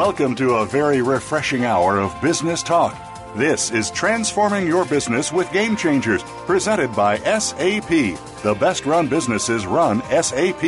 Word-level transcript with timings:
Welcome 0.00 0.34
to 0.36 0.54
a 0.54 0.64
very 0.64 1.02
refreshing 1.02 1.66
hour 1.66 1.98
of 1.98 2.18
business 2.22 2.62
talk. 2.62 2.96
This 3.36 3.70
is 3.70 3.90
Transforming 3.90 4.66
Your 4.66 4.86
Business 4.86 5.30
with 5.30 5.52
Game 5.52 5.76
Changers, 5.76 6.22
presented 6.46 6.96
by 6.96 7.18
SAP. 7.18 7.90
The 8.42 8.56
best 8.58 8.86
run 8.86 9.08
businesses 9.08 9.66
run 9.66 10.00
SAP. 10.22 10.64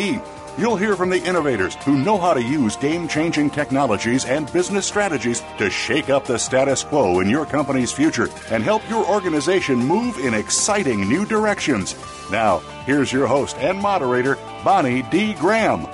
You'll 0.58 0.76
hear 0.76 0.96
from 0.96 1.08
the 1.08 1.24
innovators 1.24 1.76
who 1.76 1.96
know 1.96 2.18
how 2.18 2.34
to 2.34 2.42
use 2.42 2.76
game 2.76 3.08
changing 3.08 3.48
technologies 3.48 4.26
and 4.26 4.52
business 4.52 4.84
strategies 4.84 5.42
to 5.56 5.70
shake 5.70 6.10
up 6.10 6.26
the 6.26 6.38
status 6.38 6.84
quo 6.84 7.20
in 7.20 7.30
your 7.30 7.46
company's 7.46 7.90
future 7.90 8.28
and 8.50 8.62
help 8.62 8.86
your 8.90 9.06
organization 9.06 9.78
move 9.78 10.18
in 10.18 10.34
exciting 10.34 11.08
new 11.08 11.24
directions. 11.24 11.96
Now, 12.30 12.58
here's 12.84 13.10
your 13.10 13.26
host 13.26 13.56
and 13.56 13.78
moderator, 13.78 14.36
Bonnie 14.62 15.04
D. 15.04 15.32
Graham. 15.32 15.86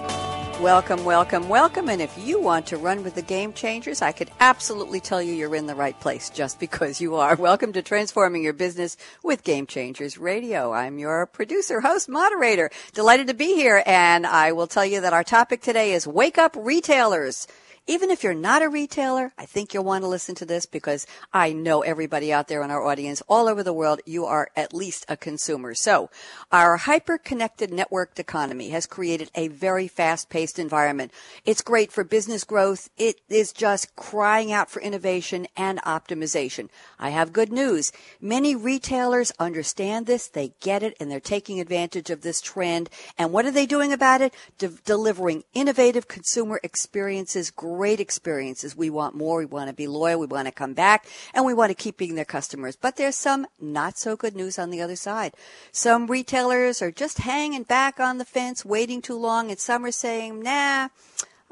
Welcome, 0.61 1.05
welcome, 1.05 1.48
welcome. 1.48 1.89
And 1.89 2.03
if 2.03 2.19
you 2.19 2.41
want 2.41 2.67
to 2.67 2.78
run 2.78 3.05
with 3.05 3.14
the 3.14 3.23
game 3.23 3.53
changers, 3.53 4.03
I 4.03 4.11
could 4.11 4.28
absolutely 4.41 4.98
tell 4.98 5.23
you 5.23 5.33
you're 5.33 5.55
in 5.55 5.69
the 5.69 5.75
right 5.77 5.98
place 6.01 6.31
just 6.31 6.59
because 6.61 7.01
you 7.01 7.14
are. 7.14 7.37
Welcome 7.37 7.73
to 7.75 7.83
Transforming 7.83 8.42
Your 8.42 8.53
Business 8.53 8.97
with 9.23 9.45
Game 9.45 9.69
Changers 9.69 10.19
Radio. 10.19 10.73
I'm 10.73 10.98
your 10.98 11.27
producer, 11.27 11.81
host, 11.81 12.09
moderator. 12.09 12.70
Delighted 12.92 13.29
to 13.29 13.34
be 13.34 13.55
here. 13.55 13.84
And 13.86 14.27
I 14.27 14.51
will 14.51 14.67
tell 14.67 14.84
you 14.84 15.01
that 15.03 15.12
our 15.12 15.23
topic 15.23 15.62
today 15.62 15.92
is 15.92 16.09
Wake 16.09 16.39
Up 16.39 16.56
Retailers. 16.59 17.47
Even 17.91 18.11
if 18.11 18.22
you're 18.22 18.34
not 18.34 18.61
a 18.61 18.69
retailer, 18.69 19.33
I 19.39 19.47
think 19.47 19.72
you'll 19.72 19.83
want 19.83 20.05
to 20.05 20.08
listen 20.08 20.34
to 20.36 20.44
this 20.44 20.67
because 20.67 21.06
I 21.33 21.55
know 21.55 21.81
everybody 21.81 22.30
out 22.30 22.47
there 22.47 22.62
in 22.62 22.70
our 22.70 22.84
audience 22.84 23.22
all 23.30 23.48
over 23.48 23.62
the 23.62 23.72
world, 23.72 24.03
you 24.05 24.27
are 24.27 24.50
at 24.55 24.75
least 24.75 25.06
a 25.08 25.17
consumer. 25.17 25.75
So 25.75 26.11
our 26.53 26.77
hyper 26.77 27.17
connected 27.17 27.70
networked 27.70 28.19
economy 28.19 28.69
has 28.69 28.84
created 28.84 29.30
a 29.34 29.48
very 29.48 29.89
fast 29.89 30.28
paced 30.28 30.58
environment. 30.58 31.12
It's 31.47 31.62
great 31.62 31.91
for 31.91 32.05
business 32.05 32.45
growth. 32.45 32.91
It 32.98 33.22
is 33.30 33.55
just 33.55 33.97
crying 33.97 34.52
out 34.52 34.69
for 34.69 34.83
innovation 34.83 35.47
and 35.56 35.80
optimization. 35.80 36.69
I 36.98 37.08
have 37.08 37.33
good 37.33 37.50
news. 37.50 37.91
Many 38.20 38.55
retailers 38.55 39.33
understand 39.39 40.05
this. 40.05 40.28
They 40.28 40.52
get 40.61 40.83
it 40.83 40.95
and 41.00 41.11
they're 41.11 41.20
taking 41.20 41.58
advantage 41.58 42.11
of 42.11 42.20
this 42.20 42.42
trend. 42.42 42.91
And 43.17 43.33
what 43.33 43.47
are 43.47 43.50
they 43.50 43.64
doing 43.64 43.95
about 43.95 44.20
it? 44.20 44.34
De- 44.58 44.69
delivering 44.84 45.45
innovative 45.55 46.06
consumer 46.06 46.61
experiences, 46.62 47.50
great 47.78 48.00
experiences. 48.00 48.74
We 48.74 48.90
want 48.90 49.14
more. 49.14 49.38
We 49.38 49.46
want 49.46 49.68
to 49.68 49.72
be 49.72 49.86
loyal. 49.86 50.18
We 50.18 50.26
want 50.26 50.46
to 50.48 50.52
come 50.52 50.74
back 50.74 51.06
and 51.32 51.44
we 51.44 51.54
want 51.54 51.70
to 51.70 51.76
keep 51.76 51.96
being 51.96 52.16
their 52.16 52.24
customers. 52.24 52.74
But 52.74 52.96
there's 52.96 53.14
some 53.14 53.46
not 53.60 53.96
so 53.96 54.16
good 54.16 54.34
news 54.34 54.58
on 54.58 54.70
the 54.70 54.82
other 54.82 54.96
side. 54.96 55.34
Some 55.70 56.08
retailers 56.08 56.82
are 56.82 56.90
just 56.90 57.18
hanging 57.18 57.62
back 57.62 58.00
on 58.00 58.18
the 58.18 58.24
fence, 58.24 58.64
waiting 58.64 59.00
too 59.00 59.16
long, 59.16 59.52
and 59.52 59.60
some 59.60 59.84
are 59.84 59.92
saying, 59.92 60.42
nah, 60.42 60.88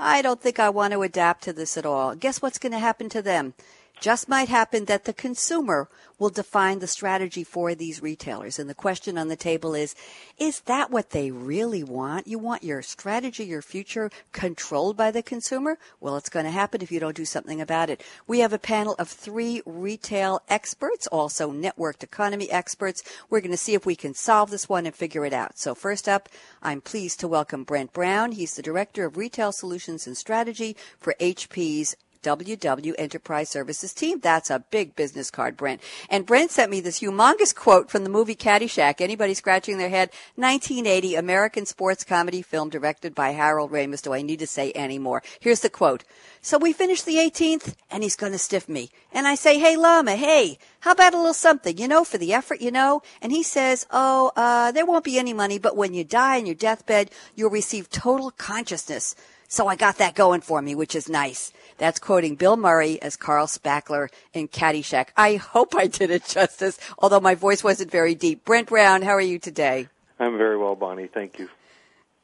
I 0.00 0.20
don't 0.20 0.42
think 0.42 0.58
I 0.58 0.68
want 0.68 0.94
to 0.94 1.02
adapt 1.02 1.44
to 1.44 1.52
this 1.52 1.76
at 1.76 1.86
all. 1.86 2.16
Guess 2.16 2.42
what's 2.42 2.58
going 2.58 2.72
to 2.72 2.80
happen 2.80 3.08
to 3.10 3.22
them? 3.22 3.54
Just 4.00 4.28
might 4.28 4.48
happen 4.48 4.84
that 4.84 5.04
the 5.04 5.12
consumer 5.12 5.88
will 6.18 6.30
define 6.30 6.78
the 6.78 6.86
strategy 6.86 7.44
for 7.44 7.74
these 7.74 8.02
retailers. 8.02 8.58
And 8.58 8.70
the 8.70 8.74
question 8.74 9.18
on 9.18 9.28
the 9.28 9.36
table 9.36 9.74
is, 9.74 9.94
is 10.38 10.60
that 10.60 10.90
what 10.90 11.10
they 11.10 11.30
really 11.30 11.82
want? 11.82 12.26
You 12.26 12.38
want 12.38 12.62
your 12.62 12.82
strategy, 12.82 13.44
your 13.44 13.62
future 13.62 14.10
controlled 14.32 14.96
by 14.96 15.10
the 15.10 15.22
consumer? 15.22 15.78
Well, 16.00 16.16
it's 16.16 16.28
going 16.28 16.46
to 16.46 16.50
happen 16.50 16.82
if 16.82 16.90
you 16.90 17.00
don't 17.00 17.16
do 17.16 17.24
something 17.24 17.60
about 17.60 17.90
it. 17.90 18.02
We 18.26 18.40
have 18.40 18.52
a 18.52 18.58
panel 18.58 18.94
of 18.98 19.08
three 19.08 19.62
retail 19.66 20.42
experts, 20.48 21.06
also 21.08 21.50
networked 21.50 22.02
economy 22.02 22.50
experts. 22.50 23.02
We're 23.28 23.40
going 23.40 23.50
to 23.50 23.56
see 23.56 23.74
if 23.74 23.86
we 23.86 23.96
can 23.96 24.14
solve 24.14 24.50
this 24.50 24.68
one 24.68 24.86
and 24.86 24.94
figure 24.94 25.24
it 25.24 25.32
out. 25.32 25.58
So 25.58 25.74
first 25.74 26.08
up, 26.08 26.28
I'm 26.62 26.80
pleased 26.80 27.20
to 27.20 27.28
welcome 27.28 27.64
Brent 27.64 27.92
Brown. 27.92 28.32
He's 28.32 28.54
the 28.54 28.62
Director 28.62 29.04
of 29.04 29.16
Retail 29.16 29.52
Solutions 29.52 30.06
and 30.06 30.16
Strategy 30.16 30.76
for 30.98 31.14
HP's 31.20 31.94
WW 32.22 32.94
Enterprise 32.98 33.48
Services 33.48 33.92
team. 33.92 34.20
That's 34.20 34.50
a 34.50 34.64
big 34.70 34.96
business 34.96 35.30
card, 35.30 35.56
Brent. 35.56 35.80
And 36.10 36.26
Brent 36.26 36.50
sent 36.50 36.70
me 36.70 36.80
this 36.80 37.00
humongous 37.00 37.54
quote 37.54 37.90
from 37.90 38.04
the 38.04 38.10
movie 38.10 38.34
Caddyshack. 38.34 39.00
Anybody 39.00 39.34
scratching 39.34 39.78
their 39.78 39.88
head? 39.88 40.10
1980 40.36 41.14
American 41.14 41.66
sports 41.66 42.04
comedy 42.04 42.42
film 42.42 42.70
directed 42.70 43.14
by 43.14 43.30
Harold 43.30 43.70
Ramis. 43.70 44.02
Do 44.02 44.12
I 44.12 44.22
need 44.22 44.38
to 44.40 44.46
say 44.46 44.72
any 44.72 44.98
more? 44.98 45.22
Here's 45.40 45.60
the 45.60 45.70
quote. 45.70 46.04
So 46.40 46.58
we 46.58 46.72
finish 46.72 47.02
the 47.02 47.16
18th 47.16 47.74
and 47.90 48.02
he's 48.02 48.16
going 48.16 48.32
to 48.32 48.38
stiff 48.38 48.68
me. 48.68 48.90
And 49.12 49.26
I 49.26 49.34
say, 49.34 49.58
Hey, 49.58 49.76
Llama, 49.76 50.16
hey, 50.16 50.58
how 50.80 50.92
about 50.92 51.14
a 51.14 51.16
little 51.16 51.34
something, 51.34 51.76
you 51.76 51.88
know, 51.88 52.04
for 52.04 52.18
the 52.18 52.32
effort, 52.32 52.60
you 52.60 52.70
know? 52.70 53.02
And 53.20 53.32
he 53.32 53.42
says, 53.42 53.86
Oh, 53.90 54.30
uh, 54.36 54.72
there 54.72 54.86
won't 54.86 55.04
be 55.04 55.18
any 55.18 55.32
money, 55.32 55.58
but 55.58 55.76
when 55.76 55.94
you 55.94 56.04
die 56.04 56.36
in 56.36 56.46
your 56.46 56.54
deathbed, 56.54 57.10
you'll 57.34 57.50
receive 57.50 57.90
total 57.90 58.30
consciousness. 58.30 59.16
So 59.48 59.66
I 59.68 59.76
got 59.76 59.98
that 59.98 60.14
going 60.14 60.40
for 60.40 60.60
me, 60.60 60.74
which 60.74 60.94
is 60.94 61.08
nice. 61.08 61.52
That's 61.78 61.98
quoting 61.98 62.36
Bill 62.36 62.56
Murray 62.56 63.00
as 63.02 63.16
Carl 63.16 63.46
Spackler 63.46 64.08
in 64.32 64.48
Caddyshack. 64.48 65.08
I 65.16 65.36
hope 65.36 65.74
I 65.74 65.86
did 65.86 66.10
it 66.10 66.24
justice, 66.24 66.78
although 66.98 67.20
my 67.20 67.34
voice 67.34 67.62
wasn't 67.62 67.90
very 67.90 68.14
deep. 68.14 68.44
Brent 68.44 68.68
Brown, 68.68 69.02
how 69.02 69.12
are 69.12 69.20
you 69.20 69.38
today? 69.38 69.88
I'm 70.18 70.38
very 70.38 70.56
well, 70.56 70.74
Bonnie. 70.74 71.06
Thank 71.06 71.38
you. 71.38 71.48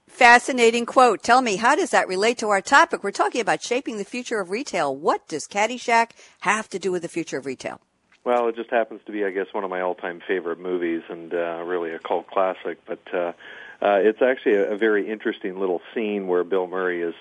Fascinating 0.08 0.84
quote. 0.84 1.22
Tell 1.22 1.40
me, 1.40 1.56
how 1.56 1.74
does 1.74 1.90
that 1.90 2.08
relate 2.08 2.38
to 2.38 2.48
our 2.48 2.60
topic? 2.60 3.02
We're 3.02 3.12
talking 3.12 3.40
about 3.40 3.62
shaping 3.62 3.96
the 3.96 4.04
future 4.04 4.40
of 4.40 4.50
retail. 4.50 4.94
What 4.94 5.26
does 5.28 5.46
Caddyshack 5.46 6.10
have 6.40 6.68
to 6.70 6.78
do 6.78 6.92
with 6.92 7.02
the 7.02 7.08
future 7.08 7.38
of 7.38 7.46
retail? 7.46 7.80
Well, 8.24 8.48
it 8.48 8.56
just 8.56 8.70
happens 8.70 9.00
to 9.06 9.12
be, 9.12 9.24
I 9.24 9.30
guess, 9.30 9.46
one 9.52 9.64
of 9.64 9.70
my 9.70 9.80
all-time 9.80 10.20
favorite 10.26 10.60
movies 10.60 11.02
and 11.08 11.32
uh, 11.32 11.62
really 11.64 11.92
a 11.92 11.98
cult 11.98 12.26
classic. 12.28 12.78
But 12.86 13.00
uh, 13.12 13.32
uh, 13.82 13.98
it's 14.00 14.22
actually 14.22 14.54
a, 14.54 14.72
a 14.72 14.76
very 14.76 15.08
interesting 15.10 15.58
little 15.58 15.82
scene 15.92 16.28
where 16.28 16.44
Bill 16.44 16.66
Murray 16.66 17.02
is 17.02 17.14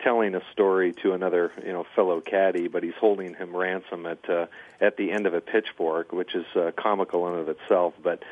telling 0.00 0.34
a 0.34 0.42
story 0.52 0.92
to 0.92 1.12
another, 1.12 1.52
you 1.64 1.72
know, 1.72 1.86
fellow 1.94 2.20
caddy, 2.20 2.68
but 2.68 2.82
he's 2.82 2.94
holding 2.94 3.34
him 3.34 3.56
ransom 3.56 4.04
at 4.06 4.28
uh, 4.28 4.46
at 4.80 4.96
the 4.96 5.12
end 5.12 5.26
of 5.26 5.34
a 5.34 5.40
pitchfork, 5.40 6.12
which 6.12 6.34
is 6.34 6.44
uh, 6.54 6.72
comical 6.76 7.28
in 7.28 7.38
of 7.38 7.48
itself. 7.48 7.94
But 8.02 8.22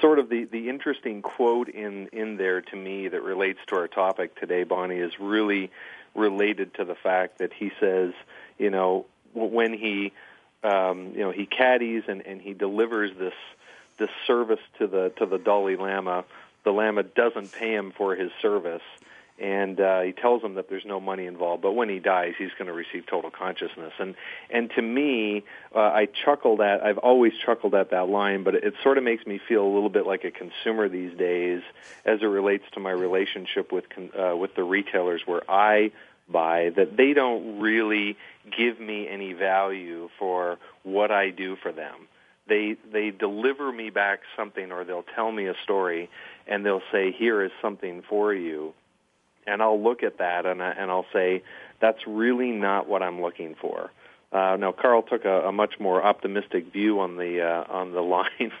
sort 0.00 0.18
of 0.18 0.28
the 0.28 0.44
the 0.44 0.68
interesting 0.68 1.22
quote 1.22 1.68
in 1.68 2.08
in 2.08 2.36
there 2.36 2.62
to 2.62 2.76
me 2.76 3.08
that 3.08 3.22
relates 3.22 3.58
to 3.68 3.76
our 3.76 3.88
topic 3.88 4.38
today, 4.40 4.64
Bonnie, 4.64 4.96
is 4.96 5.18
really 5.20 5.70
related 6.14 6.74
to 6.74 6.84
the 6.84 6.94
fact 6.94 7.38
that 7.38 7.52
he 7.52 7.72
says, 7.78 8.12
you 8.58 8.70
know, 8.70 9.06
when 9.34 9.72
he 9.72 10.12
um, 10.62 11.12
you 11.14 11.20
know 11.20 11.30
he 11.30 11.46
caddies 11.46 12.04
and 12.08 12.26
and 12.26 12.40
he 12.40 12.54
delivers 12.54 13.10
this 13.18 13.34
this 13.98 14.10
service 14.26 14.60
to 14.78 14.86
the 14.86 15.12
to 15.18 15.26
the 15.26 15.38
Dalai 15.38 15.76
Lama, 15.76 16.24
the 16.64 16.70
Lama 16.70 17.02
doesn't 17.02 17.52
pay 17.52 17.74
him 17.74 17.92
for 17.96 18.14
his 18.14 18.30
service 18.42 18.82
and 19.40 19.80
uh, 19.80 20.00
he 20.00 20.12
tells 20.12 20.42
him 20.42 20.54
that 20.54 20.68
there's 20.68 20.84
no 20.84 20.98
money 21.00 21.26
involved, 21.26 21.62
but 21.62 21.72
when 21.72 21.88
he 21.88 22.00
dies, 22.00 22.34
he's 22.36 22.50
going 22.58 22.66
to 22.66 22.72
receive 22.72 23.06
total 23.06 23.30
consciousness. 23.30 23.92
And 23.98 24.16
and 24.50 24.70
to 24.70 24.82
me, 24.82 25.44
uh, 25.74 25.78
I 25.78 26.08
chuckled 26.24 26.60
at. 26.60 26.82
I've 26.82 26.98
always 26.98 27.32
chuckled 27.44 27.74
at 27.74 27.90
that 27.90 28.08
line, 28.08 28.42
but 28.42 28.56
it, 28.56 28.64
it 28.64 28.74
sort 28.82 28.98
of 28.98 29.04
makes 29.04 29.26
me 29.26 29.38
feel 29.48 29.64
a 29.64 29.72
little 29.72 29.90
bit 29.90 30.06
like 30.06 30.24
a 30.24 30.32
consumer 30.32 30.88
these 30.88 31.16
days, 31.16 31.62
as 32.04 32.20
it 32.20 32.26
relates 32.26 32.64
to 32.72 32.80
my 32.80 32.90
relationship 32.90 33.70
with 33.70 33.88
con- 33.88 34.10
uh, 34.18 34.36
with 34.36 34.56
the 34.56 34.64
retailers 34.64 35.22
where 35.24 35.48
I 35.48 35.92
buy. 36.28 36.70
That 36.74 36.96
they 36.96 37.12
don't 37.12 37.60
really 37.60 38.16
give 38.56 38.80
me 38.80 39.06
any 39.08 39.34
value 39.34 40.08
for 40.18 40.58
what 40.82 41.12
I 41.12 41.30
do 41.30 41.54
for 41.54 41.70
them. 41.70 42.08
They 42.48 42.76
they 42.92 43.10
deliver 43.10 43.70
me 43.70 43.90
back 43.90 44.20
something, 44.36 44.72
or 44.72 44.82
they'll 44.82 45.04
tell 45.14 45.30
me 45.30 45.46
a 45.46 45.54
story, 45.62 46.10
and 46.48 46.64
they'll 46.64 46.82
say, 46.90 47.12
"Here 47.12 47.42
is 47.42 47.52
something 47.62 48.02
for 48.08 48.32
you." 48.34 48.74
and 49.48 49.62
I'll 49.62 49.82
look 49.82 50.02
at 50.02 50.18
that 50.18 50.44
and, 50.44 50.62
I, 50.62 50.72
and 50.72 50.90
I'll 50.90 51.06
say, 51.12 51.42
that's 51.80 52.06
really 52.06 52.50
not 52.50 52.88
what 52.88 53.02
I'm 53.02 53.22
looking 53.22 53.54
for. 53.60 53.90
Uh, 54.30 54.56
now, 54.56 54.72
Carl 54.72 55.02
took 55.02 55.24
a, 55.24 55.48
a 55.48 55.52
much 55.52 55.80
more 55.80 56.04
optimistic 56.04 56.70
view 56.72 57.00
on 57.00 57.16
the 57.16 57.42
uh, 57.42 57.72
on 57.72 57.92
the 57.92 58.00
line 58.02 58.52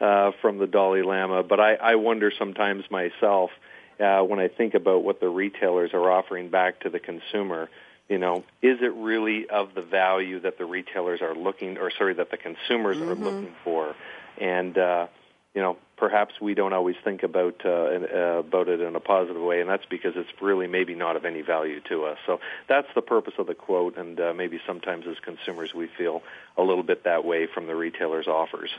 uh, 0.00 0.30
from 0.40 0.58
the 0.58 0.66
Dalai 0.66 1.02
Lama, 1.02 1.42
but 1.42 1.58
I, 1.58 1.74
I 1.74 1.94
wonder 1.96 2.30
sometimes 2.38 2.84
myself 2.90 3.50
uh, 3.98 4.20
when 4.20 4.38
I 4.38 4.46
think 4.46 4.74
about 4.74 5.02
what 5.02 5.18
the 5.18 5.28
retailers 5.28 5.92
are 5.92 6.08
offering 6.10 6.50
back 6.50 6.80
to 6.80 6.90
the 6.90 7.00
consumer. 7.00 7.68
You 8.08 8.18
know, 8.18 8.44
is 8.62 8.78
it 8.80 8.94
really 8.94 9.48
of 9.50 9.74
the 9.74 9.82
value 9.82 10.40
that 10.40 10.56
the 10.56 10.64
retailers 10.64 11.20
are 11.20 11.34
looking, 11.34 11.78
or 11.78 11.90
sorry, 11.90 12.14
that 12.14 12.30
the 12.30 12.38
consumers 12.38 12.96
mm-hmm. 12.96 13.10
are 13.10 13.14
looking 13.16 13.54
for? 13.64 13.96
And 14.40 14.78
uh, 14.78 15.08
you 15.52 15.62
know, 15.62 15.78
perhaps 15.98 16.34
we 16.40 16.54
don't 16.54 16.72
always 16.72 16.96
think 17.02 17.22
about 17.22 17.62
uh, 17.64 17.68
uh, 17.68 18.38
about 18.38 18.68
it 18.68 18.80
in 18.80 18.94
a 18.94 19.00
positive 19.00 19.42
way, 19.42 19.60
and 19.60 19.68
that's 19.68 19.86
because 19.86 20.14
it's 20.16 20.30
really 20.40 20.66
maybe 20.66 20.94
not 20.94 21.16
of 21.16 21.24
any 21.24 21.42
value 21.42 21.80
to 21.88 22.04
us. 22.04 22.18
So 22.26 22.40
that's 22.68 22.88
the 22.94 23.02
purpose 23.02 23.34
of 23.38 23.46
the 23.46 23.54
quote, 23.54 23.96
and 23.96 24.18
uh, 24.20 24.32
maybe 24.34 24.60
sometimes 24.66 25.06
as 25.06 25.16
consumers 25.20 25.74
we 25.74 25.88
feel 25.98 26.22
a 26.56 26.62
little 26.62 26.84
bit 26.84 27.04
that 27.04 27.24
way 27.24 27.46
from 27.46 27.66
the 27.66 27.74
retailers' 27.74 28.26
offers. 28.26 28.70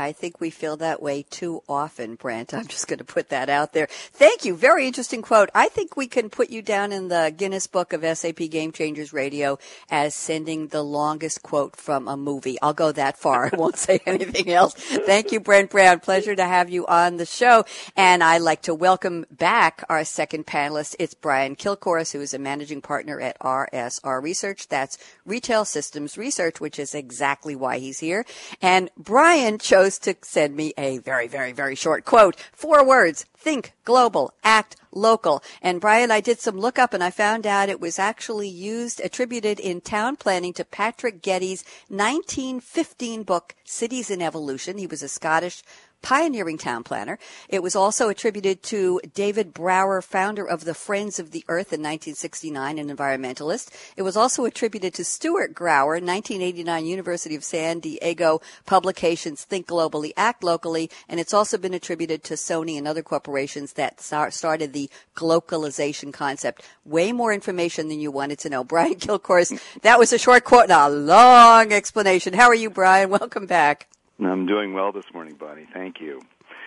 I 0.00 0.12
think 0.12 0.40
we 0.40 0.48
feel 0.48 0.78
that 0.78 1.02
way 1.02 1.24
too 1.28 1.62
often, 1.68 2.14
Brent. 2.14 2.54
I'm 2.60 2.66
just 2.66 2.88
going 2.88 2.98
to 2.98 3.04
put 3.04 3.28
that 3.28 3.48
out 3.48 3.72
there. 3.72 3.86
Thank 3.90 4.44
you. 4.44 4.56
Very 4.56 4.86
interesting 4.86 5.22
quote. 5.22 5.50
I 5.54 5.68
think 5.68 5.96
we 5.96 6.06
can 6.06 6.30
put 6.30 6.50
you 6.50 6.62
down 6.62 6.90
in 6.90 7.08
the 7.08 7.32
Guinness 7.36 7.66
Book 7.66 7.92
of 7.92 8.04
SAP 8.16 8.38
Game 8.50 8.72
Changers 8.72 9.12
Radio 9.12 9.58
as 9.90 10.14
sending 10.14 10.68
the 10.68 10.82
longest 10.82 11.42
quote 11.42 11.76
from 11.76 12.08
a 12.08 12.16
movie. 12.16 12.56
I'll 12.62 12.72
go 12.72 12.92
that 12.92 13.18
far. 13.18 13.46
I 13.52 13.56
won't 13.56 13.76
say 13.76 14.00
anything 14.06 14.50
else. 14.50 14.74
Thank 14.74 15.32
you, 15.32 15.40
Brent 15.40 15.70
Brown. 15.70 16.00
Pleasure 16.00 16.34
to 16.34 16.44
have 16.44 16.70
you 16.70 16.86
on 16.86 17.18
the 17.18 17.26
show. 17.26 17.64
And 17.96 18.24
I'd 18.24 18.38
like 18.38 18.62
to 18.62 18.74
welcome 18.74 19.26
back 19.30 19.84
our 19.88 20.04
second 20.04 20.46
panelist. 20.46 20.96
It's 20.98 21.14
Brian 21.14 21.56
Kilcourse, 21.56 22.12
who 22.12 22.20
is 22.20 22.32
a 22.32 22.38
managing 22.38 22.80
partner 22.80 23.20
at 23.20 23.38
RSR 23.40 24.22
Research. 24.22 24.68
That's 24.68 24.96
Retail 25.26 25.64
Systems 25.64 26.16
Research, 26.16 26.60
which 26.60 26.78
is 26.78 26.94
exactly 26.94 27.54
why 27.54 27.78
he's 27.78 27.98
here. 27.98 28.24
And 28.62 28.90
Brian 28.96 29.58
chose 29.58 29.89
to 29.98 30.14
send 30.22 30.56
me 30.56 30.72
a 30.78 30.98
very, 30.98 31.28
very, 31.28 31.52
very 31.52 31.74
short 31.74 32.04
quote. 32.04 32.36
Four 32.52 32.86
words. 32.86 33.26
Think 33.36 33.72
global, 33.84 34.34
act 34.44 34.76
local. 34.92 35.42
And 35.62 35.80
Brian, 35.80 36.10
I 36.10 36.20
did 36.20 36.40
some 36.40 36.58
lookup 36.58 36.92
and 36.92 37.02
I 37.02 37.10
found 37.10 37.46
out 37.46 37.68
it 37.68 37.80
was 37.80 37.98
actually 37.98 38.48
used, 38.48 39.00
attributed 39.00 39.58
in 39.58 39.80
town 39.80 40.16
planning 40.16 40.52
to 40.54 40.64
Patrick 40.64 41.22
Geddes' 41.22 41.64
1915 41.88 43.22
book, 43.22 43.54
Cities 43.64 44.10
in 44.10 44.20
Evolution. 44.20 44.76
He 44.76 44.86
was 44.86 45.02
a 45.02 45.08
Scottish 45.08 45.62
pioneering 46.02 46.58
town 46.58 46.82
planner. 46.82 47.18
It 47.48 47.62
was 47.62 47.76
also 47.76 48.08
attributed 48.08 48.62
to 48.64 49.00
David 49.14 49.52
Brower, 49.52 50.00
founder 50.02 50.44
of 50.44 50.64
the 50.64 50.74
Friends 50.74 51.18
of 51.18 51.30
the 51.30 51.44
Earth 51.48 51.72
in 51.72 51.80
1969, 51.80 52.78
an 52.78 52.88
environmentalist. 52.88 53.70
It 53.96 54.02
was 54.02 54.16
also 54.16 54.44
attributed 54.44 54.94
to 54.94 55.04
Stuart 55.04 55.54
Gower, 55.54 55.94
1989 55.94 56.86
University 56.86 57.34
of 57.34 57.44
San 57.44 57.80
Diego 57.80 58.40
publications 58.66 59.44
Think 59.44 59.66
Globally, 59.66 60.12
Act 60.16 60.42
Locally, 60.42 60.90
and 61.08 61.20
it's 61.20 61.34
also 61.34 61.58
been 61.58 61.74
attributed 61.74 62.24
to 62.24 62.34
Sony 62.34 62.78
and 62.78 62.88
other 62.88 63.02
corporations 63.02 63.74
that 63.74 64.00
started 64.00 64.72
the 64.72 64.90
glocalization 65.14 66.12
concept. 66.12 66.62
Way 66.84 67.12
more 67.12 67.32
information 67.32 67.88
than 67.88 68.00
you 68.00 68.10
wanted 68.10 68.38
to 68.40 68.50
know. 68.50 68.64
Brian 68.70 68.94
Kilcourse, 68.94 69.52
that 69.82 69.98
was 69.98 70.12
a 70.12 70.18
short 70.18 70.44
quote 70.44 70.70
and 70.70 70.72
a 70.72 70.88
long 70.88 71.72
explanation. 71.72 72.32
How 72.32 72.48
are 72.48 72.54
you, 72.54 72.70
Brian? 72.70 73.10
Welcome 73.10 73.46
back. 73.46 73.88
I'm 74.26 74.46
doing 74.46 74.72
well 74.72 74.92
this 74.92 75.06
morning, 75.12 75.34
Bonnie. 75.34 75.66
Thank 75.72 76.00
you. 76.00 76.20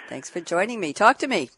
Thanks 0.08 0.30
for 0.30 0.42
joining 0.42 0.80
me. 0.80 0.94
Talk 0.94 1.18
to 1.20 1.28
me. 1.28 1.50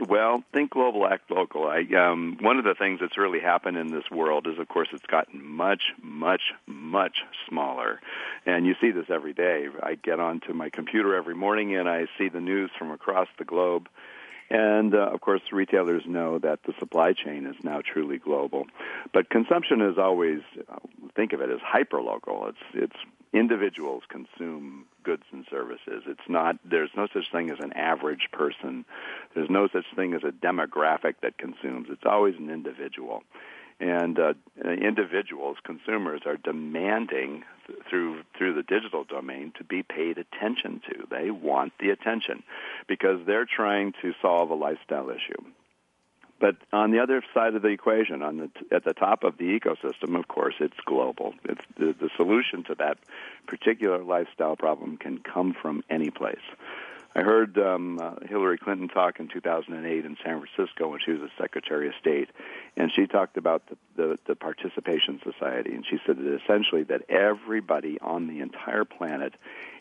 Well, 0.00 0.42
think 0.52 0.70
global, 0.70 1.06
act 1.06 1.30
local. 1.30 1.66
I, 1.66 1.84
um, 1.96 2.38
one 2.40 2.58
of 2.58 2.64
the 2.64 2.74
things 2.74 3.00
that's 3.00 3.18
really 3.18 3.40
happened 3.40 3.76
in 3.76 3.88
this 3.88 4.10
world 4.10 4.46
is, 4.46 4.58
of 4.58 4.66
course, 4.68 4.88
it's 4.92 5.06
gotten 5.06 5.44
much, 5.44 5.82
much, 6.02 6.42
much 6.66 7.18
smaller, 7.48 8.00
and 8.46 8.66
you 8.66 8.74
see 8.80 8.90
this 8.90 9.10
every 9.10 9.34
day. 9.34 9.68
I 9.82 9.94
get 9.94 10.18
onto 10.18 10.54
my 10.54 10.70
computer 10.70 11.14
every 11.14 11.34
morning 11.34 11.76
and 11.76 11.88
I 11.88 12.06
see 12.18 12.28
the 12.28 12.40
news 12.40 12.70
from 12.78 12.90
across 12.90 13.28
the 13.38 13.44
globe. 13.44 13.88
And 14.50 14.94
uh, 14.94 15.10
of 15.12 15.20
course, 15.20 15.40
retailers 15.52 16.02
know 16.06 16.38
that 16.38 16.60
the 16.64 16.74
supply 16.78 17.12
chain 17.12 17.46
is 17.46 17.56
now 17.62 17.80
truly 17.80 18.18
global. 18.18 18.66
But 19.12 19.30
consumption 19.30 19.80
is 19.80 19.98
always, 19.98 20.40
uh, 20.68 20.76
think 21.14 21.32
of 21.32 21.40
it 21.40 21.50
as 21.50 21.60
hyperlocal. 21.60 22.50
It's 22.50 22.58
it's 22.74 22.96
individuals 23.32 24.02
consume 24.08 24.84
goods 25.04 25.22
and 25.32 25.44
services. 25.50 26.04
It's 26.06 26.28
not 26.28 26.56
there's 26.64 26.90
no 26.96 27.06
such 27.12 27.30
thing 27.32 27.50
as 27.50 27.58
an 27.60 27.72
average 27.72 28.28
person. 28.32 28.84
There's 29.34 29.50
no 29.50 29.68
such 29.72 29.86
thing 29.96 30.14
as 30.14 30.22
a 30.22 30.32
demographic 30.32 31.14
that 31.22 31.38
consumes. 31.38 31.88
It's 31.90 32.04
always 32.04 32.34
an 32.38 32.50
individual. 32.50 33.22
And 33.80 34.18
uh, 34.18 34.34
individuals, 34.64 35.56
consumers, 35.64 36.20
are 36.24 36.36
demanding 36.36 37.42
th- 37.66 37.80
through 37.88 38.22
through 38.36 38.54
the 38.54 38.62
digital 38.62 39.04
domain 39.04 39.52
to 39.58 39.64
be 39.64 39.82
paid 39.82 40.18
attention 40.18 40.80
to. 40.88 41.06
They 41.10 41.30
want 41.30 41.72
the 41.80 41.90
attention 41.90 42.44
because 42.86 43.20
they're 43.26 43.46
trying 43.46 43.92
to 44.02 44.12
solve 44.20 44.50
a 44.50 44.54
lifestyle 44.54 45.10
issue. 45.10 45.42
But 46.42 46.56
on 46.72 46.90
the 46.90 46.98
other 46.98 47.22
side 47.32 47.54
of 47.54 47.62
the 47.62 47.68
equation, 47.68 48.20
on 48.20 48.36
the 48.38 48.48
t- 48.48 48.66
at 48.72 48.82
the 48.82 48.94
top 48.94 49.22
of 49.22 49.38
the 49.38 49.44
ecosystem, 49.44 50.18
of 50.18 50.26
course, 50.26 50.56
it's 50.58 50.76
global. 50.84 51.34
It's 51.44 51.62
the, 51.78 51.92
the 51.92 52.10
solution 52.16 52.64
to 52.64 52.74
that 52.80 52.98
particular 53.46 54.02
lifestyle 54.02 54.56
problem 54.56 54.96
can 54.96 55.18
come 55.18 55.54
from 55.54 55.84
any 55.88 56.10
place. 56.10 56.42
I 57.14 57.20
heard 57.20 57.56
um, 57.58 58.00
uh, 58.00 58.26
Hillary 58.28 58.58
Clinton 58.58 58.88
talk 58.88 59.20
in 59.20 59.28
2008 59.28 60.04
in 60.04 60.16
San 60.24 60.44
Francisco 60.44 60.88
when 60.88 60.98
she 60.98 61.12
was 61.12 61.20
a 61.22 61.30
Secretary 61.40 61.86
of 61.86 61.94
State, 62.00 62.30
and 62.76 62.90
she 62.90 63.06
talked 63.06 63.36
about 63.36 63.62
the, 63.68 63.76
the, 63.94 64.18
the 64.26 64.34
participation 64.34 65.20
society, 65.22 65.72
and 65.72 65.86
she 65.88 66.00
said 66.04 66.16
that 66.16 66.40
essentially 66.42 66.82
that 66.82 67.08
everybody 67.08 68.00
on 68.00 68.26
the 68.26 68.40
entire 68.40 68.84
planet 68.84 69.34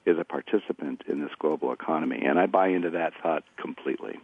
is 0.05 0.19
a 0.19 0.23
participant 0.23 1.01
in 1.07 1.21
this 1.21 1.31
global 1.39 1.73
economy, 1.73 2.21
and 2.23 2.39
I 2.39 2.45
buy 2.45 2.67
into 2.67 2.91
that 2.91 3.13
thought 3.23 3.45
completely. 3.57 4.19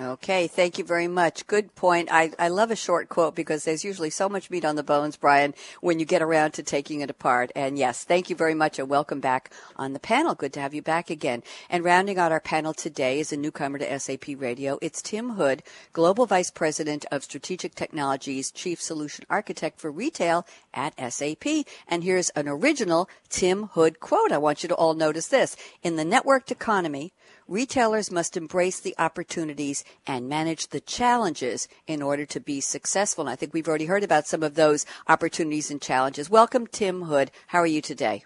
Okay, 0.00 0.48
thank 0.48 0.76
you 0.76 0.82
very 0.82 1.06
much. 1.06 1.46
Good 1.46 1.76
point. 1.76 2.08
I, 2.10 2.32
I 2.36 2.48
love 2.48 2.72
a 2.72 2.76
short 2.76 3.08
quote 3.08 3.36
because 3.36 3.62
there's 3.62 3.84
usually 3.84 4.10
so 4.10 4.28
much 4.28 4.50
meat 4.50 4.64
on 4.64 4.74
the 4.74 4.82
bones, 4.82 5.16
Brian, 5.16 5.54
when 5.82 6.00
you 6.00 6.04
get 6.04 6.20
around 6.20 6.50
to 6.54 6.64
taking 6.64 7.00
it 7.00 7.10
apart. 7.10 7.52
And 7.54 7.78
yes, 7.78 8.02
thank 8.02 8.28
you 8.28 8.34
very 8.34 8.54
much 8.54 8.80
and 8.80 8.88
welcome 8.88 9.20
back 9.20 9.52
on 9.76 9.92
the 9.92 10.00
panel. 10.00 10.34
Good 10.34 10.52
to 10.54 10.60
have 10.60 10.74
you 10.74 10.82
back 10.82 11.10
again. 11.10 11.44
And 11.70 11.84
rounding 11.84 12.18
out 12.18 12.32
our 12.32 12.40
panel 12.40 12.74
today 12.74 13.20
is 13.20 13.32
a 13.32 13.36
newcomer 13.36 13.78
to 13.78 14.00
SAP 14.00 14.24
Radio. 14.36 14.80
It's 14.82 15.00
Tim 15.00 15.34
Hood, 15.34 15.62
Global 15.92 16.26
Vice 16.26 16.50
President 16.50 17.06
of 17.12 17.22
Strategic 17.22 17.76
Technologies, 17.76 18.50
Chief 18.50 18.82
Solution 18.82 19.24
Architect 19.30 19.78
for 19.78 19.92
Retail 19.92 20.44
at 20.72 20.98
SAP. 21.12 21.46
And 21.86 22.02
here's 22.02 22.30
an 22.30 22.48
original 22.48 23.08
Tim 23.28 23.68
Hood 23.74 24.00
quote. 24.00 24.32
I 24.32 24.38
want 24.38 24.64
you 24.64 24.68
to 24.70 24.74
all 24.74 24.94
notice 24.94 25.28
this. 25.28 25.56
In 25.84 25.94
the 25.94 26.04
networked 26.04 26.50
economy, 26.50 27.12
retailers 27.48 28.10
must 28.10 28.36
embrace 28.36 28.80
the 28.80 28.94
opportunities 28.98 29.84
and 30.06 30.28
manage 30.28 30.68
the 30.68 30.80
challenges 30.80 31.68
in 31.86 32.02
order 32.02 32.26
to 32.26 32.40
be 32.40 32.60
successful. 32.60 33.22
And 33.22 33.30
I 33.30 33.36
think 33.36 33.52
we've 33.52 33.68
already 33.68 33.86
heard 33.86 34.04
about 34.04 34.26
some 34.26 34.42
of 34.42 34.54
those 34.54 34.86
opportunities 35.08 35.70
and 35.70 35.80
challenges. 35.80 36.30
Welcome, 36.30 36.66
Tim 36.66 37.02
Hood. 37.02 37.30
How 37.48 37.60
are 37.60 37.66
you 37.66 37.80
today? 37.80 38.24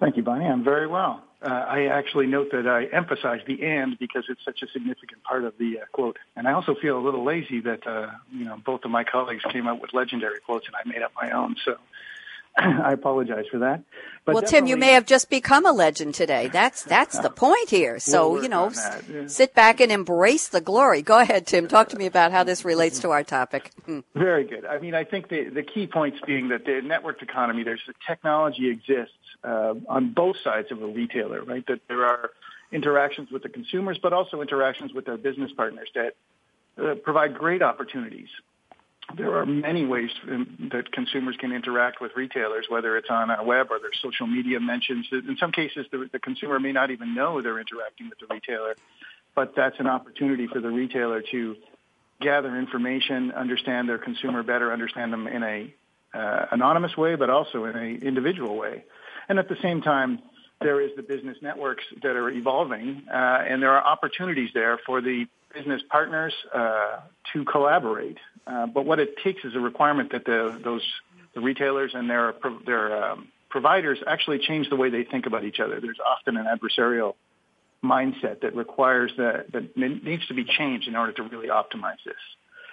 Thank 0.00 0.16
you, 0.16 0.22
Bonnie. 0.22 0.46
I'm 0.46 0.64
very 0.64 0.86
well. 0.86 1.22
Uh, 1.42 1.48
I 1.48 1.86
actually 1.86 2.26
note 2.26 2.50
that 2.52 2.66
I 2.66 2.84
emphasize 2.86 3.40
the 3.46 3.62
and 3.62 3.98
because 3.98 4.24
it's 4.30 4.42
such 4.44 4.62
a 4.62 4.66
significant 4.68 5.22
part 5.24 5.44
of 5.44 5.58
the 5.58 5.80
uh, 5.80 5.84
quote. 5.92 6.18
And 6.36 6.48
I 6.48 6.52
also 6.52 6.74
feel 6.74 6.98
a 6.98 7.04
little 7.04 7.22
lazy 7.22 7.60
that, 7.60 7.86
uh, 7.86 8.10
you 8.32 8.46
know, 8.46 8.56
both 8.64 8.84
of 8.84 8.90
my 8.90 9.04
colleagues 9.04 9.44
came 9.50 9.66
up 9.66 9.80
with 9.80 9.92
legendary 9.92 10.40
quotes 10.40 10.66
and 10.66 10.74
I 10.74 10.88
made 10.88 11.02
up 11.02 11.12
my 11.20 11.30
own. 11.32 11.56
So 11.62 11.76
I 12.58 12.92
apologize 12.92 13.46
for 13.50 13.58
that. 13.58 13.82
But 14.24 14.36
well, 14.36 14.44
Tim, 14.44 14.66
you 14.66 14.76
may 14.76 14.92
have 14.92 15.06
just 15.06 15.28
become 15.28 15.66
a 15.66 15.72
legend 15.72 16.14
today. 16.14 16.48
That's 16.48 16.84
that's 16.84 17.18
the 17.18 17.30
point 17.44 17.68
here. 17.68 17.98
So 17.98 18.40
you 18.40 18.48
know, 18.48 18.70
yeah. 19.10 19.26
sit 19.26 19.54
back 19.54 19.80
and 19.80 19.90
embrace 19.90 20.48
the 20.48 20.60
glory. 20.60 21.02
Go 21.02 21.18
ahead, 21.18 21.46
Tim. 21.46 21.66
Talk 21.68 21.88
to 21.90 21.96
me 21.96 22.06
about 22.06 22.32
how 22.32 22.44
this 22.44 22.64
relates 22.64 23.00
to 23.00 23.10
our 23.10 23.22
topic. 23.22 23.70
Hmm. 23.84 24.00
Very 24.14 24.44
good. 24.44 24.64
I 24.64 24.78
mean, 24.78 24.94
I 24.94 25.04
think 25.04 25.28
the 25.28 25.50
the 25.50 25.62
key 25.62 25.86
points 25.86 26.18
being 26.26 26.48
that 26.48 26.64
the 26.64 26.80
networked 26.80 27.20
economy, 27.20 27.64
there's 27.64 27.82
the 27.86 27.92
technology 28.06 28.70
exists 28.70 29.12
uh, 29.42 29.74
on 29.88 30.14
both 30.14 30.36
sides 30.42 30.72
of 30.72 30.80
a 30.80 30.86
retailer, 30.86 31.42
right? 31.42 31.66
That 31.66 31.80
there 31.86 32.06
are 32.06 32.30
interactions 32.72 33.30
with 33.30 33.42
the 33.42 33.50
consumers, 33.50 33.98
but 34.02 34.14
also 34.14 34.40
interactions 34.40 34.94
with 34.94 35.04
their 35.04 35.18
business 35.18 35.52
partners 35.52 35.90
that 35.94 36.16
uh, 36.82 36.94
provide 36.94 37.34
great 37.34 37.60
opportunities 37.60 38.28
there 39.16 39.36
are 39.36 39.46
many 39.46 39.84
ways 39.84 40.10
that 40.26 40.90
consumers 40.92 41.36
can 41.38 41.52
interact 41.52 42.00
with 42.00 42.12
retailers, 42.16 42.66
whether 42.68 42.96
it's 42.96 43.10
on 43.10 43.30
a 43.30 43.44
web 43.44 43.68
or 43.70 43.78
there's 43.78 43.98
social 44.02 44.26
media 44.26 44.58
mentions. 44.60 45.06
In 45.12 45.36
some 45.38 45.52
cases, 45.52 45.86
the, 45.92 46.08
the 46.12 46.18
consumer 46.18 46.58
may 46.58 46.72
not 46.72 46.90
even 46.90 47.14
know 47.14 47.40
they're 47.42 47.60
interacting 47.60 48.08
with 48.08 48.18
the 48.18 48.26
retailer, 48.32 48.74
but 49.34 49.52
that's 49.56 49.78
an 49.78 49.86
opportunity 49.86 50.46
for 50.46 50.60
the 50.60 50.70
retailer 50.70 51.22
to 51.32 51.56
gather 52.20 52.56
information, 52.56 53.32
understand 53.32 53.88
their 53.88 53.98
consumer 53.98 54.42
better, 54.42 54.72
understand 54.72 55.12
them 55.12 55.26
in 55.26 55.42
a 55.42 55.74
uh, 56.14 56.46
anonymous 56.52 56.96
way, 56.96 57.16
but 57.16 57.28
also 57.28 57.64
in 57.64 57.76
an 57.76 58.02
individual 58.02 58.56
way. 58.56 58.84
And 59.28 59.38
at 59.38 59.48
the 59.48 59.56
same 59.62 59.82
time, 59.82 60.20
there 60.60 60.80
is 60.80 60.90
the 60.96 61.02
business 61.02 61.36
networks 61.42 61.84
that 62.02 62.16
are 62.16 62.30
evolving, 62.30 63.02
uh, 63.12 63.16
and 63.16 63.62
there 63.62 63.72
are 63.72 63.84
opportunities 63.84 64.50
there 64.54 64.78
for 64.86 65.00
the 65.00 65.26
business 65.54 65.82
partners 65.90 66.34
uh, 66.52 67.00
to 67.32 67.44
collaborate 67.44 68.18
uh, 68.46 68.66
but 68.66 68.84
what 68.84 69.00
it 69.00 69.16
takes 69.22 69.44
is 69.44 69.54
a 69.54 69.60
requirement 69.60 70.12
that 70.12 70.24
the, 70.24 70.58
those 70.62 70.82
the 71.34 71.40
retailers 71.40 71.92
and 71.94 72.08
their 72.08 72.34
their 72.66 73.04
um, 73.04 73.28
providers 73.48 73.98
actually 74.06 74.38
change 74.38 74.68
the 74.68 74.76
way 74.76 74.90
they 74.90 75.04
think 75.04 75.26
about 75.26 75.44
each 75.44 75.60
other. 75.60 75.80
There's 75.80 75.98
often 76.00 76.36
an 76.36 76.46
adversarial 76.46 77.14
mindset 77.82 78.40
that 78.42 78.54
requires 78.54 79.12
that 79.16 79.52
that 79.52 79.76
needs 79.76 80.26
to 80.26 80.34
be 80.34 80.44
changed 80.44 80.88
in 80.88 80.96
order 80.96 81.12
to 81.12 81.22
really 81.22 81.48
optimize 81.48 82.02
this. 82.04 82.14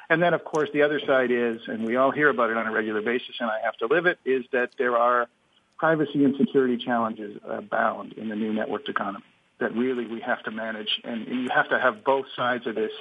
And 0.10 0.22
then, 0.22 0.34
of 0.34 0.44
course, 0.44 0.68
the 0.74 0.82
other 0.82 1.00
side 1.00 1.32
is, 1.32 1.62
and 1.68 1.86
we 1.86 1.96
all 1.96 2.12
hear 2.12 2.28
about 2.28 2.50
it 2.50 2.58
on 2.58 2.68
a 2.68 2.72
regular 2.72 3.02
basis, 3.02 3.36
and 3.40 3.50
I 3.50 3.60
have 3.64 3.78
to 3.78 3.86
live 3.86 4.06
it, 4.08 4.20
is 4.26 4.44
that 4.52 4.72
there 4.78 4.98
are 4.98 5.30
privacy 5.78 6.26
and 6.26 6.36
security 6.36 6.76
challenges 6.76 7.40
abound 7.48 8.14
in 8.14 8.28
the 8.28 8.36
new 8.36 8.52
networked 8.52 8.90
economy. 8.90 9.24
That 9.62 9.74
really 9.74 10.06
we 10.06 10.20
have 10.22 10.44
to 10.44 10.51
manage, 10.51 10.89
and, 11.03 11.27
and 11.27 11.44
you 11.44 11.50
have 11.56 11.70
to 11.70 11.80
have 11.80 12.03
both 12.03 12.25
sides 12.36 12.68
of 12.68 12.75
this 12.75 12.91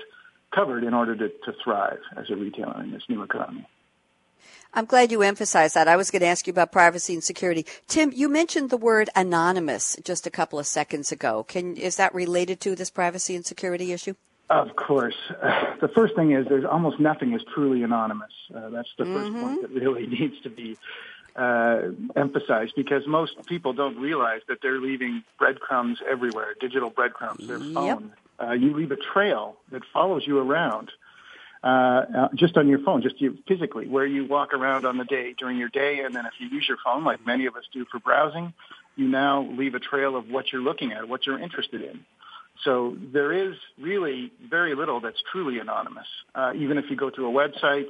covered 0.54 0.84
in 0.84 0.94
order 0.94 1.16
to, 1.16 1.28
to 1.28 1.52
thrive 1.62 1.98
as 2.16 2.30
a 2.30 2.36
retailer 2.36 2.80
in 2.82 2.92
this 2.92 3.02
new 3.08 3.22
economy. 3.22 3.66
I'm 4.72 4.84
glad 4.84 5.10
you 5.10 5.22
emphasized 5.22 5.74
that. 5.74 5.88
I 5.88 5.96
was 5.96 6.10
going 6.12 6.20
to 6.20 6.28
ask 6.28 6.46
you 6.46 6.52
about 6.52 6.70
privacy 6.70 7.12
and 7.12 7.24
security. 7.24 7.66
Tim, 7.88 8.12
you 8.14 8.28
mentioned 8.28 8.70
the 8.70 8.76
word 8.76 9.10
anonymous 9.16 9.96
just 10.04 10.26
a 10.26 10.30
couple 10.30 10.58
of 10.60 10.66
seconds 10.66 11.10
ago. 11.10 11.42
Can 11.44 11.76
is 11.76 11.96
that 11.96 12.14
related 12.14 12.60
to 12.60 12.76
this 12.76 12.88
privacy 12.90 13.34
and 13.34 13.44
security 13.44 13.90
issue? 13.92 14.14
Of 14.48 14.74
course. 14.76 15.16
Uh, 15.42 15.76
the 15.80 15.88
first 15.88 16.14
thing 16.16 16.32
is 16.32 16.46
there's 16.48 16.64
almost 16.64 16.98
nothing 17.00 17.34
is 17.34 17.42
truly 17.54 17.82
anonymous. 17.82 18.32
Uh, 18.54 18.68
that's 18.70 18.88
the 18.98 19.04
1st 19.04 19.28
Mm-hmm. 19.30 19.40
point 19.40 19.62
that 19.62 19.70
really 19.70 20.06
needs 20.18 20.40
to 20.42 20.50
be 20.50 20.76
uh, 21.40 21.80
emphasized 22.16 22.72
because 22.76 23.02
most 23.06 23.32
people 23.46 23.72
don't 23.72 23.96
realize 23.98 24.42
that 24.48 24.58
they're 24.62 24.80
leaving 24.80 25.24
breadcrumbs 25.38 25.98
everywhere, 26.10 26.54
digital 26.60 26.90
breadcrumbs, 26.90 27.46
their 27.48 27.58
Yep. 27.58 27.74
phone. 27.74 28.12
Uh, 28.42 28.52
you 28.52 28.74
leave 28.74 28.90
a 28.90 28.96
trail 28.96 29.56
that 29.72 29.82
follows 29.92 30.22
you 30.26 30.38
around 30.38 30.90
uh, 31.62 31.66
uh, 31.66 32.28
just 32.34 32.56
on 32.56 32.68
your 32.68 32.78
phone, 32.80 33.02
just 33.02 33.20
you, 33.20 33.38
physically, 33.46 33.86
where 33.86 34.06
you 34.06 34.26
walk 34.26 34.54
around 34.54 34.86
on 34.86 34.96
the 34.96 35.04
day 35.04 35.34
during 35.38 35.58
your 35.58 35.68
day, 35.68 36.00
and 36.04 36.14
then 36.16 36.24
if 36.26 36.32
you 36.38 36.48
use 36.48 36.66
your 36.68 36.78
phone, 36.84 37.04
like 37.04 37.24
many 37.26 37.46
of 37.46 37.54
us 37.54 37.64
do 37.72 37.84
for 37.90 37.98
browsing, 37.98 38.52
you 38.96 39.08
now 39.08 39.42
leave 39.58 39.74
a 39.74 39.80
trail 39.80 40.16
of 40.16 40.28
what 40.28 40.52
you're 40.52 40.62
looking 40.62 40.92
at, 40.92 41.08
what 41.08 41.26
you're 41.26 41.38
interested 41.38 41.82
in. 41.82 42.00
So 42.64 42.96
there 43.12 43.32
is 43.32 43.56
really 43.78 44.32
very 44.48 44.74
little 44.74 45.00
that's 45.00 45.22
truly 45.32 45.58
anonymous. 45.58 46.06
Uh, 46.34 46.52
even 46.56 46.78
if 46.78 46.86
you 46.90 46.96
go 46.96 47.10
to 47.10 47.26
a 47.26 47.30
website 47.30 47.86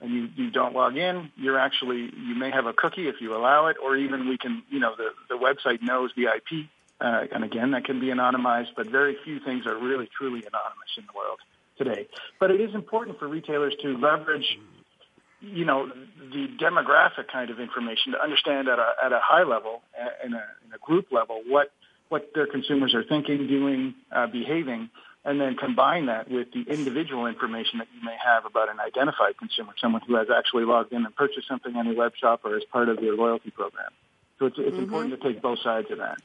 and 0.00 0.10
you, 0.10 0.28
you 0.36 0.50
don't 0.50 0.74
log 0.74 0.96
in, 0.96 1.30
you're 1.36 1.58
actually 1.58 2.10
you 2.16 2.34
may 2.34 2.50
have 2.50 2.66
a 2.66 2.72
cookie 2.72 3.08
if 3.08 3.16
you 3.20 3.34
allow 3.34 3.66
it, 3.66 3.76
or 3.82 3.96
even 3.96 4.28
we 4.28 4.38
can 4.38 4.62
you 4.70 4.78
know 4.78 4.94
the 4.96 5.10
the 5.28 5.36
website 5.36 5.82
knows 5.82 6.10
the 6.16 6.24
IP, 6.24 6.66
uh, 7.00 7.26
and 7.32 7.44
again 7.44 7.72
that 7.72 7.84
can 7.84 8.00
be 8.00 8.06
anonymized. 8.06 8.68
But 8.76 8.88
very 8.88 9.16
few 9.24 9.40
things 9.40 9.66
are 9.66 9.76
really 9.76 10.08
truly 10.16 10.40
anonymous 10.40 10.92
in 10.96 11.04
the 11.04 11.12
world 11.16 11.38
today. 11.78 12.08
But 12.38 12.50
it 12.50 12.60
is 12.60 12.74
important 12.74 13.18
for 13.18 13.28
retailers 13.28 13.74
to 13.82 13.96
leverage 13.96 14.58
you 15.40 15.64
know 15.64 15.88
the 15.88 16.48
demographic 16.60 17.28
kind 17.32 17.50
of 17.50 17.60
information 17.60 18.12
to 18.12 18.22
understand 18.22 18.68
at 18.68 18.78
a 18.78 18.92
at 19.04 19.12
a 19.12 19.20
high 19.22 19.42
level 19.42 19.82
in 20.24 20.34
a, 20.34 20.44
in 20.66 20.72
a 20.74 20.78
group 20.78 21.06
level 21.10 21.42
what 21.46 21.72
what 22.10 22.30
their 22.34 22.46
consumers 22.46 22.92
are 22.92 23.04
thinking, 23.04 23.46
doing, 23.46 23.94
uh, 24.10 24.26
behaving, 24.26 24.90
and 25.24 25.40
then 25.40 25.56
combine 25.56 26.06
that 26.06 26.30
with 26.30 26.48
the 26.52 26.62
individual 26.62 27.26
information 27.26 27.78
that 27.78 27.88
you 27.94 28.02
may 28.04 28.16
have 28.24 28.46
about 28.46 28.70
an 28.70 28.80
identified 28.80 29.36
consumer, 29.38 29.72
someone 29.80 30.02
who 30.06 30.16
has 30.16 30.28
actually 30.34 30.64
logged 30.64 30.92
in 30.92 31.04
and 31.04 31.14
purchased 31.14 31.46
something 31.46 31.76
on 31.76 31.86
your 31.86 31.96
web 31.96 32.12
shop 32.16 32.40
or 32.44 32.56
as 32.56 32.64
part 32.64 32.88
of 32.88 33.00
your 33.02 33.16
loyalty 33.16 33.50
program. 33.50 33.90
So 34.38 34.46
it's, 34.46 34.56
it's 34.58 34.78
important 34.78 35.20
to 35.20 35.28
take 35.28 35.42
both 35.42 35.58
sides 35.62 35.90
of 35.90 35.98
that. 35.98 36.18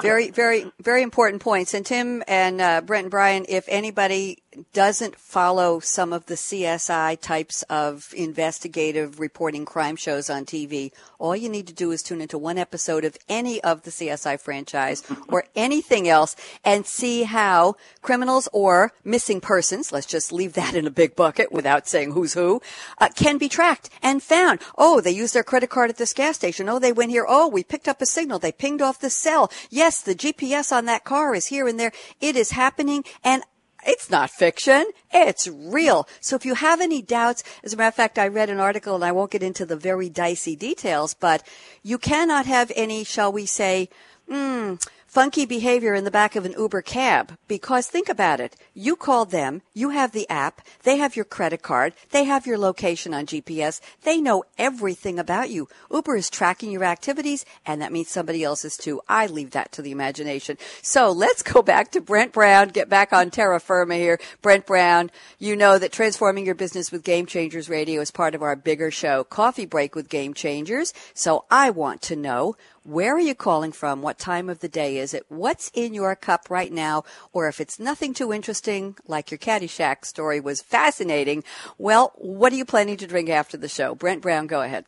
Very, 0.00 0.30
very, 0.30 0.70
very 0.80 1.02
important 1.02 1.42
points. 1.42 1.74
And 1.74 1.84
Tim 1.84 2.22
and 2.26 2.60
uh, 2.60 2.80
Brent 2.82 3.04
and 3.04 3.10
Brian, 3.10 3.46
if 3.48 3.66
anybody 3.68 4.42
doesn't 4.72 5.16
follow 5.16 5.80
some 5.80 6.12
of 6.12 6.26
the 6.26 6.34
CSI 6.34 7.20
types 7.20 7.62
of 7.64 8.12
investigative 8.16 9.20
reporting 9.20 9.64
crime 9.64 9.96
shows 9.96 10.30
on 10.30 10.44
TV, 10.44 10.92
all 11.18 11.36
you 11.36 11.48
need 11.48 11.66
to 11.66 11.72
do 11.72 11.90
is 11.90 12.02
tune 12.02 12.20
into 12.20 12.38
one 12.38 12.58
episode 12.58 13.04
of 13.04 13.16
any 13.28 13.62
of 13.62 13.82
the 13.82 13.90
CSI 13.90 14.40
franchise 14.40 15.02
or 15.28 15.44
anything 15.54 16.08
else 16.08 16.36
and 16.64 16.86
see 16.86 17.24
how 17.24 17.76
criminals 18.02 18.48
or 18.52 18.92
missing 19.04 19.40
persons, 19.40 19.92
let's 19.92 20.06
just 20.06 20.32
leave 20.32 20.52
that 20.54 20.74
in 20.74 20.86
a 20.86 20.90
big 20.90 21.16
bucket 21.16 21.52
without 21.52 21.88
saying 21.88 22.12
who's 22.12 22.34
who, 22.34 22.60
uh, 22.98 23.08
can 23.14 23.38
be 23.38 23.48
tracked 23.48 23.90
and 24.02 24.22
found. 24.22 24.60
Oh, 24.76 25.00
they 25.00 25.10
used 25.10 25.34
their 25.34 25.42
credit 25.42 25.70
card 25.70 25.90
at 25.90 25.96
this 25.96 26.12
gas 26.12 26.36
station. 26.36 26.68
Oh, 26.68 26.78
they 26.78 26.92
went 26.92 27.10
here. 27.10 27.26
Oh, 27.28 27.48
we 27.48 27.64
picked 27.64 27.88
up 27.88 28.02
a 28.02 28.06
signal. 28.06 28.38
They 28.38 28.52
pinged 28.52 28.82
off 28.82 29.00
the 29.00 29.10
cell. 29.10 29.50
Yes, 29.70 30.00
the 30.02 30.14
GPS 30.14 30.74
on 30.74 30.84
that 30.86 31.04
car 31.04 31.34
is 31.34 31.46
here 31.46 31.66
and 31.66 31.78
there. 31.78 31.92
It 32.20 32.36
is 32.36 32.50
happening 32.50 33.04
and 33.22 33.42
it's 33.86 34.10
not 34.10 34.30
fiction. 34.30 34.86
It's 35.12 35.46
real. 35.48 36.08
So 36.20 36.36
if 36.36 36.44
you 36.44 36.54
have 36.54 36.80
any 36.80 37.02
doubts, 37.02 37.44
as 37.62 37.72
a 37.72 37.76
matter 37.76 37.88
of 37.88 37.94
fact, 37.94 38.18
I 38.18 38.28
read 38.28 38.50
an 38.50 38.60
article 38.60 38.94
and 38.94 39.04
I 39.04 39.12
won't 39.12 39.30
get 39.30 39.42
into 39.42 39.66
the 39.66 39.76
very 39.76 40.08
dicey 40.08 40.56
details, 40.56 41.14
but 41.14 41.46
you 41.82 41.98
cannot 41.98 42.46
have 42.46 42.72
any, 42.74 43.04
shall 43.04 43.32
we 43.32 43.46
say, 43.46 43.88
hmm, 44.28 44.74
funky 45.14 45.46
behavior 45.46 45.94
in 45.94 46.02
the 46.02 46.10
back 46.10 46.34
of 46.34 46.44
an 46.44 46.52
Uber 46.58 46.82
cab 46.82 47.38
because 47.46 47.86
think 47.86 48.08
about 48.08 48.40
it. 48.40 48.56
You 48.74 48.96
call 48.96 49.24
them, 49.24 49.62
you 49.72 49.90
have 49.90 50.10
the 50.10 50.28
app, 50.28 50.60
they 50.82 50.96
have 50.96 51.14
your 51.14 51.24
credit 51.24 51.62
card, 51.62 51.94
they 52.10 52.24
have 52.24 52.48
your 52.48 52.58
location 52.58 53.14
on 53.14 53.24
GPS, 53.24 53.80
they 54.02 54.20
know 54.20 54.42
everything 54.58 55.20
about 55.20 55.50
you. 55.50 55.68
Uber 55.88 56.16
is 56.16 56.28
tracking 56.28 56.72
your 56.72 56.82
activities 56.82 57.44
and 57.64 57.80
that 57.80 57.92
means 57.92 58.08
somebody 58.08 58.42
else's 58.42 58.76
too. 58.76 59.00
I 59.08 59.28
leave 59.28 59.52
that 59.52 59.70
to 59.72 59.82
the 59.82 59.92
imagination. 59.92 60.58
So 60.82 61.12
let's 61.12 61.42
go 61.44 61.62
back 61.62 61.92
to 61.92 62.00
Brent 62.00 62.32
Brown, 62.32 62.70
get 62.70 62.88
back 62.88 63.12
on 63.12 63.30
terra 63.30 63.60
firma 63.60 63.94
here. 63.94 64.18
Brent 64.42 64.66
Brown, 64.66 65.12
you 65.38 65.54
know 65.54 65.78
that 65.78 65.92
transforming 65.92 66.44
your 66.44 66.56
business 66.56 66.90
with 66.90 67.04
Game 67.04 67.26
Changers 67.26 67.68
Radio 67.68 68.00
is 68.00 68.10
part 68.10 68.34
of 68.34 68.42
our 68.42 68.56
bigger 68.56 68.90
show, 68.90 69.22
Coffee 69.22 69.66
Break 69.66 69.94
with 69.94 70.08
Game 70.08 70.34
Changers. 70.34 70.92
So 71.14 71.44
I 71.52 71.70
want 71.70 72.02
to 72.02 72.16
know 72.16 72.56
where 72.84 73.16
are 73.16 73.20
you 73.20 73.34
calling 73.34 73.72
from? 73.72 74.02
What 74.02 74.18
time 74.18 74.48
of 74.48 74.60
the 74.60 74.68
day 74.68 74.98
is 74.98 75.14
it? 75.14 75.24
What's 75.28 75.70
in 75.74 75.94
your 75.94 76.14
cup 76.14 76.50
right 76.50 76.72
now? 76.72 77.04
Or 77.32 77.48
if 77.48 77.60
it's 77.60 77.78
nothing 77.80 78.14
too 78.14 78.32
interesting, 78.32 78.96
like 79.06 79.30
your 79.30 79.38
Caddyshack 79.38 80.04
story 80.04 80.38
was 80.38 80.60
fascinating, 80.60 81.44
well, 81.78 82.12
what 82.16 82.52
are 82.52 82.56
you 82.56 82.64
planning 82.64 82.98
to 82.98 83.06
drink 83.06 83.28
after 83.30 83.56
the 83.56 83.68
show? 83.68 83.94
Brent 83.94 84.22
Brown, 84.22 84.46
go 84.46 84.60
ahead. 84.62 84.84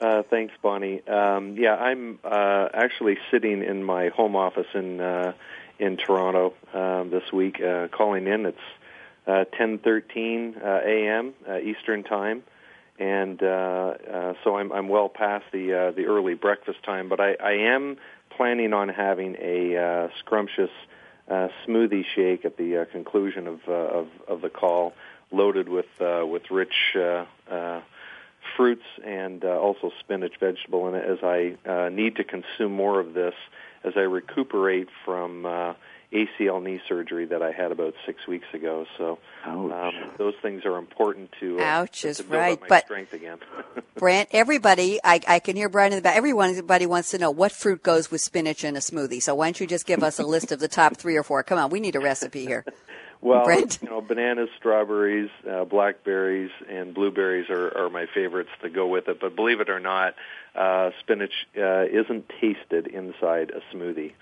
Uh, 0.00 0.22
thanks, 0.28 0.52
Bonnie. 0.60 1.06
Um, 1.06 1.56
yeah, 1.56 1.76
I'm 1.76 2.18
uh, 2.24 2.68
actually 2.74 3.16
sitting 3.30 3.62
in 3.62 3.84
my 3.84 4.08
home 4.08 4.34
office 4.34 4.66
in 4.74 5.00
uh, 5.00 5.32
in 5.78 5.96
Toronto 5.96 6.54
um, 6.72 7.10
this 7.10 7.32
week, 7.32 7.60
uh, 7.60 7.88
calling 7.88 8.26
in. 8.26 8.46
It's 8.46 8.58
uh, 9.26 9.44
10:13 9.58 10.56
uh, 10.56 10.80
a.m. 10.84 11.34
Uh, 11.48 11.58
Eastern 11.58 12.02
Time, 12.02 12.42
and 12.98 13.42
uh, 13.42 13.46
uh, 13.46 14.34
so 14.44 14.56
I'm 14.56 14.72
I'm 14.72 14.88
well 14.88 15.08
past 15.08 15.44
the 15.52 15.72
uh, 15.72 15.90
the 15.90 16.06
early 16.06 16.34
breakfast 16.34 16.82
time. 16.82 17.08
But 17.08 17.20
I, 17.20 17.34
I 17.34 17.52
am 17.52 17.96
planning 18.30 18.72
on 18.72 18.88
having 18.88 19.36
a 19.40 19.76
uh, 19.76 20.08
scrumptious 20.18 20.70
uh, 21.28 21.48
smoothie 21.66 22.04
shake 22.14 22.44
at 22.44 22.56
the 22.56 22.78
uh, 22.78 22.84
conclusion 22.86 23.46
of, 23.46 23.60
uh, 23.68 23.72
of 23.72 24.08
of 24.28 24.40
the 24.40 24.50
call, 24.50 24.94
loaded 25.32 25.68
with 25.68 26.00
uh, 26.00 26.24
with 26.26 26.50
rich. 26.50 26.96
Uh, 26.96 27.24
uh, 27.50 27.80
fruits 28.56 28.84
and 29.04 29.44
uh, 29.44 29.48
also 29.48 29.90
spinach 30.00 30.34
vegetable 30.38 30.86
in 30.88 30.94
it 30.94 31.04
as 31.04 31.18
I 31.22 31.56
uh, 31.66 31.88
need 31.88 32.16
to 32.16 32.24
consume 32.24 32.72
more 32.72 33.00
of 33.00 33.14
this 33.14 33.34
as 33.82 33.94
I 33.96 34.00
recuperate 34.00 34.88
from 35.04 35.46
uh, 35.46 35.74
ACL 36.14 36.62
knee 36.62 36.80
surgery 36.88 37.26
that 37.26 37.42
I 37.42 37.50
had 37.50 37.72
about 37.72 37.94
six 38.06 38.26
weeks 38.26 38.46
ago. 38.54 38.86
So 38.96 39.18
um, 39.44 39.92
those 40.16 40.34
things 40.40 40.64
are 40.64 40.78
important 40.78 41.30
to, 41.40 41.58
uh, 41.58 41.62
Ouch 41.64 42.04
is 42.04 42.18
to 42.18 42.22
build 42.22 42.34
right, 42.34 42.52
up 42.52 42.60
my 42.60 42.68
but- 42.68 42.84
strength 42.84 43.12
again. 43.12 43.38
Brent, 43.96 44.28
everybody, 44.32 45.00
I, 45.02 45.20
I 45.26 45.38
can 45.38 45.56
hear 45.56 45.68
Brian 45.68 45.92
in 45.92 45.98
the 45.98 46.02
back. 46.02 46.16
Everybody 46.16 46.86
wants 46.86 47.10
to 47.10 47.18
know 47.18 47.30
what 47.30 47.52
fruit 47.52 47.82
goes 47.82 48.10
with 48.10 48.20
spinach 48.20 48.64
in 48.64 48.76
a 48.76 48.80
smoothie. 48.80 49.22
So 49.22 49.34
why 49.34 49.46
don't 49.46 49.60
you 49.60 49.66
just 49.66 49.86
give 49.86 50.02
us 50.02 50.18
a 50.18 50.26
list 50.26 50.52
of 50.52 50.60
the 50.60 50.68
top 50.68 50.96
three 50.96 51.16
or 51.16 51.22
four? 51.22 51.42
Come 51.42 51.58
on, 51.58 51.70
we 51.70 51.80
need 51.80 51.96
a 51.96 52.00
recipe 52.00 52.44
here. 52.44 52.64
well, 53.20 53.44
Brent? 53.44 53.78
you 53.82 53.88
know, 53.88 54.00
bananas, 54.00 54.48
strawberries, 54.58 55.30
uh, 55.48 55.64
blackberries, 55.64 56.50
and 56.68 56.94
blueberries 56.94 57.50
are, 57.50 57.76
are 57.76 57.90
my 57.90 58.06
favorites 58.12 58.50
to 58.62 58.68
go 58.68 58.86
with 58.86 59.08
it. 59.08 59.20
But 59.20 59.36
believe 59.36 59.60
it 59.60 59.70
or 59.70 59.80
not, 59.80 60.14
uh, 60.54 60.90
spinach 61.00 61.32
uh, 61.56 61.84
isn't 61.84 62.30
tasted 62.40 62.86
inside 62.88 63.50
a 63.50 63.74
smoothie. 63.74 64.12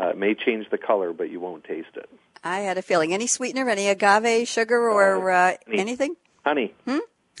Uh, 0.00 0.08
it 0.08 0.18
may 0.18 0.34
change 0.34 0.68
the 0.70 0.78
color, 0.78 1.12
but 1.12 1.30
you 1.30 1.40
won't 1.40 1.64
taste 1.64 1.88
it. 1.94 2.08
I 2.44 2.60
had 2.60 2.78
a 2.78 2.82
feeling. 2.82 3.12
Any 3.14 3.26
sweetener, 3.26 3.68
any 3.68 3.88
agave 3.88 4.46
sugar 4.46 4.88
or 4.90 5.30
uh, 5.30 5.56
honey. 5.66 5.78
anything? 5.78 6.16
Honey, 6.44 6.74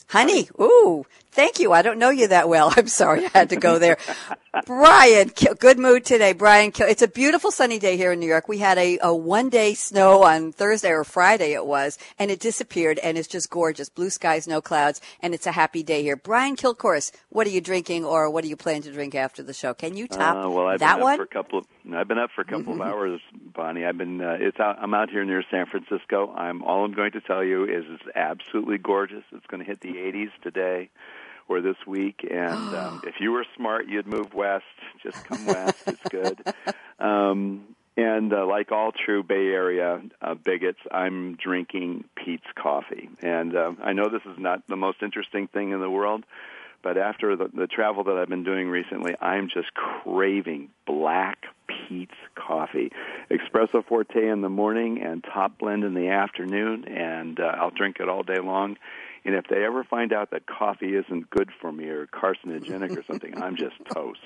Honey. 0.08 0.48
Ooh, 0.60 1.04
thank 1.32 1.58
you. 1.58 1.72
I 1.72 1.82
don't 1.82 1.98
know 1.98 2.10
you 2.10 2.28
that 2.28 2.48
well. 2.48 2.72
I'm 2.76 2.86
sorry 2.86 3.26
I 3.26 3.30
had 3.38 3.50
to 3.50 3.56
go 3.56 3.78
there. 3.80 3.98
Brian, 4.64 5.32
good 5.58 5.78
mood 5.78 6.04
today. 6.04 6.32
Brian, 6.32 6.72
it's 6.78 7.02
a 7.02 7.08
beautiful 7.08 7.50
sunny 7.50 7.78
day 7.80 7.96
here 7.96 8.12
in 8.12 8.20
New 8.20 8.26
York. 8.26 8.46
We 8.48 8.58
had 8.58 8.78
a, 8.78 8.98
a 9.02 9.14
one 9.14 9.48
day 9.48 9.74
snow 9.74 10.22
on 10.22 10.52
Thursday 10.52 10.90
or 10.90 11.02
Friday 11.04 11.52
it 11.54 11.66
was, 11.66 11.98
and 12.18 12.30
it 12.30 12.38
disappeared 12.40 12.98
and 13.00 13.18
it's 13.18 13.28
just 13.28 13.50
gorgeous. 13.50 13.88
Blue 13.88 14.10
skies, 14.10 14.46
no 14.46 14.60
clouds, 14.60 15.00
and 15.20 15.34
it's 15.34 15.46
a 15.46 15.52
happy 15.52 15.82
day 15.82 16.02
here. 16.02 16.16
Brian 16.16 16.54
Kilcourse, 16.56 17.10
what 17.30 17.46
are 17.46 17.50
you 17.50 17.60
drinking 17.60 18.04
or 18.04 18.30
what 18.30 18.42
do 18.44 18.48
you 18.48 18.56
plan 18.56 18.82
to 18.82 18.92
drink 18.92 19.14
after 19.16 19.42
the 19.42 19.52
show? 19.54 19.74
Can 19.74 19.96
you 19.96 20.06
top 20.06 20.36
Uh, 20.36 20.50
well, 20.50 20.68
I've 20.68 20.78
that 20.80 20.94
been 20.94 21.00
up 21.02 21.04
one? 21.04 21.16
for 21.18 21.24
a 21.24 21.26
couple 21.26 21.58
of. 21.60 21.66
I've 21.94 22.08
been 22.08 22.18
up 22.18 22.30
for 22.34 22.42
a 22.42 22.44
couple 22.44 22.72
of 22.72 22.80
hours, 22.80 23.20
Bonnie. 23.54 23.84
I've 23.84 23.98
been. 23.98 24.20
Uh, 24.20 24.36
it's 24.40 24.58
out. 24.58 24.78
I'm 24.80 24.94
out 24.94 25.10
here 25.10 25.24
near 25.24 25.42
San 25.50 25.66
Francisco. 25.66 26.32
I'm. 26.32 26.62
All 26.62 26.84
I'm 26.84 26.92
going 26.92 27.12
to 27.12 27.20
tell 27.20 27.44
you 27.44 27.64
is 27.64 27.84
it's 27.88 28.16
absolutely 28.16 28.78
gorgeous. 28.78 29.24
It's 29.32 29.46
going 29.46 29.60
to 29.60 29.66
hit 29.66 29.80
the 29.80 29.94
80s 29.94 30.30
today, 30.42 30.90
or 31.48 31.60
this 31.60 31.76
week. 31.86 32.26
And 32.28 32.74
um, 32.74 33.02
if 33.06 33.14
you 33.20 33.32
were 33.32 33.44
smart, 33.56 33.88
you'd 33.88 34.06
move 34.06 34.34
west. 34.34 34.64
Just 35.02 35.24
come 35.24 35.46
west. 35.46 35.82
it's 35.86 36.02
good. 36.10 36.40
Um, 36.98 37.76
and 37.96 38.32
uh, 38.32 38.46
like 38.46 38.72
all 38.72 38.92
true 38.92 39.22
Bay 39.22 39.46
Area 39.46 40.02
uh, 40.20 40.34
bigots, 40.34 40.80
I'm 40.90 41.36
drinking 41.36 42.04
Peet's 42.14 42.46
coffee. 42.54 43.08
And 43.20 43.56
uh, 43.56 43.72
I 43.82 43.94
know 43.94 44.10
this 44.10 44.22
is 44.26 44.38
not 44.38 44.66
the 44.68 44.76
most 44.76 45.02
interesting 45.02 45.46
thing 45.48 45.70
in 45.70 45.80
the 45.80 45.90
world, 45.90 46.24
but 46.86 46.96
after 46.96 47.34
the, 47.34 47.50
the 47.52 47.66
travel 47.66 48.04
that 48.04 48.16
I've 48.16 48.28
been 48.28 48.44
doing 48.44 48.68
recently, 48.68 49.16
I'm 49.20 49.48
just 49.52 49.74
craving 49.74 50.68
black 50.86 51.46
Peet's 51.66 52.14
Coffee. 52.36 52.92
Espresso 53.28 53.84
forte 53.84 54.28
in 54.28 54.40
the 54.40 54.48
morning 54.48 55.02
and 55.02 55.24
top 55.24 55.58
blend 55.58 55.82
in 55.82 55.94
the 55.94 56.10
afternoon, 56.10 56.84
and 56.86 57.40
uh, 57.40 57.56
I'll 57.56 57.72
drink 57.72 57.96
it 57.98 58.08
all 58.08 58.22
day 58.22 58.38
long. 58.38 58.76
And 59.26 59.34
if 59.34 59.48
they 59.48 59.64
ever 59.64 59.82
find 59.82 60.12
out 60.12 60.30
that 60.30 60.46
coffee 60.46 60.94
isn't 60.94 61.30
good 61.30 61.50
for 61.60 61.72
me 61.72 61.86
or 61.86 62.06
carcinogenic 62.06 62.96
or 62.96 63.02
something, 63.02 63.42
I'm 63.42 63.56
just 63.56 63.74
toast. 63.92 64.20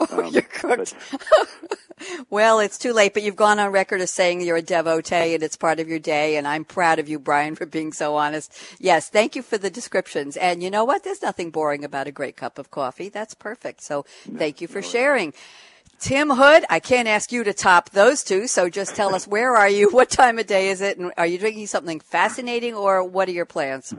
Oh, 0.00 0.24
um, 0.24 0.32
you're 0.32 0.42
cooked. 0.42 0.96
well, 2.30 2.58
it's 2.58 2.76
too 2.76 2.92
late, 2.92 3.14
but 3.14 3.22
you've 3.22 3.36
gone 3.36 3.60
on 3.60 3.70
record 3.70 4.00
as 4.00 4.10
saying 4.10 4.40
you're 4.40 4.56
a 4.56 4.62
devotee 4.62 5.34
and 5.34 5.44
it's 5.44 5.56
part 5.56 5.78
of 5.78 5.88
your 5.88 6.00
day. 6.00 6.36
And 6.36 6.48
I'm 6.48 6.64
proud 6.64 6.98
of 6.98 7.08
you, 7.08 7.20
Brian, 7.20 7.54
for 7.54 7.66
being 7.66 7.92
so 7.92 8.16
honest. 8.16 8.52
Yes, 8.80 9.08
thank 9.08 9.36
you 9.36 9.42
for 9.42 9.58
the 9.58 9.70
descriptions. 9.70 10.36
And 10.36 10.60
you 10.60 10.72
know 10.72 10.84
what? 10.84 11.04
There's 11.04 11.22
nothing 11.22 11.52
boring 11.52 11.84
about 11.84 12.08
a 12.08 12.12
great 12.12 12.36
cup 12.36 12.58
of 12.58 12.72
coffee. 12.72 13.08
That's 13.08 13.34
perfect. 13.34 13.80
So 13.80 14.04
thank 14.36 14.60
you 14.60 14.66
for 14.66 14.82
sharing. 14.82 15.34
Tim 16.02 16.30
Hood, 16.30 16.64
I 16.68 16.80
can't 16.80 17.06
ask 17.06 17.30
you 17.30 17.44
to 17.44 17.52
top 17.52 17.90
those 17.90 18.24
two, 18.24 18.48
so 18.48 18.68
just 18.68 18.96
tell 18.96 19.14
us 19.14 19.24
where 19.24 19.56
are 19.56 19.68
you, 19.68 19.88
what 19.92 20.10
time 20.10 20.36
of 20.40 20.48
day 20.48 20.70
is 20.70 20.80
it, 20.80 20.98
and 20.98 21.12
are 21.16 21.28
you 21.28 21.38
drinking 21.38 21.68
something 21.68 22.00
fascinating, 22.00 22.74
or 22.74 23.04
what 23.04 23.28
are 23.28 23.32
your 23.32 23.46
plans? 23.46 23.94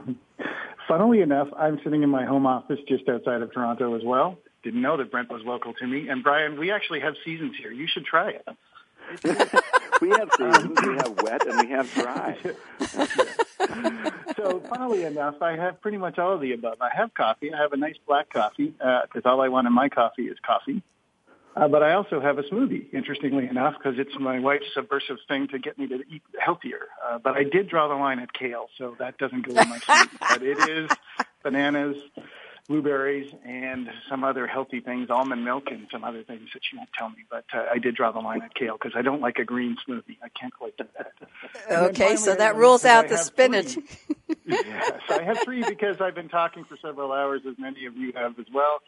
Funnily 0.86 1.22
enough, 1.22 1.48
I'm 1.56 1.80
sitting 1.82 2.02
in 2.02 2.10
my 2.10 2.26
home 2.26 2.44
office 2.44 2.78
just 2.86 3.08
outside 3.08 3.40
of 3.40 3.54
Toronto 3.54 3.96
as 3.96 4.02
well. 4.04 4.36
Didn't 4.62 4.82
know 4.82 4.98
that 4.98 5.10
Brent 5.10 5.30
was 5.30 5.40
local 5.46 5.72
to 5.72 5.86
me. 5.86 6.08
And 6.08 6.22
Brian, 6.22 6.58
we 6.58 6.70
actually 6.70 7.00
have 7.00 7.14
seasons 7.24 7.54
here. 7.58 7.72
You 7.72 7.86
should 7.86 8.04
try 8.04 8.32
it. 8.32 8.46
we 10.02 10.10
have 10.10 10.28
seasons. 10.36 10.78
We 10.86 10.96
have 10.96 11.22
wet 11.22 11.46
and 11.46 11.66
we 11.66 11.70
have 11.70 11.90
dry. 11.94 12.36
so, 14.36 14.60
funnily 14.68 15.04
enough, 15.04 15.40
I 15.40 15.56
have 15.56 15.80
pretty 15.80 15.96
much 15.96 16.18
all 16.18 16.34
of 16.34 16.42
the 16.42 16.52
above. 16.52 16.82
I 16.82 16.90
have 16.94 17.14
coffee. 17.14 17.54
I 17.54 17.62
have 17.62 17.72
a 17.72 17.78
nice 17.78 17.96
black 18.06 18.28
coffee 18.28 18.74
because 18.76 19.22
uh, 19.24 19.28
all 19.30 19.40
I 19.40 19.48
want 19.48 19.66
in 19.66 19.72
my 19.72 19.88
coffee 19.88 20.24
is 20.24 20.36
coffee. 20.44 20.82
Uh, 21.56 21.68
but 21.68 21.82
I 21.82 21.92
also 21.94 22.20
have 22.20 22.38
a 22.38 22.42
smoothie, 22.42 22.92
interestingly 22.92 23.46
enough, 23.46 23.74
because 23.78 23.98
it's 23.98 24.18
my 24.18 24.40
wife's 24.40 24.66
subversive 24.74 25.18
thing 25.28 25.46
to 25.48 25.58
get 25.58 25.78
me 25.78 25.86
to 25.86 26.02
eat 26.10 26.22
healthier. 26.38 26.88
Uh, 27.06 27.18
but 27.18 27.36
I 27.36 27.44
did 27.44 27.68
draw 27.68 27.86
the 27.86 27.94
line 27.94 28.18
at 28.18 28.32
kale, 28.32 28.66
so 28.76 28.96
that 28.98 29.18
doesn't 29.18 29.46
go 29.46 29.50
in 29.50 29.68
my 29.68 29.78
smoothie. 29.78 30.18
but 30.20 30.42
it 30.42 30.68
is 30.68 30.90
bananas, 31.44 31.96
blueberries, 32.68 33.32
and 33.44 33.88
some 34.10 34.24
other 34.24 34.48
healthy 34.48 34.80
things, 34.80 35.10
almond 35.10 35.44
milk, 35.44 35.68
and 35.70 35.86
some 35.92 36.02
other 36.02 36.24
things 36.24 36.48
that 36.54 36.62
she 36.68 36.76
won't 36.76 36.88
tell 36.98 37.10
me. 37.10 37.24
But 37.30 37.44
uh, 37.54 37.66
I 37.70 37.78
did 37.78 37.94
draw 37.94 38.10
the 38.10 38.18
line 38.18 38.42
at 38.42 38.52
kale 38.54 38.76
because 38.76 38.96
I 38.96 39.02
don't 39.02 39.20
like 39.20 39.38
a 39.38 39.44
green 39.44 39.76
smoothie. 39.88 40.16
I 40.24 40.30
can't 40.30 40.52
quite 40.52 40.76
do 40.76 40.84
that. 40.98 41.12
Okay, 41.90 42.16
so 42.16 42.34
that 42.34 42.56
rules 42.56 42.84
out 42.84 43.08
the 43.08 43.18
spinach. 43.18 43.78
yes, 44.44 45.00
I 45.08 45.22
have 45.22 45.38
three 45.44 45.62
because 45.62 46.00
I've 46.00 46.16
been 46.16 46.28
talking 46.28 46.64
for 46.64 46.76
several 46.82 47.12
hours, 47.12 47.42
as 47.48 47.56
many 47.58 47.86
of 47.86 47.96
you 47.96 48.12
have 48.16 48.40
as 48.40 48.46
well 48.52 48.80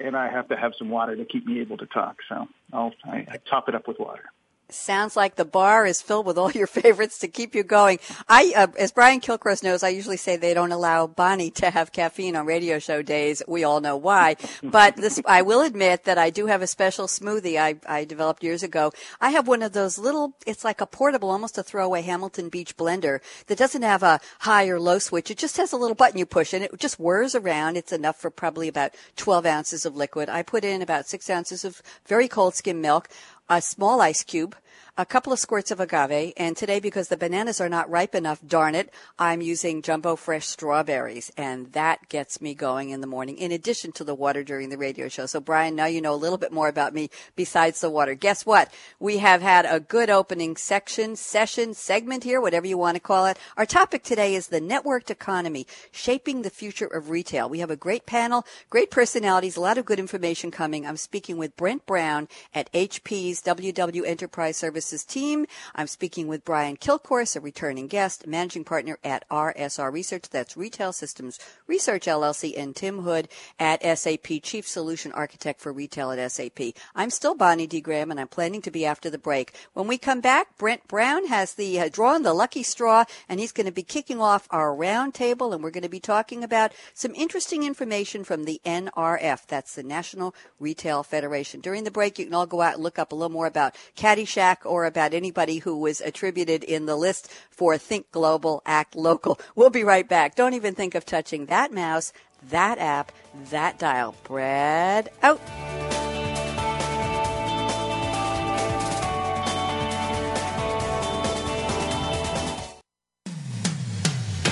and 0.00 0.16
I 0.16 0.28
have 0.30 0.48
to 0.48 0.56
have 0.56 0.72
some 0.78 0.90
water 0.90 1.16
to 1.16 1.24
keep 1.24 1.46
me 1.46 1.60
able 1.60 1.76
to 1.78 1.86
talk. 1.86 2.16
So 2.28 2.46
I'll 2.72 2.92
I, 3.04 3.26
I 3.30 3.36
top 3.48 3.68
it 3.68 3.74
up 3.74 3.88
with 3.88 3.98
water. 3.98 4.24
Sounds 4.68 5.14
like 5.14 5.36
the 5.36 5.44
bar 5.44 5.86
is 5.86 6.02
filled 6.02 6.26
with 6.26 6.36
all 6.36 6.50
your 6.60 6.66
favorites 6.66 7.18
to 7.20 7.28
keep 7.28 7.54
you 7.54 7.62
going. 7.62 8.00
I, 8.28 8.52
uh, 8.56 8.66
as 8.78 8.90
Brian 8.90 9.20
Kilcourse 9.20 9.62
knows, 9.62 9.84
I 9.84 9.90
usually 9.90 10.16
say 10.16 10.36
they 10.36 10.54
don't 10.54 10.72
allow 10.72 11.06
Bonnie 11.06 11.50
to 11.52 11.70
have 11.70 11.92
caffeine 11.92 12.34
on 12.34 12.46
radio 12.46 12.80
show 12.80 13.00
days. 13.00 13.42
We 13.46 13.62
all 13.62 13.80
know 13.80 13.96
why. 13.96 14.36
But 14.62 14.96
this, 14.96 15.20
I 15.26 15.42
will 15.42 15.62
admit 15.62 16.04
that 16.04 16.18
I 16.18 16.30
do 16.30 16.46
have 16.46 16.60
a 16.60 16.66
special 16.66 17.06
smoothie 17.06 17.56
I, 17.58 17.76
I 17.86 18.04
developed 18.04 18.42
years 18.42 18.62
ago. 18.62 18.92
I 19.20 19.30
have 19.30 19.46
one 19.46 19.62
of 19.62 19.72
those 19.72 19.96
little, 19.96 20.34
it's 20.46 20.64
like 20.64 20.80
a 20.80 20.86
portable, 20.86 21.30
almost 21.30 21.56
a 21.56 21.62
throwaway 21.62 22.02
Hamilton 22.02 22.48
Beach 22.48 22.76
blender 22.76 23.20
that 23.46 23.58
doesn't 23.58 23.82
have 23.82 24.02
a 24.02 24.20
high 24.40 24.66
or 24.68 24.80
low 24.80 24.98
switch. 24.98 25.30
It 25.30 25.38
just 25.38 25.56
has 25.58 25.72
a 25.72 25.76
little 25.76 25.94
button 25.94 26.18
you 26.18 26.26
push 26.26 26.52
and 26.52 26.64
it 26.64 26.76
just 26.78 26.98
whirs 26.98 27.34
around. 27.34 27.76
It's 27.76 27.92
enough 27.92 28.16
for 28.16 28.30
probably 28.30 28.66
about 28.66 28.94
12 29.16 29.46
ounces 29.46 29.86
of 29.86 29.96
liquid. 29.96 30.28
I 30.28 30.42
put 30.42 30.64
in 30.64 30.82
about 30.82 31.06
six 31.06 31.30
ounces 31.30 31.64
of 31.64 31.80
very 32.06 32.28
cold 32.28 32.54
skim 32.54 32.80
milk 32.80 33.08
a 33.48 33.62
small 33.62 34.00
ice 34.00 34.22
cube, 34.24 34.56
a 34.98 35.04
couple 35.04 35.30
of 35.30 35.38
squirts 35.38 35.70
of 35.70 35.78
agave, 35.78 36.32
and 36.38 36.56
today, 36.56 36.80
because 36.80 37.08
the 37.08 37.18
bananas 37.18 37.60
are 37.60 37.68
not 37.68 37.90
ripe 37.90 38.14
enough, 38.14 38.40
darn 38.46 38.74
it, 38.74 38.90
I'm 39.18 39.42
using 39.42 39.82
jumbo 39.82 40.16
fresh 40.16 40.46
strawberries, 40.46 41.30
and 41.36 41.70
that 41.72 42.08
gets 42.08 42.40
me 42.40 42.54
going 42.54 42.88
in 42.88 43.02
the 43.02 43.06
morning, 43.06 43.36
in 43.36 43.52
addition 43.52 43.92
to 43.92 44.04
the 44.04 44.14
water 44.14 44.42
during 44.42 44.70
the 44.70 44.78
radio 44.78 45.08
show. 45.08 45.26
So, 45.26 45.38
Brian, 45.38 45.76
now 45.76 45.84
you 45.84 46.00
know 46.00 46.14
a 46.14 46.16
little 46.16 46.38
bit 46.38 46.50
more 46.50 46.68
about 46.68 46.94
me 46.94 47.10
besides 47.34 47.82
the 47.82 47.90
water. 47.90 48.14
Guess 48.14 48.46
what? 48.46 48.72
We 48.98 49.18
have 49.18 49.42
had 49.42 49.66
a 49.66 49.80
good 49.80 50.08
opening 50.08 50.56
section, 50.56 51.14
session, 51.14 51.74
segment 51.74 52.24
here, 52.24 52.40
whatever 52.40 52.66
you 52.66 52.78
want 52.78 52.94
to 52.94 53.00
call 53.00 53.26
it. 53.26 53.38
Our 53.58 53.66
topic 53.66 54.02
today 54.02 54.34
is 54.34 54.46
the 54.46 54.62
networked 54.62 55.10
economy, 55.10 55.66
shaping 55.92 56.40
the 56.40 56.48
future 56.48 56.86
of 56.86 57.10
retail. 57.10 57.50
We 57.50 57.58
have 57.58 57.70
a 57.70 57.76
great 57.76 58.06
panel, 58.06 58.46
great 58.70 58.90
personalities, 58.90 59.58
a 59.58 59.60
lot 59.60 59.76
of 59.76 59.84
good 59.84 59.98
information 59.98 60.50
coming. 60.50 60.86
I'm 60.86 60.96
speaking 60.96 61.36
with 61.36 61.54
Brent 61.56 61.84
Brown 61.84 62.28
at 62.54 62.72
HP's 62.72 63.42
WW 63.42 64.06
Enterprise 64.06 64.56
Services 64.56 64.85
Services 64.86 65.04
team. 65.04 65.46
I'm 65.74 65.88
speaking 65.88 66.28
with 66.28 66.44
Brian 66.44 66.76
Kilcourse, 66.76 67.34
a 67.34 67.40
returning 67.40 67.88
guest, 67.88 68.24
managing 68.24 68.62
partner 68.62 68.98
at 69.02 69.28
RSR 69.28 69.92
Research. 69.92 70.30
That's 70.30 70.56
Retail 70.56 70.92
Systems 70.92 71.40
Research 71.66 72.06
LLC, 72.06 72.56
and 72.56 72.76
Tim 72.76 73.02
Hood 73.02 73.28
at 73.58 73.82
SAP, 73.98 74.42
Chief 74.44 74.66
Solution 74.66 75.10
Architect 75.10 75.60
for 75.60 75.72
Retail 75.72 76.12
at 76.12 76.30
SAP. 76.30 76.60
I'm 76.94 77.10
still 77.10 77.34
Bonnie 77.34 77.66
D. 77.66 77.80
Graham, 77.80 78.12
and 78.12 78.20
I'm 78.20 78.28
planning 78.28 78.62
to 78.62 78.70
be 78.70 78.86
after 78.86 79.10
the 79.10 79.18
break. 79.18 79.54
When 79.72 79.88
we 79.88 79.98
come 79.98 80.20
back, 80.20 80.56
Brent 80.56 80.86
Brown 80.86 81.26
has 81.26 81.54
the 81.54 81.80
uh, 81.80 81.88
drawn 81.92 82.22
the 82.22 82.32
lucky 82.32 82.62
straw, 82.62 83.06
and 83.28 83.40
he's 83.40 83.52
going 83.52 83.66
to 83.66 83.72
be 83.72 83.82
kicking 83.82 84.20
off 84.20 84.46
our 84.50 84.68
roundtable, 84.68 85.52
and 85.52 85.64
we're 85.64 85.70
going 85.70 85.82
to 85.82 85.88
be 85.88 85.98
talking 85.98 86.44
about 86.44 86.72
some 86.94 87.14
interesting 87.16 87.64
information 87.64 88.22
from 88.22 88.44
the 88.44 88.60
NRF. 88.64 89.46
That's 89.48 89.74
the 89.74 89.82
National 89.82 90.32
Retail 90.60 91.02
Federation. 91.02 91.60
During 91.60 91.82
the 91.82 91.90
break, 91.90 92.20
you 92.20 92.26
can 92.26 92.34
all 92.34 92.46
go 92.46 92.60
out 92.60 92.74
and 92.74 92.84
look 92.84 93.00
up 93.00 93.10
a 93.10 93.16
little 93.16 93.32
more 93.32 93.46
about 93.46 93.74
Caddyshack 93.96 94.58
or 94.64 94.75
about 94.84 95.14
anybody 95.14 95.58
who 95.58 95.78
was 95.78 96.00
attributed 96.00 96.62
in 96.62 96.86
the 96.86 96.96
list 96.96 97.32
for 97.50 97.78
Think 97.78 98.10
Global, 98.10 98.62
Act 98.66 98.94
Local. 98.94 99.38
We'll 99.54 99.70
be 99.70 99.84
right 99.84 100.08
back. 100.08 100.34
Don't 100.34 100.54
even 100.54 100.74
think 100.74 100.94
of 100.94 101.06
touching 101.06 101.46
that 101.46 101.72
mouse, 101.72 102.12
that 102.50 102.78
app, 102.78 103.12
that 103.50 103.78
dial. 103.78 104.14
Brad 104.24 105.10
out. 105.22 105.40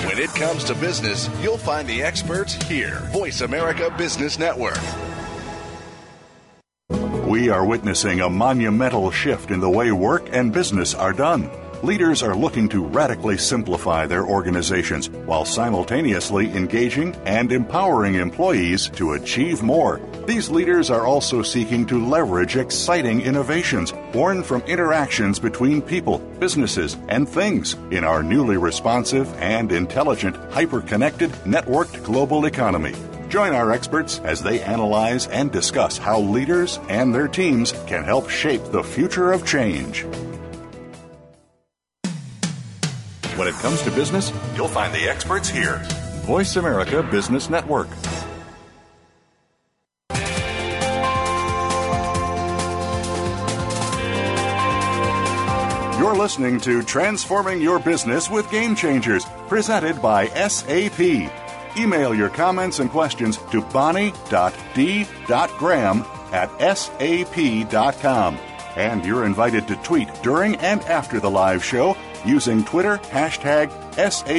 When 0.05 0.23
it 0.23 0.29
comes 0.29 0.63
to 0.65 0.75
business, 0.75 1.29
you'll 1.41 1.57
find 1.57 1.87
the 1.87 2.01
experts 2.01 2.53
here. 2.67 2.99
Voice 3.11 3.41
America 3.41 3.93
Business 3.97 4.39
Network. 4.39 4.79
We 7.25 7.49
are 7.49 7.65
witnessing 7.65 8.21
a 8.21 8.29
monumental 8.29 9.09
shift 9.09 9.49
in 9.49 9.59
the 9.59 9.69
way 9.69 9.91
work 9.91 10.29
and 10.31 10.53
business 10.53 10.93
are 10.93 11.11
done. 11.11 11.49
Leaders 11.81 12.21
are 12.21 12.35
looking 12.35 12.69
to 12.69 12.85
radically 12.85 13.35
simplify 13.35 14.05
their 14.05 14.27
organizations 14.27 15.09
while 15.09 15.43
simultaneously 15.43 16.51
engaging 16.51 17.15
and 17.25 17.51
empowering 17.51 18.13
employees 18.13 18.89
to 18.89 19.13
achieve 19.13 19.63
more. 19.63 19.99
These 20.27 20.51
leaders 20.51 20.91
are 20.91 21.07
also 21.07 21.41
seeking 21.41 21.87
to 21.87 22.05
leverage 22.05 22.57
exciting 22.57 23.21
innovations 23.21 23.91
born 24.13 24.43
from 24.43 24.61
interactions 24.61 25.39
between 25.39 25.81
people, 25.81 26.19
businesses, 26.39 26.95
and 27.09 27.27
things 27.27 27.73
in 27.89 28.03
our 28.03 28.21
newly 28.21 28.57
responsive 28.57 29.33
and 29.39 29.71
intelligent, 29.71 30.35
hyper-connected, 30.53 31.31
networked 31.43 32.03
global 32.03 32.45
economy. 32.45 32.93
Join 33.35 33.53
our 33.53 33.73
experts 33.73 34.19
as 34.19 34.41
they 34.41 34.61
analyze 34.61 35.27
and 35.27 35.51
discuss 35.51 35.97
how 35.97 36.21
leaders 36.21 36.79
and 36.87 37.13
their 37.13 37.27
teams 37.27 37.73
can 37.85 38.05
help 38.05 38.29
shape 38.29 38.63
the 38.71 38.81
future 38.81 39.33
of 39.33 39.45
change. 39.45 40.05
When 43.35 43.49
it 43.49 43.55
comes 43.55 43.81
to 43.81 43.91
business, 43.91 44.31
you'll 44.55 44.69
find 44.69 44.93
the 44.93 45.09
experts 45.09 45.49
here. 45.49 45.81
Voice 46.23 46.55
America 46.55 47.03
Business 47.03 47.49
Network. 47.49 47.89
You're 55.99 56.15
listening 56.15 56.61
to 56.61 56.83
Transforming 56.83 57.61
Your 57.61 57.79
Business 57.79 58.29
with 58.29 58.49
Game 58.49 58.77
Changers, 58.77 59.25
presented 59.49 60.01
by 60.01 60.27
SAP. 60.27 61.44
Email 61.77 62.15
your 62.15 62.29
comments 62.29 62.79
and 62.79 62.89
questions 62.89 63.37
to 63.51 63.61
bonnie.d.graham 63.61 64.15
at 66.31 66.77
sap.com. 66.77 68.37
And 68.75 69.05
you're 69.05 69.25
invited 69.25 69.67
to 69.67 69.75
tweet 69.77 70.09
during 70.21 70.55
and 70.57 70.81
after 70.81 71.19
the 71.19 71.29
live 71.29 71.63
show 71.63 71.95
using 72.25 72.65
Twitter 72.65 72.97
hashtag 72.97 73.69
SAPRADIO. 73.93 74.35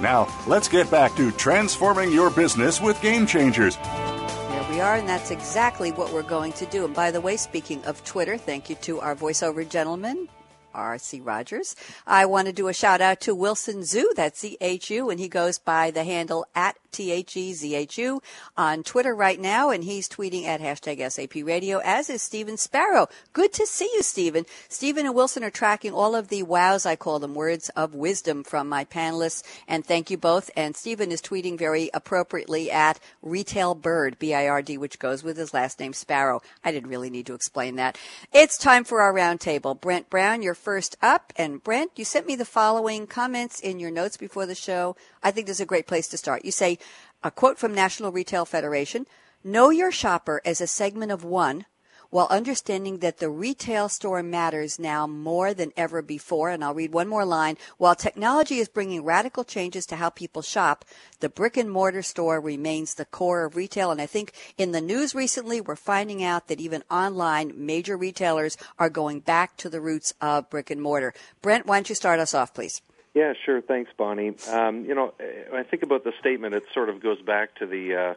Now, 0.00 0.28
let's 0.46 0.68
get 0.68 0.90
back 0.90 1.14
to 1.16 1.30
transforming 1.32 2.10
your 2.10 2.30
business 2.30 2.80
with 2.80 2.98
Game 3.02 3.26
Changers. 3.26 3.76
There 3.76 4.66
we 4.70 4.80
are, 4.80 4.94
and 4.96 5.06
that's 5.06 5.30
exactly 5.30 5.92
what 5.92 6.10
we're 6.12 6.22
going 6.22 6.52
to 6.54 6.64
do. 6.66 6.86
And 6.86 6.94
by 6.94 7.10
the 7.10 7.20
way, 7.20 7.36
speaking 7.36 7.84
of 7.84 8.02
Twitter, 8.04 8.38
thank 8.38 8.70
you 8.70 8.76
to 8.76 9.00
our 9.00 9.14
voiceover 9.14 9.68
gentleman, 9.68 10.28
R.C. 10.74 11.20
Rogers. 11.20 11.76
I 12.06 12.26
want 12.26 12.46
to 12.46 12.52
do 12.52 12.68
a 12.68 12.72
shout 12.72 13.00
out 13.00 13.20
to 13.22 13.34
Wilson 13.34 13.80
Zhu, 13.80 14.04
that's 14.14 14.40
Z-H-U, 14.40 15.10
and 15.10 15.20
he 15.20 15.28
goes 15.28 15.58
by 15.58 15.90
the 15.90 16.04
handle 16.04 16.46
at 16.54 16.76
T 16.90 17.12
H 17.12 17.36
E 17.36 17.52
Z 17.52 17.74
H 17.74 17.98
U, 17.98 18.20
on 18.56 18.82
Twitter 18.82 19.14
right 19.14 19.38
now, 19.38 19.70
and 19.70 19.84
he's 19.84 20.08
tweeting 20.08 20.44
at 20.44 20.60
hashtag 20.60 21.08
SAP 21.10 21.46
Radio, 21.46 21.80
as 21.84 22.10
is 22.10 22.22
Stephen 22.22 22.56
Sparrow. 22.56 23.08
Good 23.32 23.52
to 23.54 23.66
see 23.66 23.90
you, 23.94 24.02
Stephen. 24.02 24.44
Stephen 24.68 25.06
and 25.06 25.14
Wilson 25.14 25.44
are 25.44 25.50
tracking 25.50 25.92
all 25.92 26.14
of 26.14 26.28
the 26.28 26.42
wows, 26.42 26.86
I 26.86 26.96
call 26.96 27.18
them 27.18 27.34
words 27.34 27.68
of 27.70 27.94
wisdom 27.94 28.42
from 28.42 28.68
my 28.68 28.84
panelists, 28.84 29.44
and 29.68 29.84
thank 29.84 30.10
you 30.10 30.16
both. 30.16 30.50
And 30.56 30.76
Stephen 30.76 31.12
is 31.12 31.22
tweeting 31.22 31.56
very 31.56 31.90
appropriately 31.94 32.70
at 32.70 32.98
Retail 33.22 33.74
Bird, 33.74 34.18
B 34.18 34.34
I 34.34 34.48
R 34.48 34.62
D, 34.62 34.76
which 34.76 34.98
goes 34.98 35.22
with 35.22 35.36
his 35.36 35.54
last 35.54 35.78
name, 35.78 35.92
Sparrow. 35.92 36.42
I 36.64 36.72
didn't 36.72 36.90
really 36.90 37.10
need 37.10 37.26
to 37.26 37.34
explain 37.34 37.76
that. 37.76 37.98
It's 38.32 38.58
time 38.58 38.84
for 38.84 39.00
our 39.00 39.14
roundtable. 39.14 39.80
Brent 39.80 40.10
Brown, 40.10 40.42
you're 40.42 40.54
first 40.60 40.96
up. 41.02 41.32
And 41.36 41.62
Brent, 41.62 41.92
you 41.96 42.04
sent 42.04 42.26
me 42.26 42.36
the 42.36 42.44
following 42.44 43.06
comments 43.06 43.58
in 43.60 43.80
your 43.80 43.90
notes 43.90 44.16
before 44.16 44.46
the 44.46 44.54
show. 44.54 44.96
I 45.22 45.30
think 45.30 45.46
this 45.46 45.56
is 45.56 45.62
a 45.62 45.66
great 45.66 45.86
place 45.86 46.06
to 46.08 46.16
start. 46.16 46.44
You 46.44 46.52
say, 46.52 46.78
a 47.22 47.30
quote 47.30 47.58
from 47.58 47.74
National 47.74 48.12
Retail 48.12 48.44
Federation, 48.44 49.06
know 49.42 49.70
your 49.70 49.90
shopper 49.90 50.40
as 50.44 50.60
a 50.60 50.66
segment 50.66 51.12
of 51.12 51.24
one 51.24 51.64
while 52.10 52.26
understanding 52.30 52.98
that 52.98 53.18
the 53.18 53.30
retail 53.30 53.88
store 53.88 54.22
matters 54.22 54.78
now 54.78 55.06
more 55.06 55.54
than 55.54 55.72
ever 55.76 56.02
before. 56.02 56.50
And 56.50 56.62
I'll 56.62 56.74
read 56.74 56.92
one 56.92 57.08
more 57.08 57.24
line. 57.24 57.56
While 57.78 57.94
technology 57.94 58.58
is 58.58 58.68
bringing 58.68 59.04
radical 59.04 59.44
changes 59.44 59.86
to 59.86 59.96
how 59.96 60.10
people 60.10 60.42
shop, 60.42 60.84
the 61.20 61.28
brick 61.28 61.56
and 61.56 61.70
mortar 61.70 62.02
store 62.02 62.40
remains 62.40 62.94
the 62.94 63.04
core 63.04 63.44
of 63.44 63.56
retail. 63.56 63.90
And 63.90 64.00
I 64.00 64.06
think 64.06 64.32
in 64.58 64.72
the 64.72 64.80
news 64.80 65.14
recently, 65.14 65.60
we're 65.60 65.76
finding 65.76 66.22
out 66.22 66.48
that 66.48 66.60
even 66.60 66.82
online, 66.90 67.52
major 67.56 67.96
retailers 67.96 68.56
are 68.78 68.90
going 68.90 69.20
back 69.20 69.56
to 69.58 69.68
the 69.68 69.80
roots 69.80 70.12
of 70.20 70.50
brick 70.50 70.70
and 70.70 70.82
mortar. 70.82 71.14
Brent, 71.42 71.66
why 71.66 71.76
don't 71.76 71.88
you 71.88 71.94
start 71.94 72.20
us 72.20 72.34
off, 72.34 72.54
please? 72.54 72.82
Yeah, 73.14 73.32
sure. 73.44 73.60
Thanks, 73.60 73.90
Bonnie. 73.96 74.36
Um, 74.48 74.84
you 74.84 74.94
know, 74.94 75.12
I 75.52 75.64
think 75.64 75.82
about 75.82 76.04
the 76.04 76.12
statement, 76.20 76.54
it 76.54 76.64
sort 76.72 76.88
of 76.88 77.02
goes 77.02 77.20
back 77.20 77.56
to 77.56 77.66
the 77.66 77.96
uh, 77.96 78.14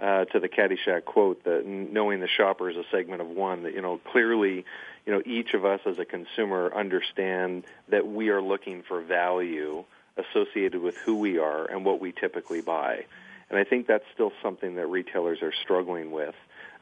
uh, 0.00 0.24
to 0.26 0.40
the 0.40 0.48
Caddyshack 0.48 1.04
quote 1.04 1.44
that 1.44 1.64
knowing 1.66 2.20
the 2.20 2.28
shopper 2.28 2.68
is 2.68 2.76
a 2.76 2.84
segment 2.90 3.20
of 3.20 3.28
one. 3.28 3.62
That 3.62 3.74
you 3.74 3.82
know 3.82 3.98
clearly, 3.98 4.64
you 5.06 5.12
know 5.12 5.22
each 5.24 5.54
of 5.54 5.64
us 5.64 5.80
as 5.86 5.98
a 5.98 6.04
consumer 6.04 6.72
understand 6.74 7.64
that 7.88 8.06
we 8.06 8.30
are 8.30 8.42
looking 8.42 8.82
for 8.82 9.00
value 9.00 9.84
associated 10.16 10.80
with 10.80 10.96
who 10.96 11.16
we 11.16 11.38
are 11.38 11.66
and 11.66 11.84
what 11.84 12.00
we 12.00 12.12
typically 12.12 12.60
buy. 12.60 13.04
And 13.50 13.58
I 13.58 13.64
think 13.64 13.86
that's 13.86 14.04
still 14.14 14.32
something 14.42 14.76
that 14.76 14.86
retailers 14.86 15.42
are 15.42 15.52
struggling 15.52 16.10
with. 16.10 16.34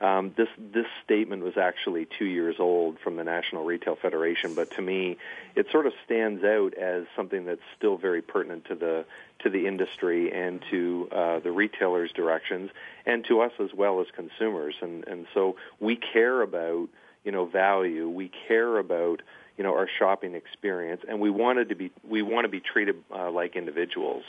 Um, 0.03 0.35
this 0.37 0.49
this 0.59 0.87
statement 1.05 1.45
was 1.45 1.57
actually 1.57 2.09
two 2.19 2.25
years 2.25 2.57
old 2.59 2.99
from 2.99 3.15
the 3.15 3.23
National 3.23 3.63
Retail 3.63 3.95
Federation, 3.95 4.53
but 4.55 4.73
to 4.73 4.83
me, 4.83 5.17
it 5.55 5.67
sort 5.71 5.87
of 5.87 5.93
stands 6.05 6.43
out 6.43 6.75
as 6.75 7.05
something 7.15 7.45
that's 7.45 7.63
still 7.79 7.97
very 7.97 8.21
pertinent 8.21 8.65
to 8.65 8.75
the 8.75 9.05
to 9.45 9.51
the 9.51 9.69
industry 9.69 10.33
and 10.33 10.61
to 10.73 11.09
uh, 11.13 11.39
the 11.39 11.53
retailers' 11.53 12.11
directions, 12.11 12.71
and 13.07 13.25
to 13.27 13.43
us 13.43 13.53
as 13.61 13.73
well 13.73 14.01
as 14.01 14.09
consumers. 14.17 14.75
And 14.83 15.07
and 15.07 15.27
so 15.35 15.55
we 15.79 15.95
care 15.95 16.43
about 16.43 16.89
you 17.23 17.31
know 17.31 17.47
value, 17.47 18.09
we 18.09 18.33
care 18.49 18.79
about 18.79 19.23
you 19.57 19.63
know 19.63 19.73
our 19.73 19.89
shopping 20.01 20.35
experience, 20.35 21.03
and 21.09 21.21
we 21.21 21.31
wanted 21.31 21.69
to 21.69 21.77
be 21.77 21.93
we 22.03 22.23
want 22.23 22.45
to 22.45 22.49
be 22.49 22.61
treated 22.61 22.97
uh, 23.15 23.31
like 23.31 23.55
individuals 23.55 24.25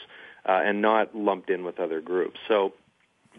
uh, 0.48 0.52
and 0.52 0.84
not 0.84 1.16
lumped 1.16 1.50
in 1.50 1.64
with 1.64 1.80
other 1.80 2.00
groups. 2.00 2.40
So 2.48 2.74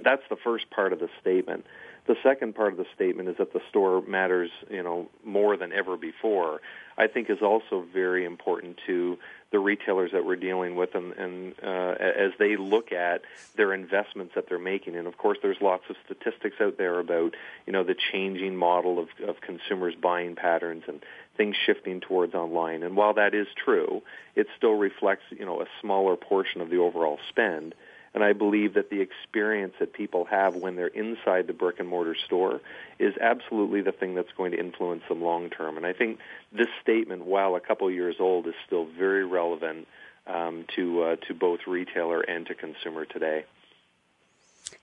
that's 0.02 0.22
the 0.30 0.36
first 0.36 0.68
part 0.70 0.92
of 0.92 0.98
the 0.98 1.08
statement. 1.20 1.64
The 2.06 2.16
second 2.22 2.54
part 2.54 2.72
of 2.72 2.78
the 2.78 2.84
statement 2.94 3.30
is 3.30 3.36
that 3.38 3.54
the 3.54 3.62
store 3.70 4.02
matters, 4.02 4.50
you 4.70 4.82
know, 4.82 5.08
more 5.24 5.56
than 5.56 5.72
ever 5.72 5.96
before. 5.96 6.60
I 6.98 7.06
think 7.06 7.30
is 7.30 7.40
also 7.40 7.84
very 7.92 8.24
important 8.24 8.78
to 8.86 9.18
the 9.50 9.58
retailers 9.58 10.12
that 10.12 10.24
we're 10.24 10.36
dealing 10.36 10.76
with, 10.76 10.94
and, 10.94 11.12
and 11.14 11.54
uh, 11.62 11.94
as 11.98 12.32
they 12.38 12.56
look 12.56 12.92
at 12.92 13.22
their 13.56 13.72
investments 13.72 14.34
that 14.34 14.48
they're 14.48 14.58
making. 14.58 14.96
And 14.96 15.06
of 15.06 15.16
course, 15.16 15.38
there's 15.42 15.56
lots 15.60 15.84
of 15.88 15.96
statistics 16.04 16.56
out 16.60 16.76
there 16.76 16.98
about, 16.98 17.34
you 17.66 17.72
know, 17.72 17.84
the 17.84 17.96
changing 18.12 18.54
model 18.54 18.98
of, 18.98 19.08
of 19.26 19.40
consumers' 19.40 19.94
buying 19.94 20.36
patterns 20.36 20.84
and 20.86 21.02
things 21.36 21.56
shifting 21.64 22.00
towards 22.00 22.34
online. 22.34 22.82
And 22.82 22.96
while 22.96 23.14
that 23.14 23.34
is 23.34 23.46
true, 23.64 24.02
it 24.36 24.46
still 24.56 24.74
reflects, 24.74 25.24
you 25.30 25.46
know, 25.46 25.62
a 25.62 25.66
smaller 25.80 26.16
portion 26.16 26.60
of 26.60 26.68
the 26.68 26.78
overall 26.78 27.18
spend. 27.30 27.74
And 28.14 28.22
I 28.22 28.32
believe 28.32 28.74
that 28.74 28.90
the 28.90 29.00
experience 29.00 29.74
that 29.80 29.92
people 29.92 30.24
have 30.26 30.54
when 30.54 30.76
they're 30.76 30.86
inside 30.86 31.48
the 31.48 31.52
brick 31.52 31.80
and 31.80 31.88
mortar 31.88 32.14
store 32.14 32.60
is 33.00 33.14
absolutely 33.20 33.80
the 33.82 33.90
thing 33.90 34.14
that's 34.14 34.30
going 34.36 34.52
to 34.52 34.58
influence 34.58 35.02
them 35.08 35.20
long 35.20 35.50
term. 35.50 35.76
And 35.76 35.84
I 35.84 35.92
think 35.92 36.20
this 36.52 36.68
statement, 36.80 37.24
while 37.24 37.56
a 37.56 37.60
couple 37.60 37.90
years 37.90 38.16
old, 38.20 38.46
is 38.46 38.54
still 38.66 38.84
very 38.84 39.24
relevant 39.24 39.88
um, 40.26 40.64
to 40.76 41.02
uh, 41.02 41.16
to 41.26 41.34
both 41.34 41.60
retailer 41.66 42.20
and 42.20 42.46
to 42.46 42.54
consumer 42.54 43.04
today. 43.04 43.44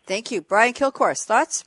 Thank 0.05 0.29
you, 0.31 0.41
Brian 0.41 0.73
Kilcourse. 0.73 1.23
Thoughts? 1.23 1.63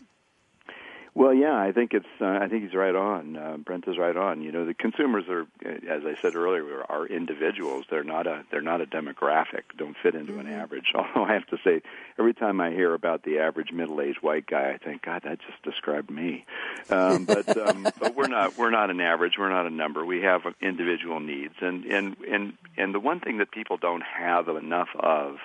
Well, 1.16 1.32
yeah, 1.32 1.56
I 1.56 1.70
think 1.70 1.94
it's. 1.94 2.06
Uh, 2.20 2.26
I 2.26 2.48
think 2.48 2.64
he's 2.64 2.74
right 2.74 2.94
on. 2.94 3.36
Uh, 3.36 3.56
Brent 3.56 3.86
is 3.86 3.96
right 3.96 4.16
on. 4.16 4.42
You 4.42 4.50
know, 4.50 4.66
the 4.66 4.74
consumers 4.74 5.24
are, 5.28 5.42
as 5.64 6.02
I 6.04 6.20
said 6.20 6.34
earlier, 6.34 6.82
are 6.88 7.06
individuals. 7.06 7.84
They're 7.88 8.02
not 8.02 8.26
a. 8.26 8.44
They're 8.50 8.60
not 8.60 8.80
a 8.80 8.86
demographic. 8.86 9.62
Don't 9.76 9.96
fit 10.02 10.16
into 10.16 10.32
mm-hmm. 10.32 10.48
an 10.48 10.52
average. 10.52 10.86
Although 10.94 11.24
I 11.24 11.34
have 11.34 11.46
to 11.48 11.58
say, 11.62 11.82
every 12.18 12.34
time 12.34 12.60
I 12.60 12.70
hear 12.70 12.94
about 12.94 13.22
the 13.22 13.38
average 13.38 13.70
middle-aged 13.70 14.22
white 14.22 14.46
guy, 14.46 14.72
I 14.72 14.78
think, 14.84 15.02
God, 15.02 15.22
that 15.22 15.38
just 15.38 15.62
described 15.62 16.10
me. 16.10 16.46
Um, 16.90 17.26
but 17.26 17.56
um, 17.56 17.86
but 18.00 18.16
we're 18.16 18.26
not. 18.26 18.58
We're 18.58 18.70
not 18.70 18.90
an 18.90 19.00
average. 19.00 19.34
We're 19.38 19.50
not 19.50 19.66
a 19.66 19.70
number. 19.70 20.04
We 20.04 20.22
have 20.22 20.42
individual 20.60 21.20
needs, 21.20 21.54
and 21.60 21.84
and 21.84 22.16
and 22.28 22.54
and 22.76 22.92
the 22.92 23.00
one 23.00 23.20
thing 23.20 23.38
that 23.38 23.52
people 23.52 23.76
don't 23.76 24.02
have 24.02 24.48
enough 24.48 24.88
of 24.98 25.36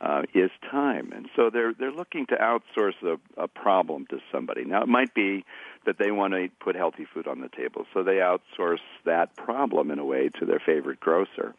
uh, 0.00 0.22
is 0.34 0.50
time, 0.70 1.12
and 1.14 1.28
so 1.34 1.50
they're 1.50 1.72
they're 1.72 1.92
looking 1.92 2.26
to 2.26 2.36
outsource 2.36 2.94
a, 3.02 3.42
a 3.42 3.48
problem 3.48 4.06
to 4.10 4.18
somebody. 4.30 4.64
Now 4.64 4.82
it 4.82 4.88
might 4.88 5.14
be 5.14 5.44
that 5.86 5.98
they 5.98 6.10
want 6.10 6.34
to 6.34 6.48
put 6.60 6.76
healthy 6.76 7.06
food 7.12 7.26
on 7.26 7.40
the 7.40 7.48
table, 7.48 7.86
so 7.94 8.02
they 8.02 8.16
outsource 8.16 8.80
that 9.04 9.34
problem 9.36 9.90
in 9.90 9.98
a 9.98 10.04
way 10.04 10.28
to 10.38 10.44
their 10.44 10.60
favorite 10.64 11.00
grocer. 11.00 11.54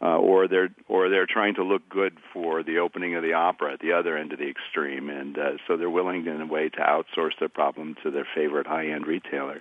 Uh, 0.00 0.16
or 0.16 0.46
they're 0.46 0.68
or 0.86 1.08
they're 1.08 1.26
trying 1.26 1.56
to 1.56 1.64
look 1.64 1.88
good 1.88 2.16
for 2.32 2.62
the 2.62 2.78
opening 2.78 3.16
of 3.16 3.22
the 3.24 3.32
opera 3.32 3.72
at 3.72 3.80
the 3.80 3.92
other 3.92 4.16
end 4.16 4.32
of 4.32 4.38
the 4.38 4.48
extreme, 4.48 5.10
and 5.10 5.36
uh, 5.36 5.50
so 5.66 5.76
they're 5.76 5.90
willing 5.90 6.24
in 6.24 6.40
a 6.40 6.46
way 6.46 6.68
to 6.68 6.78
outsource 6.78 7.36
their 7.40 7.48
problem 7.48 7.96
to 8.04 8.10
their 8.12 8.26
favorite 8.32 8.68
high-end 8.68 9.08
retailer. 9.08 9.60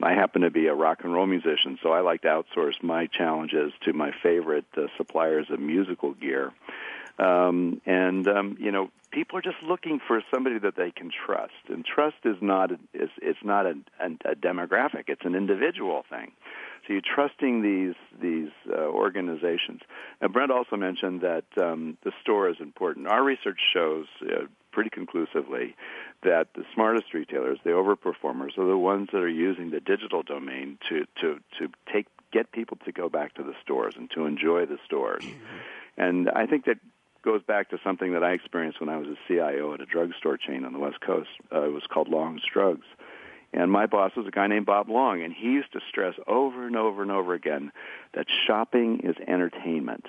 I 0.00 0.12
happen 0.12 0.42
to 0.42 0.50
be 0.50 0.66
a 0.66 0.74
rock 0.74 1.00
and 1.02 1.12
roll 1.12 1.26
musician, 1.26 1.78
so 1.82 1.90
I 1.90 2.00
like 2.02 2.22
to 2.22 2.28
outsource 2.28 2.82
my 2.82 3.06
challenges 3.06 3.72
to 3.84 3.92
my 3.92 4.12
favorite 4.22 4.66
uh, 4.76 4.82
suppliers 4.96 5.46
of 5.50 5.58
musical 5.58 6.12
gear. 6.12 6.52
Um, 7.18 7.80
and 7.86 8.26
um, 8.26 8.56
you 8.58 8.72
know, 8.72 8.90
people 9.12 9.38
are 9.38 9.42
just 9.42 9.62
looking 9.62 10.00
for 10.06 10.20
somebody 10.32 10.58
that 10.58 10.76
they 10.76 10.90
can 10.90 11.10
trust. 11.10 11.52
And 11.68 11.84
trust 11.84 12.16
is 12.24 12.36
not 12.40 12.72
a, 12.72 12.74
is 12.92 13.10
it's 13.22 13.38
not 13.44 13.66
a, 13.66 13.74
a, 14.00 14.32
a 14.32 14.34
demographic; 14.34 15.04
it's 15.08 15.24
an 15.24 15.34
individual 15.34 16.04
thing. 16.10 16.32
So 16.86 16.92
you're 16.92 17.02
trusting 17.02 17.62
these 17.62 17.94
these 18.20 18.50
uh, 18.68 18.80
organizations. 18.80 19.80
Now, 20.20 20.28
Brent 20.28 20.50
also 20.50 20.76
mentioned 20.76 21.22
that 21.22 21.44
um, 21.56 21.96
the 22.04 22.12
store 22.20 22.48
is 22.48 22.56
important. 22.60 23.06
Our 23.06 23.22
research 23.22 23.60
shows 23.72 24.06
uh, 24.22 24.46
pretty 24.72 24.90
conclusively 24.90 25.76
that 26.24 26.48
the 26.54 26.64
smartest 26.74 27.14
retailers, 27.14 27.58
the 27.64 27.70
overperformers, 27.70 28.58
are 28.58 28.66
the 28.66 28.76
ones 28.76 29.08
that 29.12 29.18
are 29.18 29.28
using 29.28 29.70
the 29.70 29.80
digital 29.80 30.22
domain 30.22 30.78
to 30.88 31.06
to 31.20 31.40
to 31.58 31.68
take 31.92 32.06
get 32.32 32.50
people 32.50 32.76
to 32.84 32.92
go 32.92 33.08
back 33.08 33.34
to 33.34 33.44
the 33.44 33.54
stores 33.62 33.94
and 33.96 34.10
to 34.10 34.26
enjoy 34.26 34.66
the 34.66 34.78
stores. 34.84 35.24
Mm-hmm. 35.24 35.56
And 35.96 36.28
I 36.28 36.46
think 36.46 36.64
that 36.64 36.78
goes 37.24 37.42
back 37.42 37.70
to 37.70 37.78
something 37.82 38.12
that 38.12 38.22
I 38.22 38.32
experienced 38.32 38.80
when 38.80 38.88
I 38.88 38.98
was 38.98 39.08
a 39.08 39.16
CIO 39.26 39.74
at 39.74 39.80
a 39.80 39.86
drugstore 39.86 40.36
chain 40.36 40.64
on 40.64 40.72
the 40.72 40.78
West 40.78 41.00
Coast. 41.00 41.30
Uh, 41.52 41.62
it 41.62 41.72
was 41.72 41.82
called 41.92 42.08
Long's 42.08 42.42
Drugs. 42.52 42.86
And 43.52 43.70
my 43.70 43.86
boss 43.86 44.12
was 44.16 44.26
a 44.26 44.30
guy 44.30 44.48
named 44.48 44.66
Bob 44.66 44.88
Long, 44.88 45.22
and 45.22 45.32
he 45.32 45.46
used 45.46 45.72
to 45.72 45.80
stress 45.88 46.14
over 46.26 46.66
and 46.66 46.76
over 46.76 47.02
and 47.02 47.10
over 47.10 47.34
again 47.34 47.70
that 48.12 48.26
shopping 48.46 49.00
is 49.04 49.14
entertainment. 49.28 50.06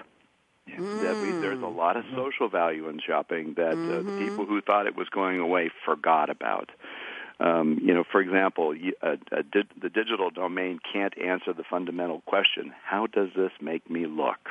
Mm. 0.70 1.02
That 1.04 1.16
we, 1.22 1.32
there's 1.42 1.62
a 1.62 1.68
lot 1.68 1.96
of 1.96 2.06
social 2.16 2.50
value 2.50 2.90
in 2.90 3.00
shopping 3.00 3.54
that 3.58 3.76
mm-hmm. 3.76 3.92
uh, 3.92 3.96
the 3.98 4.02
mm-hmm. 4.02 4.28
people 4.28 4.46
who 4.46 4.62
thought 4.62 4.88
it 4.88 4.96
was 4.96 5.08
going 5.10 5.40
away 5.40 5.70
forgot 5.86 6.32
about. 6.32 6.72
Um, 7.40 7.80
you 7.84 7.94
know, 7.94 8.04
for 8.12 8.20
example, 8.20 8.74
a, 9.04 9.12
a 9.32 9.44
di- 9.44 9.70
the 9.80 9.90
digital 9.90 10.32
domain 10.32 10.80
can't 10.92 11.14
answer 11.22 11.54
the 11.54 11.66
fundamental 11.70 12.22
question: 12.22 12.74
How 12.84 13.06
does 13.08 13.30
this 13.36 13.52
make 13.62 13.90
me 13.92 14.08
look? 14.08 14.50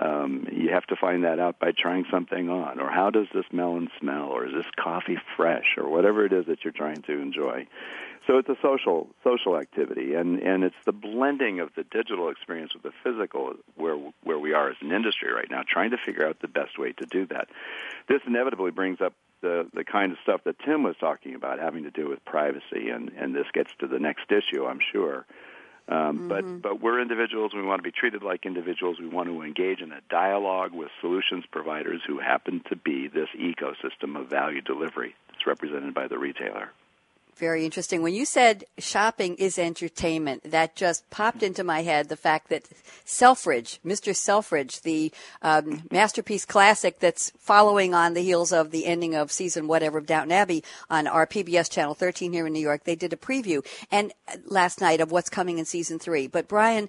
Um, 0.00 0.46
you 0.52 0.70
have 0.70 0.86
to 0.86 0.96
find 0.96 1.24
that 1.24 1.38
out 1.38 1.58
by 1.58 1.72
trying 1.76 2.04
something 2.10 2.48
on, 2.48 2.78
or 2.78 2.90
how 2.90 3.10
does 3.10 3.26
this 3.34 3.46
melon 3.52 3.88
smell, 3.98 4.26
or 4.26 4.46
is 4.46 4.52
this 4.54 4.66
coffee 4.76 5.18
fresh, 5.36 5.76
or 5.76 5.88
whatever 5.88 6.24
it 6.24 6.32
is 6.32 6.46
that 6.46 6.62
you're 6.62 6.72
trying 6.72 7.02
to 7.02 7.20
enjoy. 7.20 7.66
So 8.26 8.36
it's 8.36 8.48
a 8.48 8.56
social 8.60 9.08
social 9.24 9.58
activity, 9.58 10.14
and 10.14 10.38
and 10.40 10.62
it's 10.62 10.76
the 10.84 10.92
blending 10.92 11.60
of 11.60 11.70
the 11.74 11.82
digital 11.84 12.28
experience 12.28 12.74
with 12.74 12.82
the 12.82 12.92
physical 13.02 13.54
where 13.74 13.96
where 14.22 14.38
we 14.38 14.52
are 14.52 14.68
as 14.70 14.76
an 14.82 14.92
industry 14.92 15.32
right 15.32 15.50
now, 15.50 15.62
trying 15.66 15.90
to 15.90 15.98
figure 16.04 16.26
out 16.26 16.38
the 16.40 16.48
best 16.48 16.78
way 16.78 16.92
to 16.92 17.06
do 17.06 17.26
that. 17.26 17.48
This 18.08 18.20
inevitably 18.26 18.70
brings 18.70 19.00
up 19.00 19.14
the 19.40 19.66
the 19.72 19.82
kind 19.82 20.12
of 20.12 20.18
stuff 20.22 20.42
that 20.44 20.56
Tim 20.64 20.82
was 20.82 20.96
talking 21.00 21.34
about, 21.34 21.58
having 21.58 21.84
to 21.84 21.90
do 21.90 22.08
with 22.08 22.24
privacy, 22.24 22.90
and 22.90 23.10
and 23.16 23.34
this 23.34 23.46
gets 23.54 23.72
to 23.80 23.86
the 23.88 23.98
next 23.98 24.30
issue, 24.30 24.66
I'm 24.66 24.80
sure 24.92 25.24
Um, 25.88 25.96
mm-hmm. 25.96 26.28
But 26.28 26.62
but 26.62 26.82
we're 26.82 27.00
individuals. 27.00 27.52
We 27.54 27.62
want 27.62 27.78
to 27.78 27.82
be 27.82 27.92
treated 27.92 28.22
like 28.22 28.44
individuals. 28.44 28.98
We 29.00 29.08
want 29.08 29.28
to 29.28 29.42
engage 29.42 29.80
in 29.80 29.92
a 29.92 30.00
dialogue 30.10 30.72
with 30.72 30.90
solutions 31.00 31.44
providers 31.50 32.02
who 32.06 32.18
happen 32.18 32.62
to 32.68 32.76
be 32.76 33.08
this 33.08 33.28
ecosystem 33.38 34.20
of 34.20 34.28
value 34.28 34.60
delivery 34.60 35.14
that's 35.28 35.46
represented 35.46 35.94
by 35.94 36.06
the 36.06 36.18
retailer. 36.18 36.72
Very 37.38 37.64
interesting. 37.64 38.02
When 38.02 38.14
you 38.14 38.24
said 38.24 38.64
shopping 38.78 39.36
is 39.36 39.60
entertainment, 39.60 40.50
that 40.50 40.74
just 40.74 41.08
popped 41.08 41.44
into 41.44 41.62
my 41.62 41.82
head 41.82 42.08
the 42.08 42.16
fact 42.16 42.48
that 42.48 42.64
Selfridge, 43.04 43.78
Mr. 43.86 44.14
Selfridge, 44.14 44.80
the 44.80 45.12
um, 45.40 45.84
masterpiece 45.92 46.44
classic 46.44 46.98
that's 46.98 47.30
following 47.38 47.94
on 47.94 48.14
the 48.14 48.22
heels 48.22 48.52
of 48.52 48.72
the 48.72 48.86
ending 48.86 49.14
of 49.14 49.30
season 49.30 49.68
whatever 49.68 49.98
of 49.98 50.06
Downton 50.06 50.32
Abbey 50.32 50.64
on 50.90 51.06
our 51.06 51.28
PBS 51.28 51.70
channel 51.70 51.94
13 51.94 52.32
here 52.32 52.48
in 52.48 52.52
New 52.52 52.58
York, 52.58 52.82
they 52.82 52.96
did 52.96 53.12
a 53.12 53.16
preview 53.16 53.64
and 53.88 54.12
uh, 54.26 54.36
last 54.46 54.80
night 54.80 55.00
of 55.00 55.12
what's 55.12 55.30
coming 55.30 55.58
in 55.58 55.64
season 55.64 56.00
three. 56.00 56.26
But 56.26 56.48
Brian, 56.48 56.88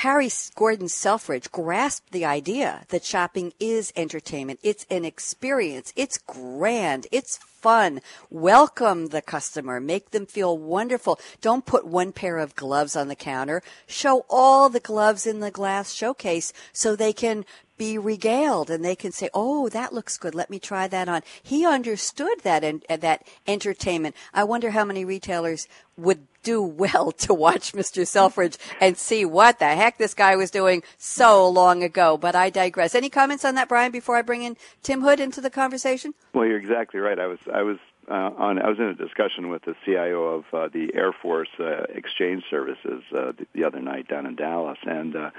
Harry 0.00 0.28
Gordon 0.56 0.88
Selfridge 0.88 1.50
grasped 1.52 2.10
the 2.10 2.26
idea 2.26 2.82
that 2.88 3.02
shopping 3.02 3.54
is 3.58 3.94
entertainment. 3.96 4.60
It's 4.62 4.84
an 4.90 5.06
experience. 5.06 5.92
It's 5.96 6.18
grand. 6.18 7.06
It's 7.10 7.38
fun. 7.66 8.00
Welcome 8.30 9.08
the 9.08 9.20
customer. 9.20 9.80
Make 9.80 10.12
them 10.12 10.24
feel 10.24 10.56
wonderful. 10.56 11.18
Don't 11.40 11.66
put 11.66 11.84
one 11.84 12.12
pair 12.12 12.38
of 12.38 12.54
gloves 12.54 12.94
on 12.94 13.08
the 13.08 13.16
counter. 13.16 13.60
Show 13.88 14.24
all 14.30 14.68
the 14.68 14.78
gloves 14.78 15.26
in 15.26 15.40
the 15.40 15.50
glass 15.50 15.92
showcase 15.92 16.52
so 16.72 16.94
they 16.94 17.12
can 17.12 17.44
be 17.76 17.98
regaled 17.98 18.70
and 18.70 18.84
they 18.84 18.96
can 18.96 19.12
say, 19.12 19.28
"Oh, 19.34 19.68
that 19.70 19.92
looks 19.92 20.16
good. 20.16 20.34
Let 20.34 20.50
me 20.50 20.58
try 20.58 20.88
that 20.88 21.08
on." 21.08 21.22
He 21.42 21.66
understood 21.66 22.40
that 22.42 22.64
and 22.64 22.84
uh, 22.88 22.96
that 22.98 23.26
entertainment. 23.46 24.16
I 24.32 24.44
wonder 24.44 24.70
how 24.70 24.84
many 24.84 25.04
retailers 25.04 25.68
would 25.96 26.26
do 26.42 26.62
well 26.82 27.12
to 27.12 27.34
watch 27.34 27.72
Mr. 27.72 28.06
Selfridge 28.06 28.58
and 28.80 28.96
see 28.96 29.24
what 29.24 29.58
the 29.58 29.68
heck 29.68 29.98
this 29.98 30.14
guy 30.14 30.36
was 30.36 30.50
doing 30.50 30.82
so 30.96 31.48
long 31.48 31.82
ago. 31.82 32.16
But 32.16 32.34
I 32.34 32.50
digress. 32.50 32.94
Any 32.94 33.10
comments 33.10 33.44
on 33.44 33.54
that, 33.56 33.68
Brian, 33.68 33.92
before 33.92 34.16
I 34.16 34.22
bring 34.22 34.42
in 34.42 34.56
Tim 34.82 35.02
Hood 35.02 35.20
into 35.20 35.40
the 35.40 35.50
conversation? 35.50 36.14
Well, 36.32 36.46
you're 36.46 36.58
exactly 36.58 37.00
right. 37.00 37.18
I 37.18 37.26
was 37.26 37.38
I 37.52 37.62
was 37.62 37.78
uh, 38.08 38.30
on 38.36 38.58
I 38.60 38.68
was 38.68 38.78
in 38.78 38.84
a 38.86 38.94
discussion 38.94 39.50
with 39.50 39.62
the 39.64 39.74
CIO 39.84 40.24
of 40.24 40.44
uh, 40.52 40.68
the 40.72 40.94
Air 40.94 41.12
Force 41.12 41.48
uh, 41.58 41.84
Exchange 41.88 42.44
Services 42.50 43.02
uh, 43.12 43.32
the, 43.32 43.46
the 43.54 43.64
other 43.64 43.80
night 43.80 44.08
down 44.08 44.26
in 44.26 44.36
Dallas, 44.36 44.78
and 44.84 45.16
uh, 45.16 45.30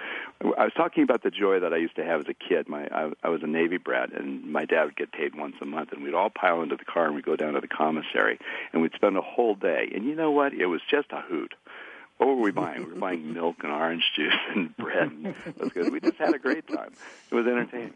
I 0.42 0.64
was 0.64 0.74
talking 0.76 1.04
about 1.04 1.24
the 1.24 1.32
joy 1.32 1.60
that 1.60 1.74
I 1.74 1.78
used 1.78 1.96
to 1.96 2.04
have 2.04 2.22
as 2.22 2.28
a 2.28 2.34
kid. 2.34 2.68
My 2.68 2.88
I, 2.92 3.12
I 3.24 3.30
was 3.30 3.44
a 3.44 3.48
Navy 3.48 3.78
brat, 3.78 4.12
and 4.14 4.52
my 4.52 4.66
dad 4.66 4.86
would 4.86 4.96
get 4.96 5.12
paid 5.12 5.36
once 5.36 5.56
a 5.62 5.66
month, 5.66 5.92
and 5.92 6.04
we'd 6.04 6.14
all 6.14 6.30
pile 6.30 6.62
into 6.62 6.76
the 6.76 6.86
car 6.86 7.06
and 7.06 7.16
we'd 7.16 7.26
go 7.26 7.36
down 7.36 7.54
to 7.54 7.62
the 7.62 7.68
commissary, 7.68 8.40
and 8.74 8.82
we'd 8.82 8.94
spend 8.94 9.18
a 9.18 9.22
whole 9.22 9.56
day. 9.56 9.90
And 9.94 10.06
you 10.06 10.16
know 10.16 10.32
what? 10.32 10.54
It 10.54 10.66
was 10.66 10.82
just 10.90 11.12
a 11.12 11.22
hoot 11.22 11.54
what 12.18 12.30
were 12.30 12.36
we 12.36 12.52
buying? 12.52 12.84
We 12.84 12.94
were 12.94 13.00
buying 13.00 13.34
milk 13.36 13.58
and 13.64 13.72
orange 13.72 14.04
juice 14.16 14.34
and 14.56 14.76
bread. 14.76 15.12
It 15.46 15.60
was 15.60 15.72
good. 15.72 15.92
We 15.92 16.00
just 16.00 16.18
had 16.18 16.34
a 16.34 16.40
great 16.40 16.68
time. 16.68 16.92
It 17.32 17.36
was 17.36 17.46
entertaining. 17.46 17.94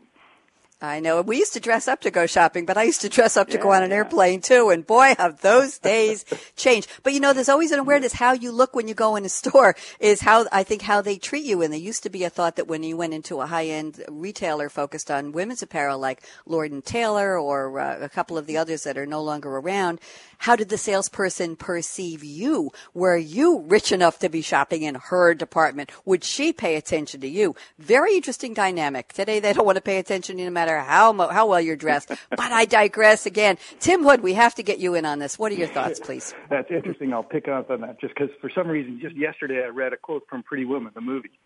I 0.84 1.00
know. 1.00 1.22
We 1.22 1.38
used 1.38 1.54
to 1.54 1.60
dress 1.60 1.88
up 1.88 2.02
to 2.02 2.12
go 2.12 2.26
shopping, 2.26 2.66
but 2.66 2.76
I 2.76 2.84
used 2.84 3.02
to 3.02 3.10
dress 3.10 3.38
up 3.38 3.50
to 3.50 3.58
yeah, 3.58 3.62
go 3.62 3.72
on 3.72 3.84
an 3.84 3.92
yeah. 3.92 3.98
airplane 3.98 4.42
too. 4.42 4.72
And 4.72 4.86
boy, 4.86 5.14
have 5.20 5.42
those 5.42 5.78
days 5.78 6.26
changed. 6.56 6.88
But 7.04 7.14
you 7.14 7.20
know, 7.20 7.34
there's 7.34 7.50
always 7.50 7.72
an 7.72 7.78
awareness 7.78 8.14
how 8.14 8.34
you 8.34 8.52
look 8.52 8.76
when 8.76 8.88
you 8.88 8.96
go 8.96 9.16
in 9.16 9.24
a 9.24 9.30
store 9.30 9.76
is 10.00 10.22
how 10.22 10.48
I 10.52 10.64
think 10.64 10.82
how 10.82 11.02
they 11.02 11.18
treat 11.18 11.46
you. 11.46 11.62
And 11.62 11.72
there 11.72 11.80
used 11.80 12.02
to 12.04 12.10
be 12.10 12.24
a 12.24 12.32
thought 12.32 12.56
that 12.56 12.68
when 12.68 12.82
you 12.82 12.98
went 12.98 13.14
into 13.14 13.42
a 13.42 13.46
high 13.46 13.68
end 13.68 14.04
retailer 14.10 14.70
focused 14.70 15.12
on 15.12 15.34
women's 15.34 15.62
apparel 15.62 16.00
like 16.00 16.24
Lord 16.48 16.72
and 16.72 16.84
Taylor 16.84 17.38
or 17.38 17.80
uh, 17.80 18.00
a 18.02 18.10
couple 18.10 18.40
of 18.40 18.48
the 18.48 18.58
others 18.58 18.82
that 18.84 18.98
are 18.98 19.06
no 19.06 19.22
longer 19.22 19.56
around, 19.58 20.02
how 20.42 20.56
did 20.56 20.70
the 20.70 20.78
salesperson 20.78 21.56
perceive 21.56 22.24
you? 22.24 22.72
Were 22.96 23.16
you 23.16 23.60
rich 23.60 23.92
enough 23.92 24.18
to 24.20 24.30
be 24.30 24.42
shopping 24.42 24.82
in 24.82 24.96
her 24.96 25.36
department? 25.36 25.92
Would 26.06 26.24
she 26.24 26.52
pay 26.52 26.78
attention 26.78 27.22
to 27.22 27.28
you? 27.28 27.56
Very 27.78 28.16
interesting 28.16 28.56
dynamic. 28.56 29.14
Today 29.14 29.40
they 29.40 29.54
don't 29.54 29.68
want 29.68 29.76
to 29.76 29.84
pay 29.84 30.00
attention 30.00 30.38
no 30.38 30.50
matter 30.50 30.80
how 30.80 31.14
how 31.30 31.46
well 31.46 31.62
you're 31.62 31.76
dressed. 31.76 32.10
but 32.32 32.40
I 32.40 32.66
digress 32.66 33.28
again. 33.28 33.60
Tim 33.80 34.04
Hood, 34.04 34.22
we 34.22 34.34
have 34.34 34.56
to 34.56 34.64
get 34.64 34.80
you 34.80 34.96
in 34.96 35.06
on 35.06 35.20
this. 35.20 35.38
What 35.38 35.52
are 35.52 35.56
your 35.56 35.68
thoughts, 35.68 36.00
please? 36.00 36.34
That's 36.50 36.72
interesting. 36.72 37.14
I'll 37.14 37.22
pick 37.22 37.48
up 37.48 37.70
on 37.70 37.82
that 37.82 38.02
just 38.02 38.16
because 38.16 38.32
for 38.42 38.50
some 38.50 38.68
reason, 38.68 39.00
just 39.00 39.16
yesterday 39.16 39.64
I 39.64 39.68
read 39.68 39.94
a 39.94 39.98
quote 39.98 40.24
from 40.28 40.42
Pretty 40.42 40.66
Woman, 40.66 40.92
the 40.96 41.02
movie, 41.02 41.38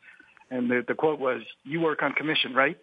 and 0.50 0.72
the, 0.72 0.86
the 0.88 0.96
quote 0.96 1.20
was, 1.20 1.42
"You 1.66 1.82
work 1.82 2.02
on 2.02 2.14
commission, 2.14 2.54
right? 2.54 2.78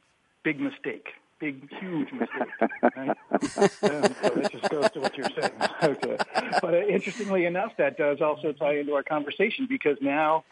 Big 0.44 0.60
mistake." 0.60 1.06
Big, 1.42 1.68
huge 1.80 2.12
mistake. 2.12 2.70
Right? 2.96 3.08
um, 3.32 4.14
so 4.22 4.48
just 4.48 4.70
goes 4.70 4.90
to 4.92 5.00
what 5.00 5.16
you're 5.16 5.28
saying. 5.36 5.52
Okay. 5.82 6.16
But 6.60 6.74
uh, 6.74 6.86
interestingly 6.86 7.44
enough, 7.44 7.72
that 7.78 7.98
does 7.98 8.20
also 8.20 8.52
tie 8.52 8.78
into 8.78 8.92
our 8.92 9.02
conversation 9.02 9.66
because 9.68 9.96
now 10.00 10.44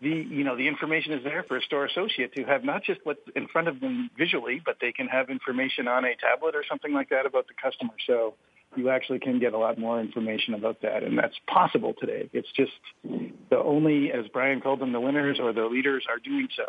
the 0.00 0.08
you 0.08 0.44
know 0.44 0.56
the 0.56 0.66
information 0.66 1.12
is 1.12 1.22
there 1.22 1.42
for 1.42 1.58
a 1.58 1.62
store 1.62 1.84
associate 1.84 2.34
to 2.36 2.44
have 2.44 2.64
not 2.64 2.82
just 2.84 3.00
what's 3.04 3.20
in 3.36 3.48
front 3.48 3.68
of 3.68 3.80
them 3.80 4.08
visually, 4.16 4.62
but 4.64 4.78
they 4.80 4.92
can 4.92 5.08
have 5.08 5.28
information 5.28 5.86
on 5.86 6.06
a 6.06 6.16
tablet 6.16 6.54
or 6.54 6.64
something 6.66 6.94
like 6.94 7.10
that 7.10 7.26
about 7.26 7.48
the 7.48 7.54
customer. 7.62 7.92
So 8.06 8.34
you 8.76 8.88
actually 8.88 9.18
can 9.18 9.38
get 9.38 9.52
a 9.52 9.58
lot 9.58 9.78
more 9.78 10.00
information 10.00 10.54
about 10.54 10.80
that, 10.80 11.02
and 11.02 11.18
that's 11.18 11.36
possible 11.46 11.94
today. 12.00 12.30
It's 12.32 12.50
just 12.52 12.72
the 13.50 13.58
only, 13.58 14.10
as 14.12 14.26
Brian 14.28 14.62
called 14.62 14.80
them, 14.80 14.92
the 14.92 15.00
winners 15.00 15.38
or 15.38 15.52
the 15.52 15.66
leaders 15.66 16.06
are 16.08 16.18
doing 16.18 16.48
so. 16.56 16.64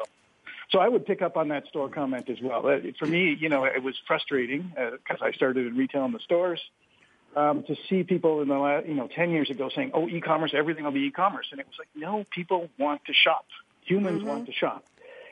So 0.72 0.80
I 0.80 0.88
would 0.88 1.06
pick 1.06 1.22
up 1.22 1.36
on 1.36 1.48
that 1.48 1.68
store 1.68 1.90
comment 1.90 2.30
as 2.30 2.38
well. 2.42 2.68
Uh, 2.68 2.78
for 3.00 3.08
me, 3.08 3.36
you 3.40 3.50
know, 3.50 3.66
it 3.66 3.82
was 3.82 3.96
frustrating 4.06 4.72
because 4.76 5.22
uh, 5.22 5.26
I 5.26 5.32
started 5.32 5.66
in 5.66 5.76
retail 5.76 6.06
in 6.06 6.12
the 6.12 6.20
stores 6.20 6.60
um, 7.36 7.64
to 7.64 7.76
see 7.90 8.04
people 8.04 8.42
in 8.42 8.48
the 8.48 8.58
last, 8.58 8.88
you 8.88 8.94
know, 8.94 9.08
10 9.08 9.32
years 9.32 9.50
ago 9.50 9.70
saying, 9.76 9.92
oh, 9.96 10.08
e-commerce, 10.08 10.52
everything 10.56 10.84
will 10.84 10.92
be 10.92 11.02
e-commerce. 11.02 11.48
And 11.52 11.60
it 11.60 11.66
was 11.66 11.76
like, 11.80 11.88
no, 11.96 12.24
people 12.30 12.70
want 12.78 13.04
to 13.06 13.14
shop. 13.14 13.46
Humans 13.86 14.20
mm-hmm. 14.20 14.28
want 14.28 14.46
to 14.46 14.54
shop. 14.54 14.86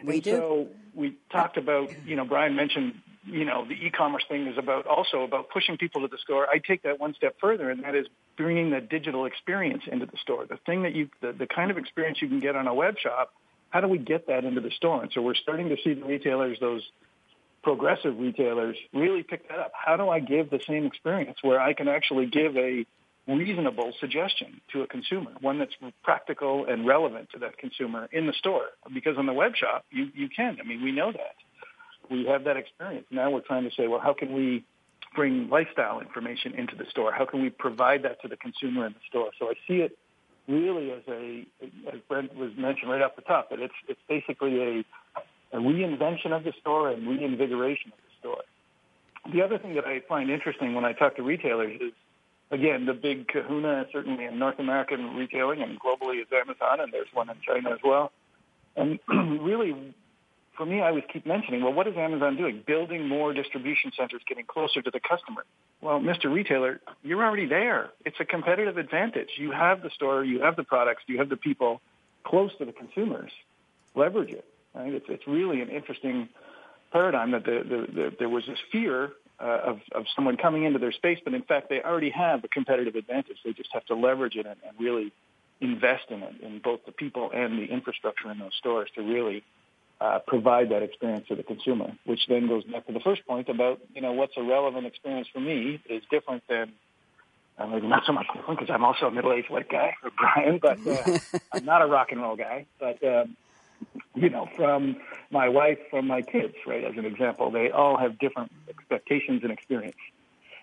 We 0.04 0.16
and 0.16 0.24
do. 0.24 0.32
So 0.32 0.68
we 0.96 1.16
talked 1.32 1.58
about, 1.58 1.92
you 2.06 2.16
know, 2.16 2.26
Brian 2.26 2.56
mentioned, 2.56 2.96
you 3.28 3.46
know, 3.46 3.64
the 3.64 3.74
e-commerce 3.74 4.24
thing 4.28 4.48
is 4.48 4.58
about 4.58 4.88
also 4.88 5.22
about 5.22 5.50
pushing 5.50 5.78
people 5.78 6.02
to 6.02 6.08
the 6.08 6.18
store. 6.18 6.48
I 6.50 6.58
take 6.58 6.82
that 6.82 7.00
one 7.00 7.14
step 7.14 7.36
further, 7.40 7.70
and 7.70 7.84
that 7.84 7.94
is 7.94 8.08
bringing 8.38 8.72
the 8.72 8.82
digital 8.82 9.26
experience 9.26 9.84
into 9.92 10.08
the 10.08 10.18
store. 10.18 10.48
The 10.48 10.58
thing 10.66 10.82
that 10.82 10.96
you, 10.96 11.10
the, 11.22 11.32
the 11.32 11.46
kind 11.46 11.70
of 11.70 11.78
experience 11.78 12.22
you 12.22 12.28
can 12.28 12.40
get 12.40 12.56
on 12.56 12.66
a 12.66 12.74
web 12.74 12.98
shop– 12.98 13.34
how 13.78 13.82
do 13.82 13.88
we 13.88 14.00
get 14.00 14.26
that 14.26 14.44
into 14.44 14.60
the 14.60 14.72
store? 14.72 15.04
And 15.04 15.12
so 15.14 15.22
we're 15.22 15.36
starting 15.36 15.70
to 15.70 15.78
see 15.84 15.94
the 15.94 16.04
retailers, 16.04 16.58
those 16.60 16.82
progressive 17.62 18.18
retailers, 18.18 18.76
really 18.92 19.22
pick 19.22 19.48
that 19.50 19.60
up. 19.60 19.72
How 19.76 19.96
do 19.98 20.10
I 20.10 20.20
give 20.20 20.50
the 20.50 20.60
same 20.68 20.88
experience 20.88 21.38
where 21.44 21.62
I 21.62 21.74
can 21.74 21.88
actually 21.88 22.26
give 22.26 22.58
a 22.58 22.88
reasonable 23.28 23.94
suggestion 24.00 24.62
to 24.74 24.82
a 24.82 24.88
consumer, 24.88 25.30
one 25.42 25.60
that's 25.60 25.76
practical 26.04 26.66
and 26.66 26.88
relevant 26.88 27.30
to 27.34 27.40
that 27.42 27.60
consumer 27.60 28.10
in 28.12 28.26
the 28.26 28.34
store? 28.34 28.66
Because 28.92 29.16
on 29.20 29.28
the 29.28 29.34
web 29.34 29.56
shop, 29.56 29.86
you, 29.92 30.10
you 30.16 30.28
can. 30.28 30.58
I 30.60 30.68
mean, 30.68 30.84
we 30.84 30.92
know 30.92 31.12
that. 31.12 31.36
We 32.10 32.26
have 32.26 32.46
that 32.46 32.58
experience. 32.58 33.06
Now 33.12 33.30
we're 33.30 33.42
trying 33.42 33.70
to 33.70 33.76
say, 33.78 33.88
well, 33.88 34.00
how 34.00 34.16
can 34.16 34.34
we 34.34 34.66
bring 35.16 35.50
lifestyle 35.50 36.00
information 36.00 36.56
into 36.56 36.76
the 36.76 36.86
store? 36.90 37.12
How 37.12 37.26
can 37.26 37.44
we 37.44 37.52
provide 37.52 38.02
that 38.06 38.24
to 38.24 38.28
the 38.28 38.38
consumer 38.38 38.88
in 38.88 38.94
the 38.94 39.06
store? 39.08 39.30
So 39.38 39.50
I 39.50 39.54
see 39.68 39.82
it 39.82 39.96
really 40.48 40.92
as 40.92 41.02
a, 41.08 41.46
as 41.94 42.00
Brent 42.08 42.36
was 42.36 42.52
mentioned 42.58 42.90
right 42.90 43.02
off 43.02 43.16
the 43.16 43.22
top, 43.22 43.50
that 43.50 43.60
it's 43.60 43.74
it's 43.88 44.00
basically 44.08 44.62
a, 44.62 45.58
a 45.58 45.60
reinvention 45.60 46.32
of 46.32 46.44
the 46.44 46.54
store 46.60 46.90
and 46.90 47.08
reinvigoration 47.08 47.92
of 47.92 47.98
the 47.98 48.20
store. 48.20 48.44
The 49.34 49.42
other 49.42 49.58
thing 49.58 49.76
that 49.76 49.86
I 49.86 50.02
find 50.08 50.30
interesting 50.30 50.74
when 50.74 50.86
I 50.86 50.94
talk 50.94 51.18
to 51.18 51.24
retailers 51.24 51.80
is, 51.82 51.92
again, 52.50 52.86
the 52.86 52.94
big 52.94 53.28
kahuna, 53.28 53.88
certainly 53.92 54.26
in 54.26 54.40
North 54.40 54.60
American 54.60 55.16
retailing 55.16 55.62
and 55.62 55.80
globally 55.80 56.22
is 56.22 56.28
Amazon, 56.32 56.80
and 56.80 56.94
there's 56.94 57.10
one 57.14 57.30
in 57.30 57.36
China 57.46 57.72
as 57.72 57.80
well. 57.84 58.12
And 58.78 59.00
really, 59.10 59.76
for 60.58 60.66
me, 60.66 60.82
I 60.82 60.90
always 60.90 61.04
keep 61.12 61.26
mentioning, 61.26 61.64
well, 61.64 61.72
what 61.72 61.88
is 61.88 61.96
Amazon 61.96 62.36
doing? 62.36 62.64
Building 62.66 63.08
more 63.08 63.32
distribution 63.32 63.92
centers, 63.96 64.22
getting 64.28 64.46
closer 64.46 64.82
to 64.82 64.92
the 64.92 65.00
customer. 65.00 65.46
Well, 65.82 66.00
Mr. 66.00 66.34
Retailer, 66.34 66.82
you're 67.04 67.24
already 67.24 67.46
there. 67.46 67.92
It's 68.04 68.18
a 68.20 68.26
competitive 68.26 68.78
advantage. 68.78 69.30
You 69.38 69.52
have 69.52 69.84
the 69.84 69.92
store, 69.92 70.24
you 70.24 70.42
have 70.42 70.56
the 70.56 70.64
products, 70.64 71.04
you 71.06 71.20
have 71.20 71.30
the 71.30 71.38
people 71.38 71.82
close 72.24 72.52
to 72.58 72.66
the 72.66 72.74
consumers. 72.74 73.32
Leverage 73.96 74.32
it. 74.32 74.46
Right? 74.74 74.94
It's, 74.94 75.06
it's 75.08 75.28
really 75.28 75.62
an 75.62 75.70
interesting 75.70 76.28
paradigm 76.92 77.32
that 77.32 77.46
the, 77.46 77.64
the, 77.64 77.94
the, 77.94 78.16
there 78.18 78.30
was 78.30 78.46
this 78.48 78.60
fear 78.72 79.12
uh, 79.40 79.60
of, 79.64 79.80
of 79.92 80.06
someone 80.16 80.38
coming 80.38 80.64
into 80.64 80.80
their 80.80 80.92
space, 80.92 81.20
but 81.24 81.34
in 81.36 81.44
fact, 81.44 81.70
they 81.70 81.82
already 81.82 82.10
have 82.10 82.44
a 82.44 82.48
competitive 82.48 82.96
advantage. 82.96 83.38
They 83.46 83.54
just 83.54 83.70
have 83.74 83.86
to 83.86 83.96
leverage 83.96 84.36
it 84.36 84.48
and, 84.48 84.58
and 84.68 84.80
really 84.80 85.14
invest 85.62 86.06
in 86.10 86.24
it, 86.24 86.42
in 86.42 86.60
both 86.60 86.82
the 86.86 86.92
people 86.92 87.32
and 87.34 87.60
the 87.60 87.66
infrastructure 87.66 88.32
in 88.32 88.40
those 88.40 88.54
stores 88.58 88.90
to 88.96 89.02
really 89.02 89.44
uh, 90.00 90.20
provide 90.28 90.70
that 90.70 90.84
experience 90.84 91.28
to 91.28 91.36
the 91.36 91.44
consumer, 91.44 91.92
which 92.06 92.28
then 92.28 92.48
goes 92.48 92.64
back 92.66 92.86
to 92.88 92.94
the 92.94 93.00
first 93.00 93.26
point 93.26 93.50
about, 93.50 93.80
you 93.96 94.02
know, 94.02 94.12
what's 94.12 94.38
a 94.38 94.44
relevant 94.44 94.86
experience 94.86 95.28
for 95.34 95.40
me 95.40 95.82
is 95.90 96.04
different 96.12 96.44
than, 96.48 96.74
uh, 97.58 97.66
maybe 97.66 97.88
not 97.88 98.04
so 98.06 98.14
much 98.14 98.28
different 98.34 98.60
because 98.60 98.74
I'm 98.74 98.84
also 98.84 99.08
a 99.08 99.12
middle-aged 99.12 99.50
white 99.50 99.70
guy, 99.70 99.96
Brian, 100.18 100.60
but 100.60 100.86
uh, 100.86 101.18
I'm 101.52 101.66
not 101.66 101.82
a 101.82 101.88
rock 101.88 102.12
and 102.12 102.22
roll 102.22 102.36
guy. 102.36 102.68
But, 102.80 103.04
um, 103.04 103.36
you 104.14 104.30
know, 104.30 104.48
from 104.56 104.98
my 105.32 105.50
wife, 105.50 105.80
from 105.90 106.08
my 106.08 106.22
kids, 106.22 106.54
right, 106.68 106.84
as 106.84 106.96
an 106.98 107.06
example, 107.06 107.50
they 107.50 107.72
all 107.72 107.98
have 107.98 108.20
different 108.20 108.52
expectations 108.70 109.42
and 109.44 109.52
experience. 109.52 109.98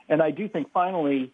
And 0.09 0.23
I 0.23 0.31
do 0.31 0.49
think 0.49 0.70
finally, 0.73 1.33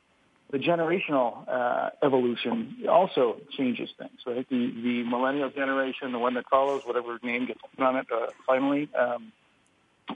the 0.51 0.59
generational 0.59 1.49
uh, 1.49 1.91
evolution 2.03 2.85
also 2.89 3.41
changes 3.57 3.89
things, 3.99 4.19
right? 4.27 4.49
The 4.49 4.73
the 4.83 5.03
millennial 5.05 5.51
generation, 5.51 6.13
the 6.13 6.19
one 6.19 6.35
that 6.35 6.49
follows, 6.49 6.83
whatever 6.85 7.19
name 7.23 7.47
gets 7.47 7.61
put 7.77 7.85
on 7.85 7.97
it, 7.97 8.07
uh, 8.13 8.27
finally, 8.47 8.89
um, 8.99 9.33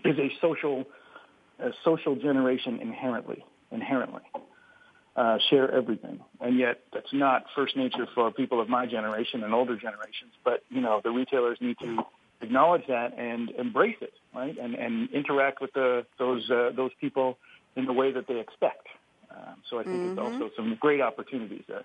is 0.04 0.18
a 0.18 0.32
social 0.40 0.84
a 1.60 1.70
social 1.84 2.16
generation 2.16 2.80
inherently. 2.80 3.44
Inherently, 3.70 4.22
uh, 5.16 5.38
share 5.50 5.70
everything, 5.70 6.20
and 6.40 6.58
yet 6.58 6.80
that's 6.92 7.12
not 7.12 7.46
first 7.54 7.76
nature 7.76 8.06
for 8.14 8.30
people 8.30 8.60
of 8.60 8.68
my 8.68 8.86
generation 8.86 9.42
and 9.42 9.52
older 9.52 9.76
generations. 9.76 10.32
But 10.44 10.62
you 10.68 10.80
know, 10.80 11.00
the 11.02 11.10
retailers 11.10 11.58
need 11.60 11.76
to 11.80 12.04
acknowledge 12.40 12.86
that 12.88 13.18
and 13.18 13.50
embrace 13.50 13.96
it, 14.00 14.12
right? 14.34 14.56
And 14.56 14.74
and 14.74 15.10
interact 15.10 15.60
with 15.60 15.72
the 15.72 16.06
those 16.18 16.48
uh, 16.50 16.70
those 16.76 16.92
people 17.00 17.38
in 17.76 17.86
the 17.86 17.92
way 17.92 18.12
that 18.12 18.26
they 18.28 18.38
expect. 18.38 18.86
Um, 19.34 19.62
so 19.68 19.78
I 19.78 19.84
think 19.84 19.96
mm-hmm. 19.96 20.14
there's 20.14 20.32
also 20.32 20.50
some 20.56 20.76
great 20.80 21.00
opportunities 21.00 21.64
there. 21.68 21.82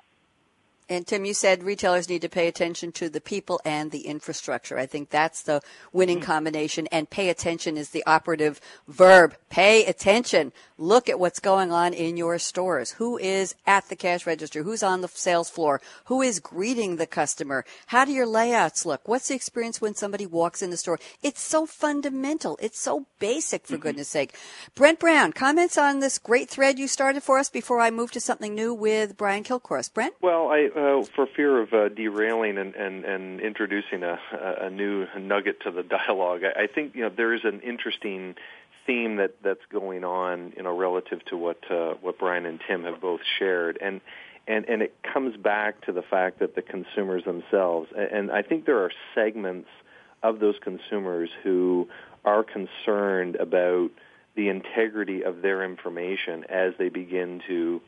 And 0.90 1.06
Tim, 1.06 1.24
you 1.24 1.36
said 1.36 1.64
retailers 1.64 2.10
need 2.10 2.24
to 2.24 2.30
pay 2.30 2.48
attention 2.48 2.92
to 2.94 3.10
the 3.10 3.22
people 3.22 3.62
and 3.64 3.92
the 3.92 4.08
infrastructure. 4.08 4.78
I 4.78 4.88
think 4.88 5.10
that's 5.10 5.44
the 5.44 5.62
winning 5.94 6.18
mm-hmm. 6.18 6.26
combination. 6.26 6.88
And 6.92 7.10
pay 7.10 7.30
attention 7.30 7.78
is 7.78 7.92
the 7.92 8.04
operative 8.08 8.60
verb. 8.88 9.36
Pay 9.50 9.86
attention. 9.86 10.52
Look 10.78 11.10
at 11.10 11.20
what's 11.20 11.40
going 11.40 11.72
on 11.72 11.94
in 11.94 12.18
your 12.18 12.40
stores. 12.40 12.92
Who 12.92 13.18
is 13.18 13.54
at 13.68 13.90
the 13.90 13.96
cash 13.96 14.26
register? 14.26 14.64
Who's 14.64 14.82
on 14.82 15.02
the 15.02 15.08
sales 15.10 15.50
floor? 15.50 15.82
Who 16.06 16.22
is 16.22 16.40
greeting 16.40 16.96
the 16.96 17.06
customer? 17.06 17.66
How 17.88 18.06
do 18.06 18.12
your 18.12 18.26
layouts 18.26 18.86
look? 18.86 19.08
What's 19.08 19.28
the 19.28 19.36
experience 19.36 19.82
when 19.82 19.94
somebody 19.94 20.26
walks 20.26 20.62
in 20.62 20.72
the 20.72 20.78
store? 20.78 20.98
It's 21.22 21.42
so 21.42 21.66
fundamental. 21.66 22.58
It's 22.62 22.80
so 22.80 23.06
basic, 23.20 23.68
for 23.68 23.74
mm-hmm. 23.74 23.84
goodness 23.84 24.08
sake. 24.08 24.36
Brent 24.74 25.00
Brown, 25.00 25.34
comments 25.34 25.78
on 25.78 26.00
this 26.00 26.18
great 26.18 26.50
thread 26.50 26.80
you 26.80 26.88
started 26.88 27.24
for 27.24 27.38
us 27.38 27.50
before 27.50 27.80
I 27.80 27.92
move 27.92 28.12
to 28.12 28.22
something 28.22 28.56
new 28.56 28.74
with 28.74 29.18
Brian 29.18 29.44
Kilcourse. 29.44 29.90
Brent? 29.90 30.14
Well, 30.22 30.48
I 30.48 30.70
uh, 30.80 31.04
for 31.16 31.28
fear 31.28 31.62
of 31.62 31.74
uh, 31.74 31.90
derailing 31.90 32.58
and, 32.58 32.76
and, 32.76 33.04
and 33.04 33.42
introducing 33.42 34.04
a, 34.04 34.18
a 34.62 34.70
new 34.70 35.06
nugget 35.20 35.62
to 35.62 35.72
the 35.72 35.84
dialogue, 35.84 36.42
I, 36.44 36.64
I 36.64 36.68
think 36.68 36.96
you 36.96 37.02
know 37.02 37.10
there 37.10 37.34
is 37.34 37.42
an 37.44 37.62
interesting 37.62 38.36
theme 38.86 39.18
that 39.18 39.36
that's 39.44 39.66
going 39.72 40.04
on, 40.04 40.54
you 40.56 40.64
know, 40.64 40.76
relative 40.76 41.24
to 41.26 41.38
what 41.38 41.60
uh, 41.70 41.96
what 42.02 42.18
Brian 42.18 42.46
and 42.46 42.60
Tim 42.68 42.84
have 42.86 43.02
both 43.02 43.22
shared, 43.38 43.78
and 43.82 44.02
and 44.48 44.66
and 44.70 44.82
it 44.82 44.96
comes 45.04 45.36
back 45.38 45.86
to 45.86 45.92
the 45.92 46.02
fact 46.02 46.40
that 46.40 46.56
the 46.56 46.62
consumers 46.62 47.24
themselves, 47.26 47.90
and 47.96 48.32
I 48.32 48.42
think 48.42 48.66
there 48.66 48.84
are 48.84 48.92
segments 49.14 49.70
of 50.24 50.40
those 50.40 50.56
consumers 50.62 51.30
who 51.44 51.88
are 52.26 52.44
concerned 52.44 53.36
about 53.36 53.90
the 54.36 54.50
integrity 54.50 55.24
of 55.24 55.42
their 55.42 55.64
information 55.64 56.46
as 56.50 56.74
they 56.78 56.90
begin 56.90 57.42
to 57.48 57.82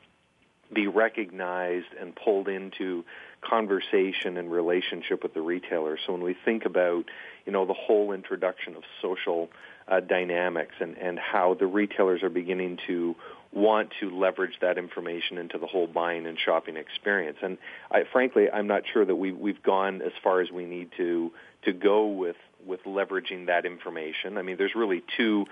be 0.74 0.88
recognized 0.88 1.88
and 2.00 2.16
pulled 2.16 2.48
into 2.48 3.04
conversation 3.42 4.38
and 4.38 4.52
relationship 4.52 5.24
with 5.24 5.34
the 5.34 5.42
retailer. 5.42 5.98
So 6.06 6.14
when 6.14 6.24
we 6.24 6.36
think 6.46 6.66
about, 6.66 7.06
you 7.46 7.52
know, 7.52 7.66
the 7.66 7.74
whole 7.74 8.12
introduction 8.12 8.76
of 8.76 8.84
social 9.02 9.50
uh, 9.88 10.00
dynamics 10.00 10.76
and, 10.80 10.98
and 10.98 11.20
how 11.20 11.56
the 11.56 11.68
retailers 11.68 12.24
are 12.24 12.30
beginning 12.30 12.78
to 12.88 13.16
want 13.52 13.92
to 14.00 14.18
leverage 14.18 14.54
that 14.62 14.78
information 14.78 15.38
into 15.38 15.58
the 15.58 15.68
whole 15.68 15.88
buying 15.88 16.26
and 16.26 16.38
shopping 16.40 16.78
experience. 16.78 17.38
And 17.42 17.58
I, 17.92 18.04
frankly, 18.12 18.50
I'm 18.50 18.68
not 18.68 18.84
sure 18.94 19.04
that 19.04 19.16
we, 19.16 19.32
we've 19.32 19.62
gone 19.62 20.02
as 20.02 20.14
far 20.24 20.42
as 20.42 20.52
we 20.52 20.66
need 20.66 20.90
to 20.98 21.32
to 21.64 21.74
go 21.74 22.08
with 22.08 22.38
with 22.66 22.84
leveraging 22.86 23.48
that 23.48 23.66
information. 23.66 24.38
I 24.38 24.42
mean, 24.44 24.58
there's 24.58 24.76
really 24.76 25.04
two 25.18 25.46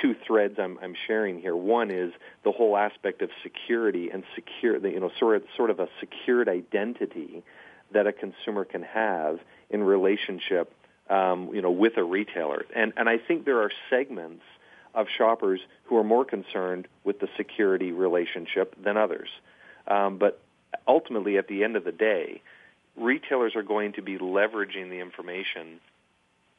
two 0.00 0.14
threads 0.26 0.58
I'm, 0.58 0.78
I'm 0.82 0.94
sharing 1.06 1.40
here. 1.40 1.56
One 1.56 1.90
is 1.90 2.12
the 2.42 2.52
whole 2.52 2.76
aspect 2.76 3.22
of 3.22 3.30
security 3.42 4.10
and 4.10 4.24
secure, 4.34 4.84
you 4.86 5.00
know, 5.00 5.10
sort 5.18 5.36
of, 5.36 5.42
sort 5.56 5.70
of 5.70 5.80
a 5.80 5.88
secured 6.00 6.48
identity 6.48 7.42
that 7.92 8.06
a 8.06 8.12
consumer 8.12 8.64
can 8.64 8.82
have 8.82 9.38
in 9.70 9.82
relationship, 9.82 10.72
um, 11.08 11.54
you 11.54 11.62
know, 11.62 11.70
with 11.70 11.96
a 11.96 12.04
retailer. 12.04 12.64
And 12.74 12.92
and 12.96 13.08
I 13.08 13.18
think 13.18 13.44
there 13.44 13.60
are 13.62 13.70
segments 13.90 14.42
of 14.94 15.06
shoppers 15.08 15.60
who 15.84 15.96
are 15.96 16.04
more 16.04 16.24
concerned 16.24 16.86
with 17.02 17.18
the 17.20 17.28
security 17.36 17.92
relationship 17.92 18.74
than 18.82 18.96
others. 18.96 19.28
Um, 19.88 20.18
but 20.18 20.40
ultimately, 20.86 21.36
at 21.36 21.48
the 21.48 21.64
end 21.64 21.76
of 21.76 21.84
the 21.84 21.92
day, 21.92 22.42
retailers 22.96 23.56
are 23.56 23.62
going 23.62 23.92
to 23.94 24.02
be 24.02 24.18
leveraging 24.18 24.90
the 24.90 25.00
information 25.00 25.80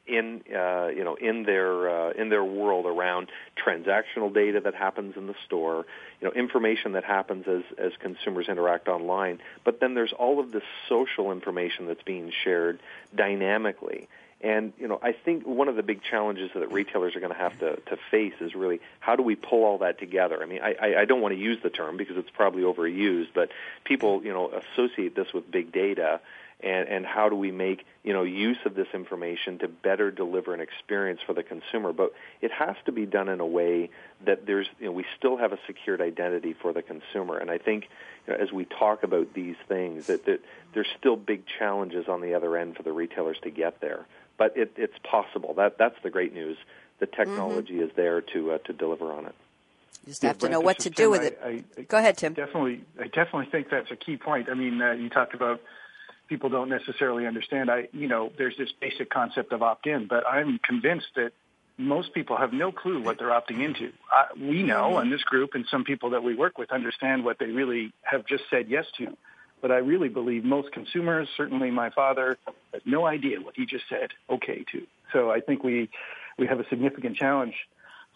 in 0.06 0.42
uh, 0.54 0.88
you 0.88 1.04
know 1.04 1.14
in 1.14 1.42
their 1.44 1.88
uh, 1.88 2.10
in 2.12 2.28
their 2.28 2.44
world 2.44 2.86
around 2.86 3.28
transactional 3.56 4.32
data 4.32 4.60
that 4.60 4.74
happens 4.74 5.16
in 5.16 5.26
the 5.26 5.34
store, 5.44 5.86
you 6.20 6.28
know 6.28 6.32
information 6.32 6.92
that 6.92 7.04
happens 7.04 7.46
as 7.48 7.62
as 7.78 7.92
consumers 8.00 8.48
interact 8.48 8.88
online. 8.88 9.40
But 9.64 9.80
then 9.80 9.94
there's 9.94 10.12
all 10.12 10.40
of 10.40 10.52
this 10.52 10.64
social 10.88 11.32
information 11.32 11.86
that's 11.86 12.02
being 12.02 12.32
shared 12.44 12.80
dynamically. 13.14 14.08
And 14.42 14.74
you 14.78 14.86
know, 14.86 14.98
I 15.02 15.12
think 15.12 15.46
one 15.46 15.68
of 15.68 15.76
the 15.76 15.82
big 15.82 16.02
challenges 16.02 16.50
that 16.54 16.70
retailers 16.70 17.16
are 17.16 17.20
going 17.20 17.32
to 17.32 17.38
have 17.38 17.58
to, 17.60 17.76
to 17.76 17.96
face 18.10 18.34
is 18.40 18.54
really 18.54 18.80
how 19.00 19.16
do 19.16 19.22
we 19.22 19.34
pull 19.34 19.64
all 19.64 19.78
that 19.78 19.98
together? 19.98 20.42
I 20.42 20.46
mean, 20.46 20.60
I, 20.62 20.94
I 20.98 21.04
don't 21.06 21.22
want 21.22 21.34
to 21.34 21.40
use 21.40 21.58
the 21.62 21.70
term 21.70 21.96
because 21.96 22.18
it's 22.18 22.30
probably 22.30 22.62
overused, 22.62 23.28
but 23.34 23.50
people 23.84 24.22
you 24.22 24.34
know 24.34 24.50
associate 24.50 25.16
this 25.16 25.32
with 25.32 25.50
big 25.50 25.72
data, 25.72 26.20
and, 26.60 26.88
and 26.88 27.06
how 27.06 27.28
do 27.28 27.36
we 27.36 27.50
make 27.50 27.84
you 28.02 28.12
know 28.12 28.22
use 28.22 28.58
of 28.64 28.74
this 28.74 28.86
information 28.94 29.58
to 29.58 29.68
better 29.68 30.10
deliver 30.10 30.54
an 30.54 30.60
experience 30.60 31.20
for 31.26 31.34
the 31.34 31.42
consumer 31.42 31.92
but 31.92 32.12
it 32.40 32.50
has 32.50 32.76
to 32.86 32.92
be 32.92 33.04
done 33.04 33.28
in 33.28 33.40
a 33.40 33.46
way 33.46 33.90
that 34.24 34.46
there's 34.46 34.66
you 34.80 34.86
know 34.86 34.92
we 34.92 35.04
still 35.18 35.36
have 35.36 35.52
a 35.52 35.58
secured 35.66 36.00
identity 36.00 36.54
for 36.54 36.72
the 36.72 36.82
consumer 36.82 37.36
and 37.36 37.50
i 37.50 37.58
think 37.58 37.88
you 38.26 38.32
know, 38.32 38.38
as 38.38 38.52
we 38.52 38.64
talk 38.64 39.02
about 39.02 39.32
these 39.34 39.56
things 39.68 40.06
that, 40.06 40.24
that 40.24 40.40
there's 40.72 40.88
still 40.98 41.16
big 41.16 41.42
challenges 41.58 42.08
on 42.08 42.20
the 42.20 42.34
other 42.34 42.56
end 42.56 42.76
for 42.76 42.82
the 42.82 42.92
retailers 42.92 43.38
to 43.42 43.50
get 43.50 43.80
there 43.80 44.06
but 44.38 44.56
it, 44.56 44.72
it's 44.76 44.98
possible 45.02 45.54
that 45.54 45.76
that's 45.78 46.00
the 46.02 46.10
great 46.10 46.32
news 46.32 46.56
the 47.00 47.06
technology 47.06 47.74
mm-hmm. 47.74 47.84
is 47.84 47.90
there 47.96 48.22
to 48.22 48.52
uh, 48.52 48.58
to 48.58 48.72
deliver 48.72 49.12
on 49.12 49.26
it 49.26 49.34
you 50.06 50.12
just 50.12 50.22
have 50.22 50.38
to 50.38 50.48
know 50.48 50.60
what 50.60 50.78
to 50.80 50.90
do 50.90 51.10
with 51.10 51.22
it. 51.22 51.40
I, 51.44 51.64
I, 51.76 51.82
Go 51.82 51.98
ahead, 51.98 52.16
Tim. 52.16 52.32
Definitely, 52.34 52.82
I 53.00 53.08
definitely 53.08 53.46
think 53.46 53.70
that's 53.70 53.90
a 53.90 53.96
key 53.96 54.16
point. 54.16 54.48
I 54.48 54.54
mean, 54.54 54.80
uh, 54.80 54.92
you 54.92 55.08
talked 55.08 55.34
about 55.34 55.60
people 56.28 56.48
don't 56.48 56.68
necessarily 56.68 57.26
understand. 57.26 57.70
I, 57.70 57.88
you 57.92 58.08
know, 58.08 58.32
there's 58.36 58.56
this 58.56 58.70
basic 58.80 59.10
concept 59.10 59.52
of 59.52 59.62
opt-in, 59.62 60.06
but 60.06 60.24
I'm 60.26 60.58
convinced 60.58 61.08
that 61.16 61.32
most 61.78 62.14
people 62.14 62.36
have 62.36 62.52
no 62.52 62.72
clue 62.72 63.02
what 63.02 63.18
they're 63.18 63.28
opting 63.28 63.62
into. 63.62 63.92
Uh, 64.14 64.24
we 64.40 64.62
know, 64.62 64.98
and 64.98 65.12
this 65.12 65.22
group 65.22 65.50
and 65.54 65.66
some 65.70 65.84
people 65.84 66.10
that 66.10 66.22
we 66.22 66.34
work 66.34 66.58
with 66.58 66.72
understand 66.72 67.24
what 67.24 67.38
they 67.38 67.46
really 67.46 67.92
have 68.02 68.26
just 68.26 68.44
said 68.50 68.68
yes 68.68 68.86
to. 68.98 69.16
But 69.60 69.70
I 69.70 69.76
really 69.76 70.08
believe 70.08 70.44
most 70.44 70.72
consumers, 70.72 71.28
certainly 71.36 71.70
my 71.70 71.90
father, 71.90 72.38
has 72.72 72.82
no 72.84 73.06
idea 73.06 73.40
what 73.40 73.56
he 73.56 73.66
just 73.66 73.84
said 73.88 74.10
okay 74.28 74.64
to. 74.72 74.86
So 75.12 75.30
I 75.30 75.40
think 75.40 75.64
we 75.64 75.88
we 76.38 76.46
have 76.46 76.60
a 76.60 76.68
significant 76.68 77.16
challenge 77.16 77.54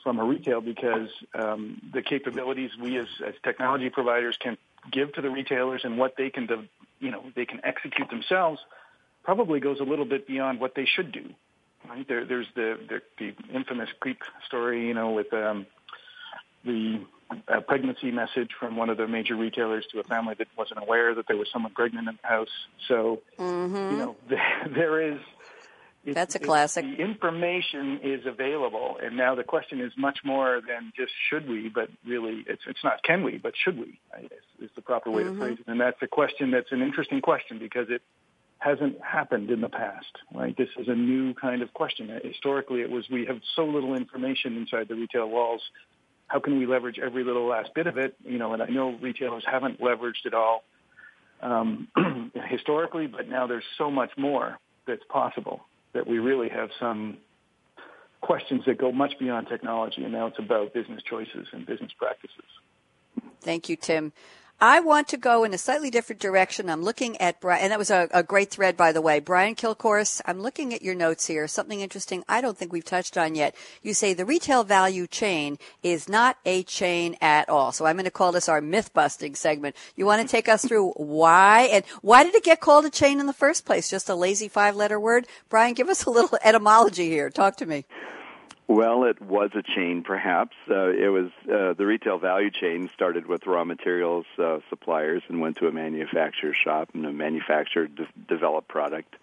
from 0.02 0.18
a 0.18 0.24
retail 0.24 0.60
because 0.60 1.08
um, 1.34 1.80
the 1.92 2.02
capabilities 2.02 2.70
we 2.80 2.98
as, 2.98 3.08
as 3.26 3.34
technology 3.42 3.90
providers 3.90 4.36
can 4.40 4.56
give 4.92 5.12
to 5.14 5.22
the 5.22 5.30
retailers 5.30 5.82
and 5.84 5.98
what 5.98 6.14
they 6.16 6.30
can 6.30 6.48
you 7.00 7.10
know 7.10 7.22
they 7.34 7.44
can 7.44 7.60
execute 7.64 8.08
themselves 8.10 8.60
probably 9.22 9.60
goes 9.60 9.78
a 9.80 9.84
little 9.84 10.04
bit 10.04 10.26
beyond 10.26 10.60
what 10.60 10.74
they 10.74 10.86
should 10.86 11.12
do. 11.12 11.24
Right? 11.88 12.06
There, 12.06 12.26
there's 12.26 12.46
the, 12.54 12.76
the 12.88 13.00
the 13.18 13.54
infamous 13.54 13.88
creep 14.00 14.18
story, 14.46 14.86
you 14.86 14.94
know, 14.94 15.12
with 15.12 15.32
um, 15.32 15.66
the 16.64 17.00
uh, 17.48 17.60
pregnancy 17.60 18.10
message 18.10 18.50
from 18.58 18.76
one 18.76 18.90
of 18.90 18.96
the 18.96 19.06
major 19.06 19.36
retailers 19.36 19.86
to 19.92 20.00
a 20.00 20.04
family 20.04 20.34
that 20.38 20.48
wasn't 20.58 20.80
aware 20.82 21.14
that 21.14 21.26
there 21.26 21.36
was 21.36 21.48
someone 21.52 21.72
pregnant 21.72 22.08
in 22.08 22.18
the 22.20 22.28
house. 22.28 22.48
So, 22.88 23.20
mm-hmm. 23.38 23.76
you 23.76 23.96
know, 23.96 24.16
there, 24.28 24.68
there 24.74 25.12
is 25.12 25.20
it, 26.04 26.14
That's 26.14 26.34
a 26.34 26.38
classic. 26.38 26.84
the 26.84 27.02
information 27.02 28.00
is 28.02 28.24
available, 28.24 28.96
and 29.02 29.18
now 29.18 29.34
the 29.34 29.44
question 29.44 29.80
is 29.80 29.92
much 29.98 30.20
more 30.24 30.62
than 30.66 30.92
just 30.96 31.12
should 31.28 31.46
we, 31.46 31.68
but 31.68 31.90
really 32.06 32.42
it's 32.46 32.62
it's 32.66 32.82
not 32.82 33.02
can 33.02 33.22
we, 33.22 33.36
but 33.36 33.52
should 33.62 33.78
we 33.78 34.00
is, 34.22 34.30
is 34.62 34.70
the 34.74 34.80
proper 34.80 35.10
way 35.10 35.24
mm-hmm. 35.24 35.34
to 35.34 35.38
phrase 35.38 35.58
it. 35.60 35.70
And 35.70 35.78
that's 35.78 36.00
a 36.00 36.06
question 36.06 36.52
that's 36.52 36.72
an 36.72 36.80
interesting 36.80 37.20
question 37.20 37.58
because 37.58 37.88
it 37.90 38.00
hasn't 38.58 38.98
happened 39.02 39.50
in 39.50 39.60
the 39.60 39.68
past. 39.68 40.06
Right? 40.34 40.56
This 40.56 40.70
is 40.78 40.88
a 40.88 40.94
new 40.94 41.34
kind 41.34 41.60
of 41.60 41.74
question. 41.74 42.08
Historically, 42.24 42.80
it 42.80 42.90
was 42.90 43.04
we 43.10 43.26
have 43.26 43.40
so 43.54 43.66
little 43.66 43.94
information 43.94 44.56
inside 44.56 44.88
the 44.88 44.94
retail 44.94 45.28
walls. 45.28 45.60
How 46.28 46.40
can 46.40 46.58
we 46.58 46.64
leverage 46.64 46.98
every 46.98 47.24
little 47.24 47.46
last 47.46 47.74
bit 47.74 47.86
of 47.86 47.98
it? 47.98 48.16
You 48.24 48.38
know, 48.38 48.54
and 48.54 48.62
I 48.62 48.68
know 48.68 48.96
retailers 49.02 49.44
haven't 49.44 49.82
leveraged 49.82 50.24
it 50.24 50.32
all 50.32 50.64
um, 51.42 51.88
historically, 52.48 53.06
but 53.06 53.28
now 53.28 53.46
there's 53.46 53.64
so 53.76 53.90
much 53.90 54.12
more 54.16 54.58
that's 54.86 55.04
possible 55.10 55.60
that 55.92 56.06
we 56.06 56.18
really 56.18 56.48
have 56.48 56.70
some 56.78 57.18
questions 58.20 58.62
that 58.66 58.78
go 58.78 58.92
much 58.92 59.18
beyond 59.18 59.48
technology, 59.48 60.04
and 60.04 60.12
now 60.12 60.26
it's 60.26 60.38
about 60.38 60.72
business 60.74 61.02
choices 61.02 61.48
and 61.52 61.66
business 61.66 61.92
practices. 61.98 62.44
Thank 63.40 63.68
you, 63.68 63.76
Tim. 63.76 64.12
I 64.62 64.80
want 64.80 65.08
to 65.08 65.16
go 65.16 65.44
in 65.44 65.54
a 65.54 65.58
slightly 65.58 65.88
different 65.88 66.20
direction. 66.20 66.68
I'm 66.68 66.82
looking 66.82 67.18
at 67.18 67.40
Brian, 67.40 67.62
and 67.62 67.72
that 67.72 67.78
was 67.78 67.90
a, 67.90 68.08
a, 68.12 68.22
great 68.22 68.50
thread, 68.50 68.76
by 68.76 68.92
the 68.92 69.00
way. 69.00 69.18
Brian 69.18 69.54
Kilcourse, 69.54 70.20
I'm 70.26 70.42
looking 70.42 70.74
at 70.74 70.82
your 70.82 70.94
notes 70.94 71.26
here. 71.26 71.48
Something 71.48 71.80
interesting 71.80 72.24
I 72.28 72.42
don't 72.42 72.58
think 72.58 72.70
we've 72.70 72.84
touched 72.84 73.16
on 73.16 73.34
yet. 73.34 73.56
You 73.82 73.94
say 73.94 74.12
the 74.12 74.26
retail 74.26 74.62
value 74.62 75.06
chain 75.06 75.58
is 75.82 76.10
not 76.10 76.36
a 76.44 76.62
chain 76.64 77.16
at 77.22 77.48
all. 77.48 77.72
So 77.72 77.86
I'm 77.86 77.96
going 77.96 78.04
to 78.04 78.10
call 78.10 78.32
this 78.32 78.50
our 78.50 78.60
myth 78.60 78.92
busting 78.92 79.34
segment. 79.34 79.76
You 79.96 80.04
want 80.04 80.20
to 80.20 80.28
take 80.28 80.46
us 80.46 80.62
through 80.62 80.90
why 80.90 81.62
and 81.72 81.82
why 82.02 82.24
did 82.24 82.34
it 82.34 82.44
get 82.44 82.60
called 82.60 82.84
a 82.84 82.90
chain 82.90 83.18
in 83.18 83.26
the 83.26 83.32
first 83.32 83.64
place? 83.64 83.88
Just 83.88 84.10
a 84.10 84.14
lazy 84.14 84.48
five 84.48 84.76
letter 84.76 85.00
word? 85.00 85.26
Brian, 85.48 85.72
give 85.72 85.88
us 85.88 86.04
a 86.04 86.10
little 86.10 86.38
etymology 86.44 87.08
here. 87.08 87.30
Talk 87.30 87.56
to 87.56 87.66
me. 87.66 87.86
Well, 88.70 89.02
it 89.02 89.20
was 89.20 89.50
a 89.56 89.64
chain, 89.64 90.04
perhaps. 90.04 90.54
Uh, 90.70 90.90
it 90.90 91.08
was 91.08 91.32
uh, 91.52 91.72
the 91.72 91.84
retail 91.84 92.18
value 92.18 92.52
chain 92.52 92.88
started 92.94 93.26
with 93.26 93.44
raw 93.44 93.64
materials 93.64 94.26
uh, 94.38 94.58
suppliers 94.68 95.24
and 95.28 95.40
went 95.40 95.56
to 95.56 95.66
a 95.66 95.72
manufacturer 95.72 96.54
shop, 96.54 96.90
and 96.94 97.04
a 97.04 97.12
manufacturer 97.12 97.88
de- 97.88 98.06
developed 98.28 98.68
product. 98.68 99.16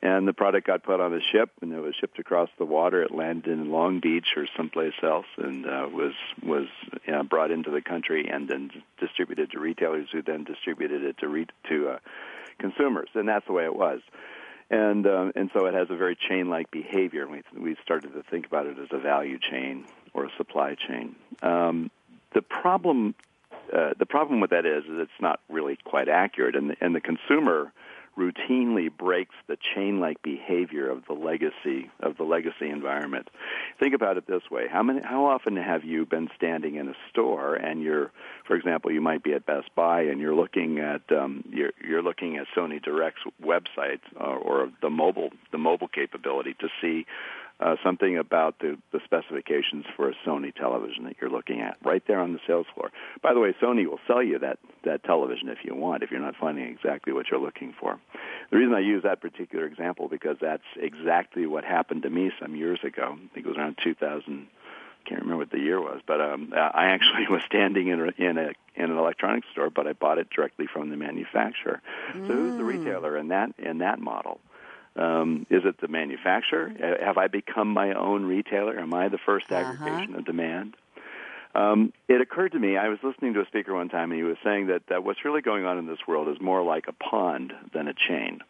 And 0.00 0.26
the 0.26 0.32
product 0.32 0.66
got 0.66 0.84
put 0.84 1.00
on 1.00 1.12
a 1.12 1.20
ship, 1.20 1.50
and 1.60 1.70
it 1.70 1.80
was 1.80 1.96
shipped 2.00 2.18
across 2.18 2.48
the 2.56 2.64
water. 2.64 3.02
It 3.02 3.10
landed 3.14 3.52
in 3.52 3.70
Long 3.70 4.00
Beach 4.00 4.28
or 4.38 4.46
someplace 4.56 4.94
else, 5.02 5.26
and 5.36 5.66
uh, 5.66 5.86
was 5.92 6.14
was 6.42 6.68
you 7.06 7.12
know, 7.12 7.24
brought 7.24 7.50
into 7.50 7.70
the 7.70 7.82
country 7.82 8.26
and 8.32 8.48
then 8.48 8.70
distributed 8.98 9.50
to 9.50 9.60
retailers, 9.60 10.08
who 10.10 10.22
then 10.22 10.44
distributed 10.44 11.02
it 11.02 11.18
to 11.18 11.28
re- 11.28 11.46
to 11.68 11.90
uh, 11.90 11.98
consumers. 12.58 13.10
And 13.12 13.28
that's 13.28 13.46
the 13.46 13.52
way 13.52 13.64
it 13.64 13.76
was 13.76 14.00
and 14.70 15.06
um, 15.06 15.32
and 15.34 15.50
so 15.52 15.66
it 15.66 15.74
has 15.74 15.88
a 15.90 15.96
very 15.96 16.16
chain-like 16.16 16.70
behavior. 16.70 17.26
We 17.26 17.42
we 17.58 17.76
started 17.82 18.12
to 18.14 18.22
think 18.30 18.46
about 18.46 18.66
it 18.66 18.78
as 18.78 18.88
a 18.90 18.98
value 18.98 19.38
chain 19.38 19.86
or 20.14 20.24
a 20.24 20.30
supply 20.36 20.74
chain. 20.74 21.14
Um, 21.42 21.90
the 22.34 22.42
problem 22.42 23.14
uh, 23.72 23.94
the 23.98 24.06
problem 24.06 24.40
with 24.40 24.50
that 24.50 24.66
is, 24.66 24.84
is 24.84 24.98
it's 24.98 25.20
not 25.20 25.40
really 25.48 25.78
quite 25.84 26.08
accurate, 26.08 26.56
and 26.56 26.70
the, 26.70 26.76
and 26.80 26.94
the 26.94 27.00
consumer 27.00 27.72
routinely 28.18 28.90
breaks 28.94 29.34
the 29.46 29.56
chain-like 29.74 30.20
behavior 30.22 30.90
of 30.90 31.04
the 31.06 31.12
legacy 31.12 31.90
of 32.00 32.16
the 32.16 32.24
legacy 32.24 32.68
environment. 32.68 33.28
Think 33.78 33.94
about 33.94 34.16
it 34.16 34.26
this 34.26 34.42
way: 34.50 34.66
how 34.68 34.82
many, 34.82 35.00
how 35.02 35.26
often 35.26 35.56
have 35.56 35.84
you 35.84 36.04
been 36.04 36.28
standing 36.36 36.74
in 36.74 36.88
a 36.88 36.94
store 37.10 37.54
and 37.54 37.82
you're, 37.82 38.10
for 38.46 38.56
example, 38.56 38.90
you 38.90 39.00
might 39.00 39.22
be 39.22 39.32
at 39.32 39.46
Best 39.46 39.74
Buy 39.74 40.02
and 40.02 40.20
you're 40.20 40.34
looking 40.34 40.80
at 40.80 41.02
um, 41.12 41.44
you're, 41.50 41.72
you're 41.86 42.02
looking 42.02 42.36
at 42.36 42.46
Sony 42.56 42.82
Direct's 42.82 43.22
website 43.42 44.00
or, 44.16 44.36
uh, 44.36 44.38
or 44.38 44.72
the 44.82 44.90
mobile 44.90 45.30
the 45.52 45.58
mobile 45.58 45.88
capability 45.88 46.54
to 46.60 46.68
see 46.80 47.06
uh, 47.60 47.74
something 47.82 48.16
about 48.16 48.58
the, 48.60 48.78
the 48.92 49.00
specifications 49.04 49.84
for 49.96 50.08
a 50.08 50.14
Sony 50.26 50.54
television 50.54 51.04
that 51.04 51.16
you're 51.20 51.30
looking 51.30 51.60
at 51.60 51.76
right 51.84 52.02
there 52.06 52.20
on 52.20 52.32
the 52.32 52.38
sales 52.46 52.66
floor. 52.74 52.90
By 53.22 53.34
the 53.34 53.40
way, 53.40 53.54
Sony 53.60 53.88
will 53.88 53.98
sell 54.06 54.22
you 54.22 54.38
that, 54.38 54.58
that 54.84 55.02
television 55.02 55.48
if 55.48 55.58
you 55.64 55.74
want, 55.74 56.02
if 56.02 56.10
you're 56.10 56.20
not 56.20 56.36
finding 56.40 56.66
exactly 56.66 57.12
what 57.12 57.26
you're 57.30 57.40
looking 57.40 57.74
for. 57.80 57.98
The 58.50 58.56
reason 58.56 58.74
I 58.74 58.80
use 58.80 59.02
that 59.02 59.20
particular 59.20 59.66
example 59.66 60.08
because 60.08 60.36
that's 60.40 60.62
exactly 60.76 61.46
what 61.46 61.64
happened 61.64 62.02
to 62.02 62.10
me 62.10 62.30
some 62.40 62.54
years 62.54 62.78
ago. 62.84 63.14
I 63.14 63.34
think 63.34 63.46
it 63.46 63.48
was 63.48 63.58
around 63.58 63.78
2000. 63.82 64.46
I 65.04 65.08
Can't 65.08 65.22
remember 65.22 65.38
what 65.38 65.50
the 65.50 65.58
year 65.58 65.80
was, 65.80 66.00
but 66.06 66.20
um, 66.20 66.52
I 66.54 66.90
actually 66.90 67.26
was 67.30 67.42
standing 67.46 67.88
in 67.88 68.00
a, 68.00 68.22
in 68.22 68.38
a 68.38 68.52
in 68.76 68.92
an 68.92 68.96
electronics 68.96 69.48
store, 69.52 69.70
but 69.70 69.88
I 69.88 69.92
bought 69.92 70.18
it 70.18 70.28
directly 70.30 70.66
from 70.72 70.90
the 70.90 70.96
manufacturer. 70.96 71.82
Mm. 72.14 72.28
So 72.28 72.32
who's 72.32 72.56
the 72.56 72.62
mm. 72.62 72.66
retailer 72.66 73.16
in 73.16 73.28
that 73.28 73.50
in 73.58 73.78
that 73.78 73.98
model? 73.98 74.40
Um, 74.98 75.46
is 75.48 75.62
it 75.64 75.80
the 75.80 75.88
manufacturer? 75.88 76.72
Have 77.00 77.18
I 77.18 77.28
become 77.28 77.68
my 77.68 77.92
own 77.92 78.24
retailer? 78.24 78.78
Am 78.78 78.92
I 78.92 79.08
the 79.08 79.18
1st 79.18 79.50
uh-huh. 79.50 79.54
aggregation 79.54 80.14
of 80.16 80.24
demand? 80.24 80.76
Um, 81.54 81.92
it 82.08 82.20
occurred 82.20 82.52
to 82.52 82.58
me, 82.58 82.76
I 82.76 82.88
was 82.88 82.98
listening 83.02 83.34
to 83.34 83.40
a 83.40 83.46
speaker 83.46 83.74
one 83.74 83.88
time, 83.88 84.10
and 84.10 84.18
he 84.18 84.24
was 84.24 84.36
saying 84.44 84.66
that, 84.66 84.82
that 84.88 85.04
what's 85.04 85.24
really 85.24 85.40
going 85.40 85.64
on 85.64 85.78
in 85.78 85.86
this 85.86 85.98
world 86.06 86.28
is 86.28 86.40
more 86.40 86.62
like 86.62 86.86
a 86.88 86.92
pond 86.92 87.52
than 87.72 87.88
a 87.88 87.94
chain. 87.94 88.40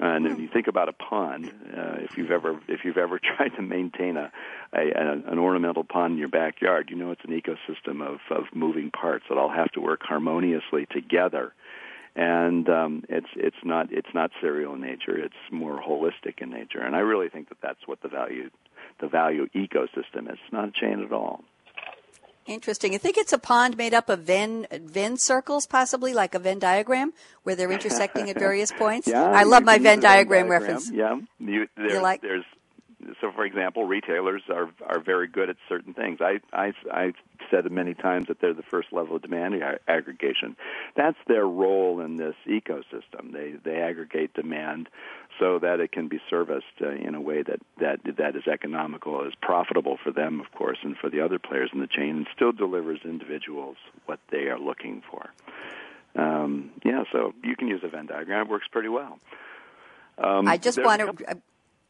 And 0.00 0.26
if 0.26 0.34
hmm. 0.34 0.42
you 0.42 0.48
think 0.48 0.68
about 0.68 0.88
a 0.88 0.92
pond, 0.92 1.50
uh, 1.76 1.96
if 1.98 2.16
you've 2.16 2.30
ever 2.30 2.60
if 2.68 2.84
you've 2.84 2.98
ever 2.98 3.18
tried 3.36 3.56
to 3.56 3.62
maintain 3.62 4.16
a, 4.16 4.30
a 4.72 4.92
an 4.94 5.38
ornamental 5.38 5.82
pond 5.82 6.12
in 6.12 6.18
your 6.18 6.28
backyard, 6.28 6.88
you 6.88 6.96
know 6.96 7.10
it's 7.10 7.24
an 7.24 7.30
ecosystem 7.30 8.00
of 8.06 8.20
of 8.30 8.44
moving 8.54 8.92
parts 8.92 9.24
that 9.28 9.36
all 9.36 9.50
have 9.50 9.72
to 9.72 9.80
work 9.80 10.02
harmoniously 10.04 10.86
together 10.86 11.52
and 12.18 12.68
um, 12.68 13.04
it's 13.08 13.28
it's 13.36 13.56
not 13.64 13.92
it's 13.92 14.12
not 14.12 14.32
serial 14.40 14.74
in 14.74 14.80
nature. 14.80 15.16
It's 15.16 15.36
more 15.52 15.80
holistic 15.80 16.42
in 16.42 16.50
nature, 16.50 16.80
and 16.80 16.96
I 16.96 16.98
really 16.98 17.28
think 17.28 17.48
that 17.48 17.58
that's 17.62 17.86
what 17.86 18.02
the 18.02 18.08
value 18.08 18.50
the 19.00 19.06
value 19.06 19.46
ecosystem 19.54 20.24
is. 20.24 20.38
It's 20.44 20.52
not 20.52 20.68
a 20.68 20.72
chain 20.72 21.00
at 21.04 21.12
all. 21.12 21.44
Interesting. 22.46 22.92
You 22.92 22.98
think 22.98 23.18
it's 23.18 23.32
a 23.32 23.38
pond 23.38 23.76
made 23.76 23.94
up 23.94 24.08
of 24.08 24.20
Venn 24.20 24.66
Venn 24.72 25.16
circles, 25.16 25.66
possibly 25.66 26.12
like 26.12 26.34
a 26.34 26.40
Venn 26.40 26.58
diagram, 26.58 27.12
where 27.44 27.54
they're 27.54 27.70
intersecting 27.70 28.28
at 28.28 28.38
various 28.48 28.72
points. 28.72 29.06
yeah, 29.06 29.22
I 29.22 29.44
love 29.44 29.62
my 29.62 29.78
Venn 29.78 30.00
diagram, 30.00 30.48
Venn 30.48 30.48
diagram, 30.48 30.48
reference. 30.48 30.90
Yeah, 30.90 31.20
you, 31.38 31.68
you 31.76 32.02
like? 32.02 32.20
there's 32.20 32.44
so 33.20 33.32
for 33.32 33.44
example, 33.44 33.84
retailers 33.84 34.42
are 34.48 34.70
are 34.86 35.00
very 35.00 35.28
good 35.28 35.50
at 35.50 35.56
certain 35.68 35.94
things. 35.94 36.20
I 36.20 36.40
I 36.52 36.72
I've 36.92 37.16
said 37.50 37.70
many 37.70 37.94
times 37.94 38.28
that 38.28 38.40
they're 38.40 38.54
the 38.54 38.62
first 38.62 38.92
level 38.92 39.16
of 39.16 39.22
demand 39.22 39.62
aggregation. 39.86 40.56
That's 40.96 41.18
their 41.26 41.46
role 41.46 42.00
in 42.00 42.16
this 42.16 42.34
ecosystem. 42.46 43.32
They 43.32 43.54
they 43.62 43.80
aggregate 43.80 44.34
demand 44.34 44.88
so 45.38 45.58
that 45.60 45.80
it 45.80 45.92
can 45.92 46.08
be 46.08 46.20
serviced 46.28 46.66
uh, 46.82 46.90
in 46.90 47.14
a 47.14 47.20
way 47.20 47.42
that 47.42 47.60
that 47.78 48.00
that 48.16 48.36
is 48.36 48.46
economical, 48.46 49.24
is 49.24 49.34
profitable 49.40 49.98
for 50.02 50.10
them, 50.10 50.40
of 50.40 50.50
course, 50.52 50.78
and 50.82 50.96
for 50.96 51.08
the 51.08 51.20
other 51.20 51.38
players 51.38 51.70
in 51.72 51.80
the 51.80 51.86
chain, 51.86 52.16
and 52.16 52.26
still 52.34 52.52
delivers 52.52 53.00
individuals 53.04 53.76
what 54.06 54.18
they 54.30 54.48
are 54.48 54.58
looking 54.58 55.02
for. 55.10 55.30
Um, 56.16 56.70
yeah, 56.84 57.04
so 57.12 57.34
you 57.44 57.56
can 57.56 57.68
use 57.68 57.82
a 57.84 57.88
Venn 57.88 58.06
diagram; 58.06 58.46
it 58.46 58.50
works 58.50 58.66
pretty 58.70 58.88
well. 58.88 59.18
Um, 60.18 60.48
I 60.48 60.56
just 60.56 60.82
want 60.82 61.18
to. 61.18 61.36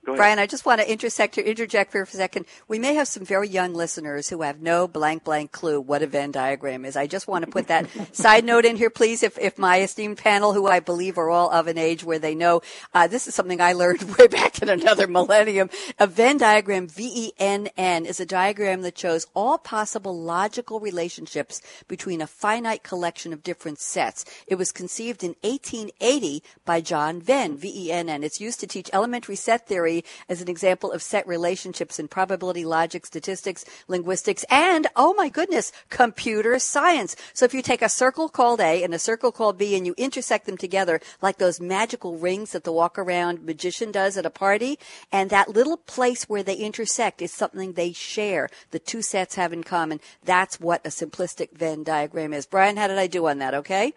Brian, 0.04 0.38
I 0.38 0.46
just 0.46 0.64
want 0.64 0.80
to 0.80 0.90
intersect 0.90 1.36
or 1.36 1.42
interject 1.42 1.92
for 1.92 2.00
a 2.00 2.06
second. 2.06 2.46
We 2.66 2.78
may 2.78 2.94
have 2.94 3.08
some 3.08 3.24
very 3.24 3.48
young 3.48 3.74
listeners 3.74 4.28
who 4.28 4.42
have 4.42 4.60
no 4.60 4.88
blank 4.88 5.24
blank 5.24 5.52
clue 5.52 5.80
what 5.80 6.02
a 6.02 6.06
Venn 6.06 6.30
diagram 6.30 6.84
is. 6.84 6.96
I 6.96 7.06
just 7.06 7.28
want 7.28 7.44
to 7.44 7.50
put 7.50 7.66
that 7.66 7.88
side 8.16 8.44
note 8.44 8.64
in 8.64 8.76
here, 8.76 8.90
please. 8.90 9.22
If, 9.22 9.38
if 9.38 9.58
my 9.58 9.80
esteemed 9.80 10.16
panel, 10.18 10.54
who 10.54 10.66
I 10.66 10.80
believe 10.80 11.18
are 11.18 11.28
all 11.28 11.50
of 11.50 11.66
an 11.66 11.76
age 11.76 12.04
where 12.04 12.18
they 12.18 12.34
know, 12.34 12.62
uh, 12.94 13.06
this 13.06 13.28
is 13.28 13.34
something 13.34 13.60
I 13.60 13.74
learned 13.74 14.02
way 14.18 14.28
back 14.28 14.62
in 14.62 14.68
another 14.68 15.06
millennium. 15.06 15.68
A 15.98 16.06
Venn 16.06 16.38
diagram, 16.38 16.88
V-E-N-N, 16.88 18.06
is 18.06 18.18
a 18.18 18.26
diagram 18.26 18.82
that 18.82 18.98
shows 18.98 19.26
all 19.34 19.58
possible 19.58 20.18
logical 20.18 20.80
relationships 20.80 21.60
between 21.86 22.22
a 22.22 22.26
finite 22.26 22.82
collection 22.82 23.32
of 23.32 23.42
different 23.42 23.78
sets. 23.78 24.24
It 24.46 24.54
was 24.54 24.72
conceived 24.72 25.22
in 25.22 25.34
1880 25.42 26.42
by 26.64 26.80
John 26.80 27.20
Venn, 27.20 27.58
V-E-N-N. 27.58 28.24
It's 28.24 28.40
used 28.40 28.60
to 28.60 28.66
teach 28.66 28.90
elementary 28.92 29.36
set 29.36 29.66
theory 29.66 29.97
as 30.28 30.42
an 30.42 30.48
example 30.48 30.92
of 30.92 31.02
set 31.02 31.26
relationships 31.26 31.98
in 31.98 32.08
probability, 32.08 32.64
logic, 32.64 33.06
statistics, 33.06 33.64
linguistics, 33.88 34.44
and, 34.50 34.86
oh 34.96 35.14
my 35.14 35.28
goodness, 35.28 35.72
computer 35.90 36.58
science. 36.58 37.16
So 37.32 37.44
if 37.44 37.54
you 37.54 37.62
take 37.62 37.82
a 37.82 37.88
circle 37.88 38.28
called 38.28 38.60
A 38.60 38.82
and 38.82 38.94
a 38.94 38.98
circle 38.98 39.32
called 39.32 39.58
B 39.58 39.76
and 39.76 39.86
you 39.86 39.94
intersect 39.96 40.46
them 40.46 40.56
together 40.56 41.00
like 41.20 41.38
those 41.38 41.60
magical 41.60 42.16
rings 42.16 42.52
that 42.52 42.64
the 42.64 42.72
walk 42.72 42.98
around 42.98 43.44
magician 43.44 43.92
does 43.92 44.16
at 44.16 44.26
a 44.26 44.30
party, 44.30 44.78
and 45.12 45.30
that 45.30 45.48
little 45.48 45.76
place 45.76 46.28
where 46.28 46.42
they 46.42 46.56
intersect 46.56 47.22
is 47.22 47.32
something 47.32 47.72
they 47.72 47.92
share. 47.92 48.48
The 48.70 48.78
two 48.78 49.02
sets 49.02 49.34
have 49.34 49.52
in 49.52 49.64
common. 49.64 50.00
That's 50.24 50.60
what 50.60 50.84
a 50.84 50.90
simplistic 50.90 51.52
Venn 51.52 51.84
diagram 51.84 52.32
is. 52.32 52.46
Brian, 52.46 52.76
how 52.76 52.88
did 52.88 52.98
I 52.98 53.06
do 53.06 53.26
on 53.26 53.38
that? 53.38 53.54
Okay? 53.54 53.94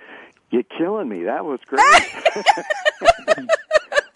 You're 0.51 0.63
killing 0.63 1.07
me. 1.07 1.23
That 1.23 1.45
was 1.45 1.59
great. 1.65 1.81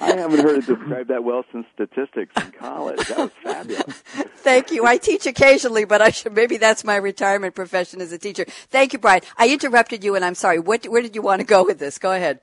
I 0.05 0.17
haven't 0.17 0.39
heard 0.39 0.57
it 0.57 0.65
described 0.65 1.09
that 1.09 1.23
well 1.23 1.43
since 1.51 1.65
statistics 1.73 2.31
in 2.37 2.51
college. 2.51 3.07
That 3.07 3.17
was 3.17 3.31
fabulous. 3.43 3.83
Thank 4.37 4.71
you. 4.71 4.85
I 4.85 4.97
teach 4.97 5.25
occasionally, 5.25 5.85
but 5.85 6.01
I 6.01 6.09
should 6.09 6.33
maybe 6.33 6.57
that's 6.57 6.83
my 6.83 6.95
retirement 6.95 7.55
profession 7.55 8.01
as 8.01 8.11
a 8.11 8.17
teacher. 8.17 8.45
Thank 8.47 8.93
you, 8.93 8.99
Brian. 8.99 9.21
I 9.37 9.49
interrupted 9.49 10.03
you, 10.03 10.15
and 10.15 10.23
I'm 10.23 10.35
sorry. 10.35 10.59
What, 10.59 10.85
where 10.85 11.01
did 11.01 11.15
you 11.15 11.21
want 11.21 11.39
to 11.41 11.45
go 11.45 11.63
with 11.63 11.79
this? 11.79 11.97
Go 11.97 12.11
ahead. 12.11 12.39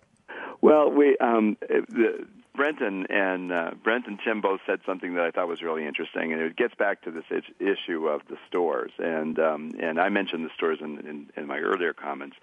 Well, 0.60 0.90
we 0.90 1.16
um, 1.18 1.56
the, 1.60 2.26
Brenton 2.54 3.06
and 3.08 3.52
uh, 3.52 3.70
Brent 3.82 4.06
and 4.06 4.18
Tim 4.22 4.40
both 4.40 4.60
said 4.66 4.80
something 4.84 5.14
that 5.14 5.24
I 5.24 5.30
thought 5.30 5.48
was 5.48 5.62
really 5.62 5.86
interesting, 5.86 6.32
and 6.32 6.42
it 6.42 6.56
gets 6.56 6.74
back 6.74 7.02
to 7.02 7.10
this 7.10 7.24
issue 7.58 8.08
of 8.08 8.22
the 8.28 8.36
stores. 8.48 8.92
And 8.98 9.38
um, 9.38 9.72
and 9.80 9.98
I 9.98 10.08
mentioned 10.10 10.44
the 10.44 10.50
stores 10.54 10.78
in, 10.80 10.98
in, 10.98 11.30
in 11.36 11.46
my 11.46 11.58
earlier 11.58 11.92
comments. 11.92 12.36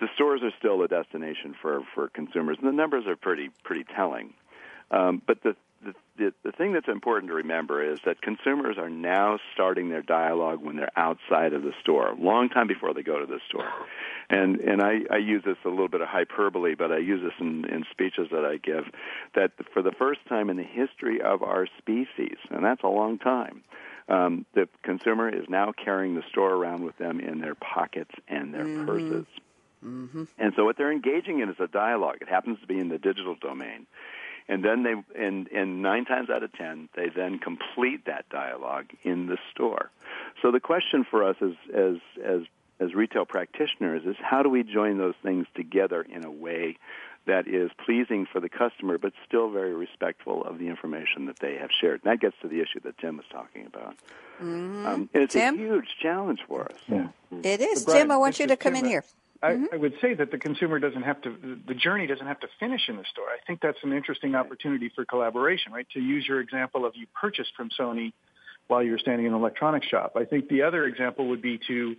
The 0.00 0.08
stores 0.14 0.42
are 0.42 0.52
still 0.58 0.82
a 0.82 0.88
destination 0.88 1.54
for 1.60 1.82
for 1.94 2.08
consumers, 2.08 2.58
and 2.60 2.68
the 2.68 2.76
numbers 2.76 3.06
are 3.06 3.16
pretty 3.16 3.50
pretty 3.64 3.84
telling. 3.84 4.34
Um, 4.90 5.22
but 5.26 5.42
the, 5.42 5.54
the 6.16 6.32
the 6.42 6.52
thing 6.52 6.72
that's 6.72 6.88
important 6.88 7.28
to 7.30 7.34
remember 7.34 7.82
is 7.82 8.00
that 8.04 8.20
consumers 8.20 8.78
are 8.78 8.90
now 8.90 9.38
starting 9.54 9.90
their 9.90 10.02
dialogue 10.02 10.60
when 10.60 10.76
they're 10.76 10.96
outside 10.96 11.52
of 11.52 11.62
the 11.62 11.72
store, 11.80 12.08
a 12.08 12.14
long 12.14 12.48
time 12.48 12.66
before 12.66 12.92
they 12.94 13.02
go 13.02 13.18
to 13.18 13.26
the 13.26 13.40
store. 13.48 13.70
And 14.28 14.60
and 14.60 14.82
I, 14.82 15.00
I 15.10 15.18
use 15.18 15.42
this 15.44 15.56
a 15.64 15.68
little 15.68 15.88
bit 15.88 16.00
of 16.00 16.08
hyperbole, 16.08 16.74
but 16.74 16.90
I 16.90 16.98
use 16.98 17.22
this 17.22 17.34
in, 17.40 17.64
in 17.66 17.84
speeches 17.90 18.28
that 18.32 18.44
I 18.44 18.56
give. 18.56 18.84
That 19.34 19.52
for 19.72 19.82
the 19.82 19.92
first 19.92 20.20
time 20.28 20.50
in 20.50 20.56
the 20.56 20.64
history 20.64 21.20
of 21.20 21.42
our 21.42 21.66
species, 21.78 22.36
and 22.50 22.64
that's 22.64 22.82
a 22.82 22.88
long 22.88 23.18
time, 23.18 23.62
um, 24.08 24.46
the 24.54 24.68
consumer 24.82 25.28
is 25.28 25.44
now 25.48 25.72
carrying 25.72 26.14
the 26.14 26.24
store 26.28 26.52
around 26.52 26.84
with 26.84 26.98
them 26.98 27.20
in 27.20 27.40
their 27.40 27.54
pockets 27.54 28.14
and 28.26 28.52
their 28.52 28.64
mm-hmm. 28.64 28.86
purses. 28.86 29.26
Mm-hmm. 29.84 30.24
And 30.38 30.52
so 30.56 30.64
what 30.64 30.76
they're 30.76 30.92
engaging 30.92 31.40
in 31.40 31.48
is 31.50 31.56
a 31.60 31.68
dialogue. 31.68 32.16
It 32.20 32.28
happens 32.28 32.58
to 32.60 32.66
be 32.66 32.78
in 32.78 32.88
the 32.88 32.98
digital 32.98 33.36
domain. 33.40 33.86
And 34.48 34.64
then 34.64 34.82
they, 34.82 34.94
and, 35.22 35.48
and 35.48 35.82
nine 35.82 36.06
times 36.06 36.30
out 36.30 36.42
of 36.42 36.52
ten, 36.52 36.88
they 36.96 37.10
then 37.14 37.38
complete 37.38 38.06
that 38.06 38.28
dialogue 38.30 38.86
in 39.02 39.26
the 39.26 39.36
store. 39.52 39.90
So 40.40 40.50
the 40.50 40.60
question 40.60 41.04
for 41.10 41.22
us 41.22 41.36
as, 41.42 41.52
as, 41.74 41.96
as, 42.24 42.40
as 42.80 42.94
retail 42.94 43.26
practitioners 43.26 44.04
is 44.06 44.16
how 44.20 44.42
do 44.42 44.48
we 44.48 44.62
join 44.62 44.98
those 44.98 45.16
things 45.22 45.46
together 45.54 46.00
in 46.00 46.24
a 46.24 46.30
way 46.30 46.78
that 47.26 47.46
is 47.46 47.70
pleasing 47.84 48.26
for 48.32 48.40
the 48.40 48.48
customer, 48.48 48.96
but 48.96 49.12
still 49.26 49.50
very 49.50 49.74
respectful 49.74 50.42
of 50.44 50.58
the 50.58 50.68
information 50.68 51.26
that 51.26 51.38
they 51.40 51.56
have 51.56 51.68
shared. 51.78 52.00
And 52.02 52.10
that 52.10 52.20
gets 52.20 52.36
to 52.40 52.48
the 52.48 52.60
issue 52.60 52.80
that 52.84 52.96
Tim 52.96 53.18
was 53.18 53.26
talking 53.30 53.66
about. 53.66 53.96
Mm-hmm. 54.40 54.86
Um, 54.86 55.10
and 55.12 55.22
it's 55.24 55.34
Tim? 55.34 55.54
a 55.54 55.58
huge 55.58 55.88
challenge 56.00 56.40
for 56.48 56.64
us. 56.64 56.78
Yeah. 56.86 57.08
It 57.42 57.60
is. 57.60 57.84
Brian, 57.84 58.00
Tim, 58.00 58.10
I 58.12 58.16
want 58.16 58.38
you 58.38 58.46
to 58.46 58.56
come 58.56 58.74
in 58.74 58.86
here. 58.86 59.04
I, 59.42 59.52
Mm-hmm. 59.52 59.64
I 59.72 59.76
would 59.76 59.94
say 60.00 60.14
that 60.14 60.30
the 60.30 60.38
consumer 60.38 60.78
doesn't 60.78 61.02
have 61.02 61.22
to, 61.22 61.58
the 61.66 61.74
journey 61.74 62.06
doesn't 62.06 62.26
have 62.26 62.40
to 62.40 62.48
finish 62.58 62.88
in 62.88 62.96
the 62.96 63.04
store. 63.10 63.26
I 63.26 63.38
think 63.46 63.60
that's 63.60 63.78
an 63.82 63.92
interesting 63.92 64.34
opportunity 64.34 64.90
for 64.94 65.04
collaboration, 65.04 65.72
right? 65.72 65.86
To 65.94 66.00
use 66.00 66.26
your 66.26 66.40
example 66.40 66.84
of 66.84 66.96
you 66.96 67.06
purchased 67.20 67.52
from 67.56 67.70
Sony 67.78 68.12
while 68.66 68.82
you 68.82 68.92
were 68.92 68.98
standing 68.98 69.26
in 69.26 69.32
an 69.32 69.38
electronics 69.38 69.86
shop. 69.86 70.12
I 70.16 70.24
think 70.24 70.48
the 70.48 70.62
other 70.62 70.84
example 70.84 71.28
would 71.28 71.40
be 71.40 71.58
to 71.68 71.96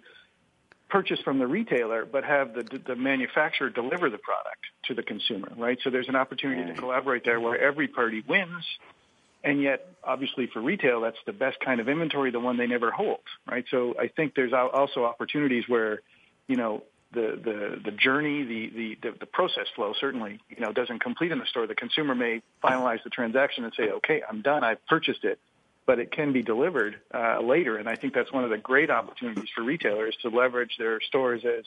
purchase 0.90 1.20
from 1.22 1.40
the 1.40 1.48
retailer, 1.48 2.06
but 2.06 2.24
have 2.24 2.54
the, 2.54 2.64
the 2.86 2.96
manufacturer 2.96 3.70
deliver 3.70 4.10
the 4.10 4.18
product 4.18 4.66
to 4.86 4.94
the 4.94 5.04
consumer, 5.04 5.50
right? 5.56 5.78
So 5.84 5.90
there's 5.90 6.10
an 6.10 6.16
opportunity 6.16 6.74
to 6.74 6.80
collaborate 6.80 7.24
there 7.24 7.40
where 7.40 7.60
every 7.60 7.88
party 7.88 8.24
wins. 8.28 8.66
And 9.44 9.62
yet, 9.62 9.88
obviously, 10.04 10.48
for 10.48 10.62
retail, 10.62 11.02
that's 11.02 11.18
the 11.26 11.32
best 11.32 11.60
kind 11.62 11.80
of 11.80 11.88
inventory, 11.88 12.32
the 12.32 12.40
one 12.40 12.58
they 12.58 12.68
never 12.68 12.92
hold, 12.92 13.22
right? 13.50 13.64
So 13.72 13.96
I 13.98 14.08
think 14.08 14.36
there's 14.36 14.52
also 14.52 15.06
opportunities 15.06 15.64
where, 15.68 16.02
you 16.48 16.58
know, 16.58 16.84
the, 17.12 17.39
the, 17.43 17.82
the 17.86 17.91
journey, 17.91 18.43
the, 18.43 18.97
the, 19.01 19.12
the, 19.20 19.26
process 19.26 19.66
flow 19.76 19.93
certainly, 19.99 20.39
you 20.49 20.60
know, 20.60 20.72
doesn't 20.72 20.99
complete 20.99 21.32
in 21.32 21.39
the 21.39 21.45
store. 21.45 21.66
The 21.66 21.76
consumer 21.76 22.14
may 22.14 22.41
finalize 22.64 23.03
the 23.03 23.10
transaction 23.10 23.64
and 23.64 23.74
say, 23.76 23.89
okay, 23.89 24.22
I'm 24.28 24.41
done. 24.41 24.64
I've 24.64 24.86
purchased 24.86 25.24
it, 25.24 25.39
but 25.88 25.99
it 25.99 26.12
can 26.12 26.34
be 26.34 26.43
delivered 26.43 26.99
uh, 27.14 27.41
later. 27.41 27.78
And 27.78 27.89
I 27.89 27.95
think 27.95 28.14
that's 28.14 28.32
one 28.32 28.43
of 28.43 28.51
the 28.51 28.57
great 28.57 28.91
opportunities 28.91 29.49
for 29.55 29.64
retailers 29.64 30.16
to 30.22 30.30
leverage 30.30 30.76
their 30.78 31.01
stores 31.01 31.43
as 31.45 31.66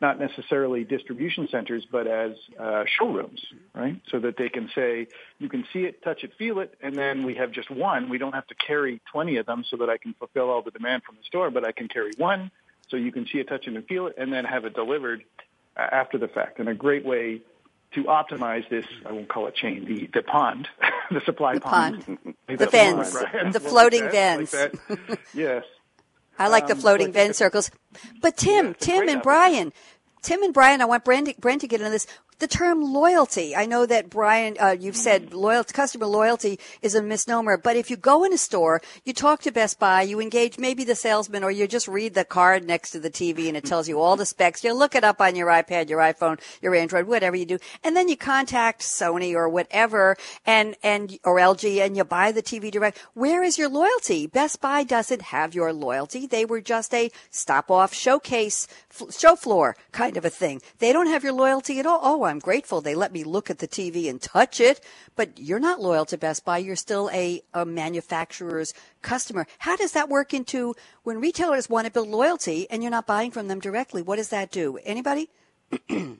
not 0.00 0.18
necessarily 0.18 0.84
distribution 0.84 1.48
centers, 1.50 1.84
but 1.90 2.06
as 2.06 2.32
uh, 2.58 2.84
showrooms, 2.86 3.40
right? 3.74 4.00
So 4.10 4.20
that 4.20 4.36
they 4.36 4.48
can 4.48 4.70
say, 4.74 5.08
you 5.38 5.48
can 5.48 5.64
see 5.72 5.80
it, 5.80 6.02
touch 6.02 6.22
it, 6.22 6.32
feel 6.38 6.60
it, 6.60 6.74
and 6.80 6.96
then 6.96 7.24
we 7.24 7.34
have 7.34 7.50
just 7.50 7.70
one. 7.70 8.08
We 8.08 8.18
don't 8.18 8.34
have 8.34 8.46
to 8.48 8.54
carry 8.54 9.00
20 9.12 9.38
of 9.38 9.46
them 9.46 9.64
so 9.68 9.76
that 9.78 9.90
I 9.90 9.98
can 9.98 10.14
fulfill 10.14 10.50
all 10.50 10.62
the 10.62 10.70
demand 10.70 11.02
from 11.02 11.16
the 11.16 11.24
store, 11.24 11.50
but 11.50 11.64
I 11.64 11.72
can 11.72 11.88
carry 11.88 12.12
one 12.16 12.50
so 12.88 12.96
you 12.96 13.12
can 13.12 13.26
see 13.30 13.38
it, 13.38 13.48
touch 13.48 13.66
it, 13.66 13.74
and 13.74 13.86
feel 13.86 14.06
it, 14.06 14.14
and 14.18 14.32
then 14.32 14.44
have 14.44 14.64
it 14.64 14.74
delivered 14.74 15.24
uh, 15.76 15.80
after 15.80 16.18
the 16.18 16.28
fact. 16.28 16.58
And 16.58 16.68
a 16.68 16.74
great 16.74 17.04
way 17.04 17.42
to 17.94 18.04
optimize 18.04 18.68
this, 18.68 18.84
I 19.06 19.12
won't 19.12 19.28
call 19.28 19.46
it 19.46 19.54
chain, 19.54 19.84
the, 19.86 20.08
the 20.12 20.22
pond, 20.22 20.68
the 21.10 21.20
supply 21.24 21.54
The 21.54 21.60
pond. 21.60 22.04
pond. 22.06 22.34
The 22.58 22.66
vents. 22.66 23.14
of. 23.14 23.52
The 23.52 23.60
floating 23.60 24.02
like 24.04 24.12
vents. 24.12 24.52
that. 24.52 24.74
yes. 25.34 25.64
I 26.38 26.48
like 26.48 26.66
the 26.66 26.72
Um, 26.74 26.78
floating 26.80 27.08
but 27.08 27.14
Venn 27.14 27.22
it's- 27.30 27.36
circles. 27.36 27.70
But 28.22 28.36
Tim, 28.36 28.66
Yeah, 28.68 28.72
Tim 28.78 29.08
and 29.08 29.22
Brian, 29.22 29.72
Tim 30.22 30.42
and 30.42 30.54
Brian, 30.54 30.80
I 30.80 30.84
want 30.86 31.04
Brent, 31.04 31.38
Brent 31.40 31.60
to 31.62 31.66
get 31.68 31.80
into 31.80 31.90
this. 31.90 32.06
The 32.38 32.46
term 32.46 32.92
loyalty. 32.92 33.56
I 33.56 33.66
know 33.66 33.84
that 33.86 34.10
Brian, 34.10 34.56
uh, 34.60 34.76
you've 34.78 34.94
said 34.94 35.34
loyal, 35.34 35.64
customer 35.64 36.06
loyalty 36.06 36.60
is 36.82 36.94
a 36.94 37.02
misnomer, 37.02 37.56
but 37.56 37.74
if 37.74 37.90
you 37.90 37.96
go 37.96 38.22
in 38.22 38.32
a 38.32 38.38
store, 38.38 38.80
you 39.04 39.12
talk 39.12 39.42
to 39.42 39.50
Best 39.50 39.80
Buy, 39.80 40.02
you 40.02 40.20
engage 40.20 40.56
maybe 40.56 40.84
the 40.84 40.94
salesman, 40.94 41.42
or 41.42 41.50
you 41.50 41.66
just 41.66 41.88
read 41.88 42.14
the 42.14 42.24
card 42.24 42.64
next 42.64 42.92
to 42.92 43.00
the 43.00 43.10
TV 43.10 43.48
and 43.48 43.56
it 43.56 43.64
tells 43.64 43.88
you 43.88 44.00
all 44.00 44.14
the 44.14 44.24
specs. 44.24 44.62
You 44.62 44.72
look 44.72 44.94
it 44.94 45.02
up 45.02 45.20
on 45.20 45.34
your 45.34 45.48
iPad, 45.48 45.88
your 45.88 45.98
iPhone, 45.98 46.40
your 46.62 46.76
Android, 46.76 47.08
whatever 47.08 47.34
you 47.34 47.44
do, 47.44 47.58
and 47.82 47.96
then 47.96 48.08
you 48.08 48.16
contact 48.16 48.82
Sony 48.82 49.34
or 49.34 49.48
whatever, 49.48 50.16
and 50.46 50.76
and 50.84 51.18
or 51.24 51.38
LG, 51.38 51.84
and 51.84 51.96
you 51.96 52.04
buy 52.04 52.30
the 52.30 52.42
TV 52.42 52.70
direct. 52.70 52.98
Where 53.14 53.42
is 53.42 53.58
your 53.58 53.68
loyalty? 53.68 54.28
Best 54.28 54.60
Buy 54.60 54.84
doesn't 54.84 55.22
have 55.22 55.56
your 55.56 55.72
loyalty. 55.72 56.28
They 56.28 56.44
were 56.44 56.60
just 56.60 56.94
a 56.94 57.10
stop-off 57.30 57.92
showcase, 57.92 58.68
f- 58.92 59.12
show 59.12 59.34
floor 59.34 59.76
kind 59.90 60.16
of 60.16 60.24
a 60.24 60.30
thing. 60.30 60.62
They 60.78 60.92
don't 60.92 61.08
have 61.08 61.24
your 61.24 61.32
loyalty 61.32 61.80
at 61.80 61.86
all. 61.86 61.98
Oh, 62.00 62.27
I'm 62.28 62.38
grateful 62.38 62.80
they 62.80 62.94
let 62.94 63.12
me 63.12 63.24
look 63.24 63.50
at 63.50 63.58
the 63.58 63.68
TV 63.68 64.08
and 64.08 64.20
touch 64.20 64.60
it, 64.60 64.80
but 65.16 65.38
you're 65.38 65.58
not 65.58 65.80
loyal 65.80 66.04
to 66.06 66.16
Best 66.18 66.44
Buy. 66.44 66.58
You're 66.58 66.76
still 66.76 67.10
a, 67.12 67.42
a 67.54 67.64
manufacturer's 67.66 68.72
customer. 69.02 69.46
How 69.58 69.76
does 69.76 69.92
that 69.92 70.08
work 70.08 70.32
into 70.32 70.74
when 71.02 71.20
retailers 71.20 71.68
want 71.68 71.86
to 71.86 71.92
build 71.92 72.08
loyalty 72.08 72.66
and 72.70 72.82
you're 72.82 72.90
not 72.90 73.06
buying 73.06 73.30
from 73.30 73.48
them 73.48 73.58
directly? 73.60 74.02
What 74.02 74.16
does 74.16 74.28
that 74.28 74.50
do? 74.50 74.78
Anybody? 74.84 75.30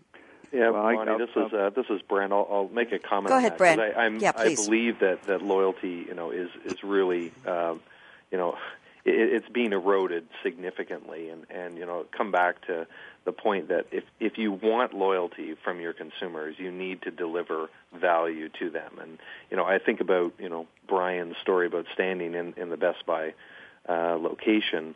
Yeah, 0.50 0.70
Well, 0.70 0.86
I- 0.86 0.94
Bonnie, 0.94 1.18
this 1.18 1.28
is 1.36 1.52
uh, 1.52 1.70
this 1.76 1.84
is 1.90 2.00
Brent. 2.08 2.32
I'll, 2.32 2.48
I'll 2.50 2.68
make 2.68 2.90
a 2.92 2.98
comment. 2.98 3.28
Go 3.28 3.34
on 3.34 3.40
ahead, 3.40 3.58
Brent. 3.58 3.80
I, 3.80 3.92
I'm, 3.92 4.18
Yeah, 4.18 4.32
I 4.34 4.54
believe 4.54 5.00
that 5.00 5.24
that 5.24 5.42
loyalty, 5.42 6.06
you 6.08 6.14
know, 6.14 6.30
is 6.30 6.48
is 6.64 6.82
really, 6.82 7.32
um, 7.46 7.80
you 8.32 8.38
know, 8.38 8.56
it, 9.04 9.14
it's 9.14 9.48
being 9.50 9.72
eroded 9.74 10.26
significantly, 10.42 11.28
and 11.28 11.44
and 11.50 11.76
you 11.76 11.84
know, 11.84 12.06
come 12.16 12.32
back 12.32 12.64
to 12.66 12.86
the 13.28 13.32
point 13.32 13.68
that 13.68 13.84
if 13.92 14.04
if 14.20 14.38
you 14.38 14.52
want 14.52 14.94
loyalty 14.94 15.54
from 15.62 15.80
your 15.80 15.92
consumers, 15.92 16.54
you 16.58 16.70
need 16.72 17.02
to 17.02 17.10
deliver 17.10 17.68
value 17.94 18.48
to 18.58 18.70
them. 18.70 18.92
And 19.02 19.18
you 19.50 19.56
know, 19.58 19.64
I 19.66 19.78
think 19.78 20.00
about 20.00 20.32
you 20.38 20.48
know 20.48 20.66
Brian's 20.88 21.36
story 21.42 21.66
about 21.66 21.84
standing 21.92 22.34
in 22.34 22.54
in 22.56 22.70
the 22.70 22.78
Best 22.78 23.04
Buy 23.04 23.34
uh, 23.88 24.16
location 24.16 24.94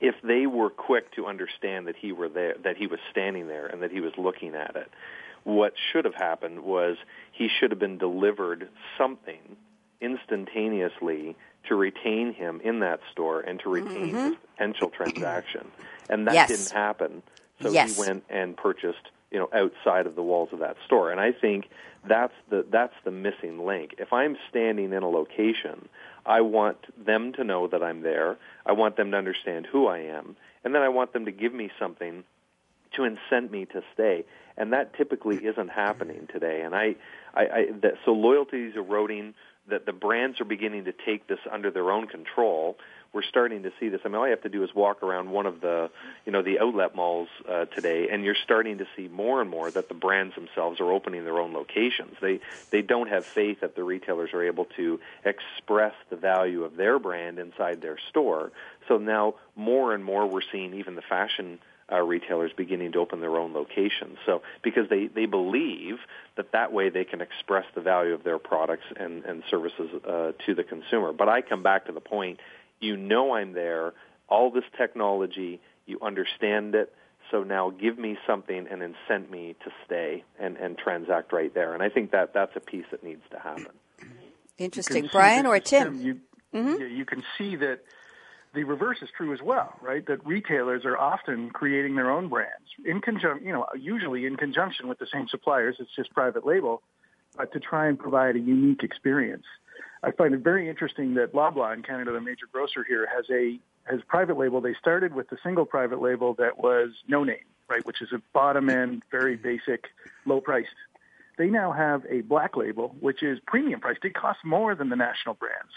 if 0.00 0.14
they 0.22 0.46
were 0.46 0.70
quick 0.70 1.12
to 1.16 1.26
understand 1.26 1.86
that 1.86 1.96
he 1.96 2.10
were 2.12 2.30
there, 2.30 2.54
that 2.64 2.76
he 2.78 2.86
was 2.86 2.98
standing 3.10 3.46
there, 3.48 3.66
and 3.66 3.82
that 3.82 3.90
he 3.90 4.00
was 4.00 4.12
looking 4.16 4.54
at 4.54 4.74
it, 4.74 4.90
what 5.44 5.74
should 5.92 6.06
have 6.06 6.14
happened 6.14 6.60
was 6.64 6.96
he 7.32 7.48
should 7.48 7.70
have 7.70 7.78
been 7.78 7.98
delivered 7.98 8.68
something 8.96 9.56
instantaneously 10.00 11.36
to 11.68 11.74
retain 11.74 12.32
him 12.32 12.60
in 12.64 12.80
that 12.80 13.00
store 13.12 13.40
and 13.40 13.60
to 13.60 13.68
retain 13.68 14.14
his 14.14 14.34
potential 14.56 14.88
transaction, 14.88 15.70
and 16.08 16.26
that 16.26 16.34
Yes. 16.34 16.48
didn't 16.48 16.70
happen. 16.72 17.22
So 17.62 17.70
Yes. 17.70 17.94
he 17.94 18.00
went 18.00 18.24
and 18.28 18.56
purchased, 18.56 19.10
you 19.30 19.38
know, 19.38 19.48
outside 19.52 20.06
of 20.06 20.14
the 20.16 20.22
walls 20.22 20.50
of 20.52 20.60
that 20.60 20.76
store. 20.86 21.10
And 21.10 21.20
I 21.20 21.32
think 21.32 21.68
that's 22.06 22.34
the 22.48 22.64
that's 22.70 22.94
the 23.04 23.10
missing 23.10 23.64
link. 23.66 23.96
If 23.98 24.12
I'm 24.12 24.36
standing 24.48 24.92
in 24.92 25.02
a 25.02 25.08
location, 25.08 25.88
I 26.24 26.40
want 26.40 26.78
them 27.04 27.32
to 27.34 27.44
know 27.44 27.66
that 27.68 27.82
I'm 27.82 28.00
there. 28.02 28.38
I 28.64 28.72
want 28.72 28.96
them 28.96 29.10
to 29.10 29.16
understand 29.16 29.66
who 29.66 29.86
I 29.86 29.98
am, 29.98 30.36
and 30.64 30.74
then 30.74 30.82
I 30.82 30.88
want 30.88 31.12
them 31.12 31.26
to 31.26 31.32
give 31.32 31.52
me 31.52 31.70
something 31.78 32.24
to 32.92 33.02
incent 33.02 33.50
me 33.50 33.66
to 33.66 33.82
stay. 33.94 34.24
And 34.56 34.72
that 34.72 34.94
typically 34.94 35.36
isn't 35.36 35.68
happening 35.68 36.26
today. 36.32 36.62
And 36.62 36.74
I, 36.74 36.96
I, 37.34 37.42
I 37.42 37.66
that, 37.82 37.94
so 38.04 38.12
loyalty 38.12 38.64
is 38.64 38.76
eroding. 38.76 39.34
That 39.68 39.86
the 39.86 39.92
brands 39.92 40.40
are 40.40 40.46
beginning 40.46 40.86
to 40.86 40.92
take 40.92 41.28
this 41.28 41.38
under 41.48 41.70
their 41.70 41.92
own 41.92 42.08
control. 42.08 42.76
We're 43.12 43.22
starting 43.22 43.64
to 43.64 43.72
see 43.80 43.88
this. 43.88 44.00
I 44.04 44.08
mean, 44.08 44.16
all 44.16 44.26
you 44.26 44.30
have 44.30 44.42
to 44.42 44.48
do 44.48 44.62
is 44.62 44.70
walk 44.74 45.02
around 45.02 45.30
one 45.30 45.46
of 45.46 45.60
the, 45.60 45.90
you 46.24 46.30
know, 46.30 46.42
the 46.42 46.60
outlet 46.60 46.94
malls 46.94 47.28
uh, 47.48 47.64
today, 47.64 48.08
and 48.10 48.24
you're 48.24 48.36
starting 48.44 48.78
to 48.78 48.86
see 48.96 49.08
more 49.08 49.40
and 49.40 49.50
more 49.50 49.68
that 49.70 49.88
the 49.88 49.94
brands 49.94 50.36
themselves 50.36 50.80
are 50.80 50.92
opening 50.92 51.24
their 51.24 51.40
own 51.40 51.52
locations. 51.52 52.16
They 52.20 52.40
they 52.70 52.82
don't 52.82 53.08
have 53.08 53.24
faith 53.26 53.60
that 53.62 53.74
the 53.74 53.82
retailers 53.82 54.30
are 54.32 54.44
able 54.44 54.66
to 54.76 55.00
express 55.24 55.94
the 56.08 56.16
value 56.16 56.62
of 56.62 56.76
their 56.76 57.00
brand 57.00 57.38
inside 57.40 57.80
their 57.80 57.98
store. 58.10 58.52
So 58.86 58.98
now 58.98 59.34
more 59.56 59.92
and 59.92 60.04
more 60.04 60.26
we're 60.26 60.40
seeing 60.52 60.74
even 60.74 60.94
the 60.94 61.02
fashion 61.02 61.58
uh, 61.92 62.00
retailers 62.00 62.52
beginning 62.56 62.92
to 62.92 62.98
open 62.98 63.20
their 63.20 63.36
own 63.36 63.52
locations. 63.52 64.18
So 64.26 64.42
because 64.62 64.88
they, 64.88 65.06
they 65.06 65.26
believe 65.26 65.98
that 66.36 66.52
that 66.52 66.72
way 66.72 66.88
they 66.88 67.04
can 67.04 67.20
express 67.20 67.64
the 67.74 67.80
value 67.80 68.14
of 68.14 68.22
their 68.22 68.38
products 68.38 68.84
and, 68.96 69.24
and 69.24 69.42
services 69.50 69.90
uh, 70.06 70.32
to 70.46 70.54
the 70.54 70.62
consumer. 70.62 71.12
But 71.12 71.28
I 71.28 71.42
come 71.42 71.62
back 71.62 71.86
to 71.86 71.92
the 71.92 72.00
point, 72.00 72.38
you 72.80 72.96
know 72.96 73.34
I'm 73.34 73.52
there, 73.52 73.92
all 74.28 74.50
this 74.50 74.64
technology, 74.76 75.60
you 75.86 75.98
understand 76.02 76.74
it, 76.74 76.94
so 77.30 77.42
now 77.42 77.70
give 77.70 77.98
me 77.98 78.18
something 78.26 78.66
and 78.70 78.82
incent 78.82 79.30
me 79.30 79.54
to 79.64 79.70
stay 79.86 80.24
and, 80.38 80.56
and 80.56 80.76
transact 80.76 81.32
right 81.32 81.52
there. 81.54 81.74
And 81.74 81.82
I 81.82 81.88
think 81.88 82.10
that 82.12 82.34
that's 82.34 82.56
a 82.56 82.60
piece 82.60 82.86
that 82.90 83.04
needs 83.04 83.22
to 83.30 83.38
happen. 83.38 83.72
Interesting. 84.58 85.08
Brian 85.12 85.46
or 85.46 85.56
is 85.56 85.62
Tim? 85.64 86.00
You, 86.00 86.20
mm-hmm. 86.54 86.80
yeah, 86.80 86.86
you 86.86 87.04
can 87.04 87.22
see 87.38 87.56
that 87.56 87.80
the 88.52 88.64
reverse 88.64 88.98
is 89.00 89.08
true 89.16 89.32
as 89.32 89.40
well, 89.40 89.74
right? 89.80 90.04
That 90.06 90.26
retailers 90.26 90.84
are 90.84 90.98
often 90.98 91.50
creating 91.50 91.94
their 91.94 92.10
own 92.10 92.28
brands 92.28 92.66
in 92.84 93.00
conjunction, 93.00 93.46
you 93.46 93.52
know, 93.52 93.66
usually 93.78 94.26
in 94.26 94.36
conjunction 94.36 94.88
with 94.88 94.98
the 94.98 95.06
same 95.12 95.28
suppliers. 95.28 95.76
It's 95.78 95.94
just 95.94 96.12
private 96.12 96.44
label, 96.44 96.82
but 97.36 97.52
to 97.52 97.60
try 97.60 97.86
and 97.86 97.98
provide 97.98 98.36
a 98.36 98.40
unique 98.40 98.82
experience. 98.82 99.44
I 100.02 100.10
find 100.12 100.34
it 100.34 100.40
very 100.40 100.68
interesting 100.68 101.14
that 101.14 101.34
Loblaw 101.34 101.74
in 101.74 101.82
Canada, 101.82 102.12
the 102.12 102.20
major 102.20 102.46
grocer 102.50 102.84
here, 102.84 103.06
has 103.14 103.26
a 103.30 103.58
has 103.84 104.00
private 104.06 104.38
label. 104.38 104.60
They 104.60 104.74
started 104.74 105.14
with 105.14 105.28
the 105.28 105.38
single 105.42 105.66
private 105.66 106.00
label 106.00 106.34
that 106.34 106.58
was 106.58 106.90
no 107.08 107.24
name, 107.24 107.44
right, 107.68 107.84
which 107.84 108.00
is 108.00 108.12
a 108.12 108.22
bottom 108.32 108.70
end, 108.70 109.02
very 109.10 109.36
basic, 109.36 109.86
low 110.26 110.40
priced. 110.40 110.68
They 111.38 111.48
now 111.48 111.72
have 111.72 112.04
a 112.08 112.20
black 112.20 112.56
label, 112.56 112.94
which 113.00 113.22
is 113.22 113.38
premium 113.46 113.80
priced. 113.80 114.04
It 114.04 114.14
costs 114.14 114.42
more 114.44 114.74
than 114.74 114.90
the 114.90 114.96
national 114.96 115.34
brands. 115.34 115.72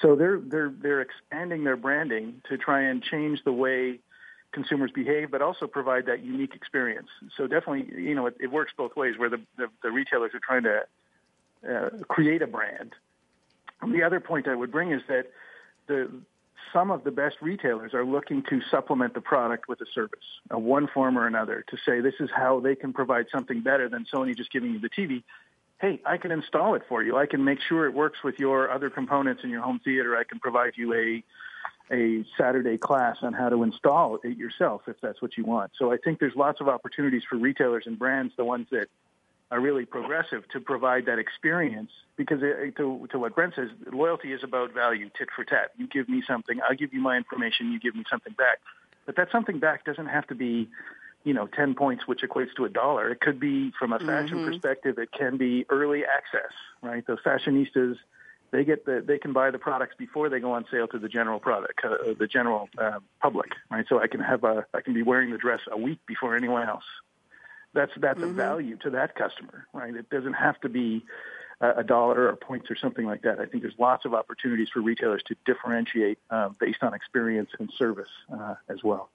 So 0.00 0.16
they're 0.16 0.40
they're 0.40 0.72
they're 0.82 1.00
expanding 1.00 1.64
their 1.64 1.76
branding 1.76 2.42
to 2.48 2.56
try 2.56 2.82
and 2.82 3.02
change 3.02 3.44
the 3.44 3.52
way 3.52 4.00
consumers 4.52 4.90
behave, 4.90 5.30
but 5.30 5.42
also 5.42 5.66
provide 5.66 6.06
that 6.06 6.24
unique 6.24 6.54
experience. 6.54 7.08
So 7.36 7.46
definitely, 7.46 8.00
you 8.00 8.14
know, 8.14 8.26
it, 8.26 8.36
it 8.40 8.50
works 8.50 8.72
both 8.76 8.96
ways, 8.96 9.16
where 9.16 9.28
the, 9.28 9.40
the, 9.56 9.68
the 9.82 9.90
retailers 9.90 10.32
are 10.34 10.40
trying 10.40 10.64
to 10.64 10.82
uh, 11.68 11.90
create 12.08 12.42
a 12.42 12.46
brand. 12.48 12.94
And 13.82 13.94
the 13.94 14.02
other 14.02 14.20
point 14.20 14.48
I 14.48 14.54
would 14.54 14.70
bring 14.70 14.92
is 14.92 15.02
that 15.08 15.26
the 15.86 16.10
some 16.72 16.90
of 16.90 17.02
the 17.02 17.10
best 17.10 17.36
retailers 17.40 17.94
are 17.94 18.04
looking 18.04 18.42
to 18.48 18.60
supplement 18.70 19.14
the 19.14 19.20
product 19.20 19.68
with 19.68 19.80
a 19.80 19.86
service, 19.92 20.20
one 20.50 20.86
form 20.86 21.18
or 21.18 21.26
another, 21.26 21.64
to 21.68 21.76
say 21.84 22.00
this 22.00 22.14
is 22.20 22.30
how 22.34 22.60
they 22.60 22.76
can 22.76 22.92
provide 22.92 23.26
something 23.32 23.60
better 23.60 23.88
than 23.88 24.06
Sony 24.12 24.36
just 24.36 24.52
giving 24.52 24.72
you 24.72 24.78
the 24.78 24.88
TV. 24.88 25.24
Hey, 25.80 26.00
I 26.04 26.16
can 26.16 26.30
install 26.30 26.74
it 26.74 26.82
for 26.88 27.02
you. 27.02 27.16
I 27.16 27.26
can 27.26 27.42
make 27.42 27.58
sure 27.60 27.86
it 27.86 27.94
works 27.94 28.18
with 28.22 28.38
your 28.38 28.70
other 28.70 28.90
components 28.90 29.42
in 29.42 29.50
your 29.50 29.62
home 29.62 29.80
theater. 29.82 30.16
I 30.16 30.24
can 30.24 30.38
provide 30.38 30.74
you 30.76 30.94
a 30.94 31.24
a 31.92 32.24
Saturday 32.38 32.78
class 32.78 33.16
on 33.22 33.32
how 33.32 33.48
to 33.48 33.64
install 33.64 34.20
it 34.22 34.38
yourself 34.38 34.82
if 34.86 34.94
that's 35.00 35.20
what 35.20 35.36
you 35.36 35.44
want. 35.44 35.72
So 35.76 35.90
I 35.90 35.96
think 35.96 36.20
there's 36.20 36.36
lots 36.36 36.60
of 36.60 36.68
opportunities 36.68 37.24
for 37.28 37.36
retailers 37.36 37.82
and 37.86 37.98
brands, 37.98 38.32
the 38.36 38.44
ones 38.44 38.68
that 38.70 38.86
are 39.50 39.60
really 39.60 39.84
progressive, 39.84 40.48
to 40.52 40.60
provide 40.60 41.06
that 41.06 41.18
experience. 41.18 41.90
Because 42.16 42.38
it, 42.42 42.76
to, 42.76 43.08
to 43.10 43.18
what 43.18 43.34
Brent 43.34 43.54
says, 43.56 43.68
loyalty 43.92 44.32
is 44.32 44.44
about 44.44 44.72
value, 44.72 45.10
tit 45.16 45.28
for 45.34 45.44
tat. 45.44 45.72
You 45.76 45.86
give 45.86 46.08
me 46.08 46.22
something, 46.26 46.60
I 46.68 46.74
give 46.74 46.92
you 46.92 47.00
my 47.00 47.16
information, 47.16 47.72
you 47.72 47.80
give 47.80 47.94
me 47.94 48.04
something 48.10 48.34
back. 48.34 48.58
But 49.06 49.16
that 49.16 49.28
something 49.32 49.58
back 49.58 49.84
doesn't 49.84 50.06
have 50.06 50.26
to 50.28 50.34
be, 50.34 50.68
you 51.24 51.34
know, 51.34 51.46
10 51.46 51.74
points, 51.74 52.06
which 52.06 52.20
equates 52.20 52.54
to 52.56 52.64
a 52.64 52.68
dollar. 52.68 53.10
It 53.10 53.20
could 53.20 53.40
be, 53.40 53.72
from 53.78 53.92
a 53.92 53.98
fashion 53.98 54.38
mm-hmm. 54.38 54.48
perspective, 54.48 54.98
it 54.98 55.10
can 55.12 55.36
be 55.36 55.64
early 55.68 56.02
access, 56.04 56.52
right? 56.82 57.04
Those 57.06 57.18
fashionistas– 57.24 57.96
they 58.50 58.64
get 58.64 58.84
the 58.84 59.02
they 59.06 59.18
can 59.18 59.32
buy 59.32 59.50
the 59.50 59.58
products 59.58 59.94
before 59.98 60.28
they 60.28 60.40
go 60.40 60.52
on 60.52 60.64
sale 60.70 60.88
to 60.88 60.98
the 60.98 61.08
general 61.08 61.38
product 61.38 61.80
uh, 61.84 62.14
the 62.18 62.26
general 62.26 62.68
uh, 62.78 62.98
public 63.20 63.50
right 63.70 63.86
so 63.88 64.00
i 64.00 64.06
can 64.06 64.20
have 64.20 64.44
a 64.44 64.64
i 64.74 64.80
can 64.80 64.94
be 64.94 65.02
wearing 65.02 65.30
the 65.30 65.38
dress 65.38 65.60
a 65.70 65.76
week 65.76 65.98
before 66.06 66.36
anyone 66.36 66.68
else 66.68 66.84
that's 67.74 67.92
that's 67.98 68.20
mm-hmm. 68.20 68.30
a 68.30 68.32
value 68.32 68.76
to 68.76 68.90
that 68.90 69.14
customer 69.14 69.66
right 69.72 69.94
it 69.94 70.08
doesn't 70.10 70.34
have 70.34 70.60
to 70.60 70.68
be 70.68 71.04
a 71.60 71.84
dollar 71.84 72.28
or 72.28 72.36
points 72.36 72.70
or 72.70 72.76
something 72.76 73.04
like 73.04 73.22
that. 73.22 73.38
I 73.38 73.44
think 73.44 73.62
there's 73.62 73.78
lots 73.78 74.06
of 74.06 74.14
opportunities 74.14 74.70
for 74.72 74.80
retailers 74.80 75.22
to 75.26 75.36
differentiate 75.44 76.18
uh, 76.30 76.48
based 76.58 76.82
on 76.82 76.94
experience 76.94 77.50
and 77.58 77.70
service 77.76 78.08
uh, 78.32 78.54
as 78.68 78.82
well. 78.82 79.10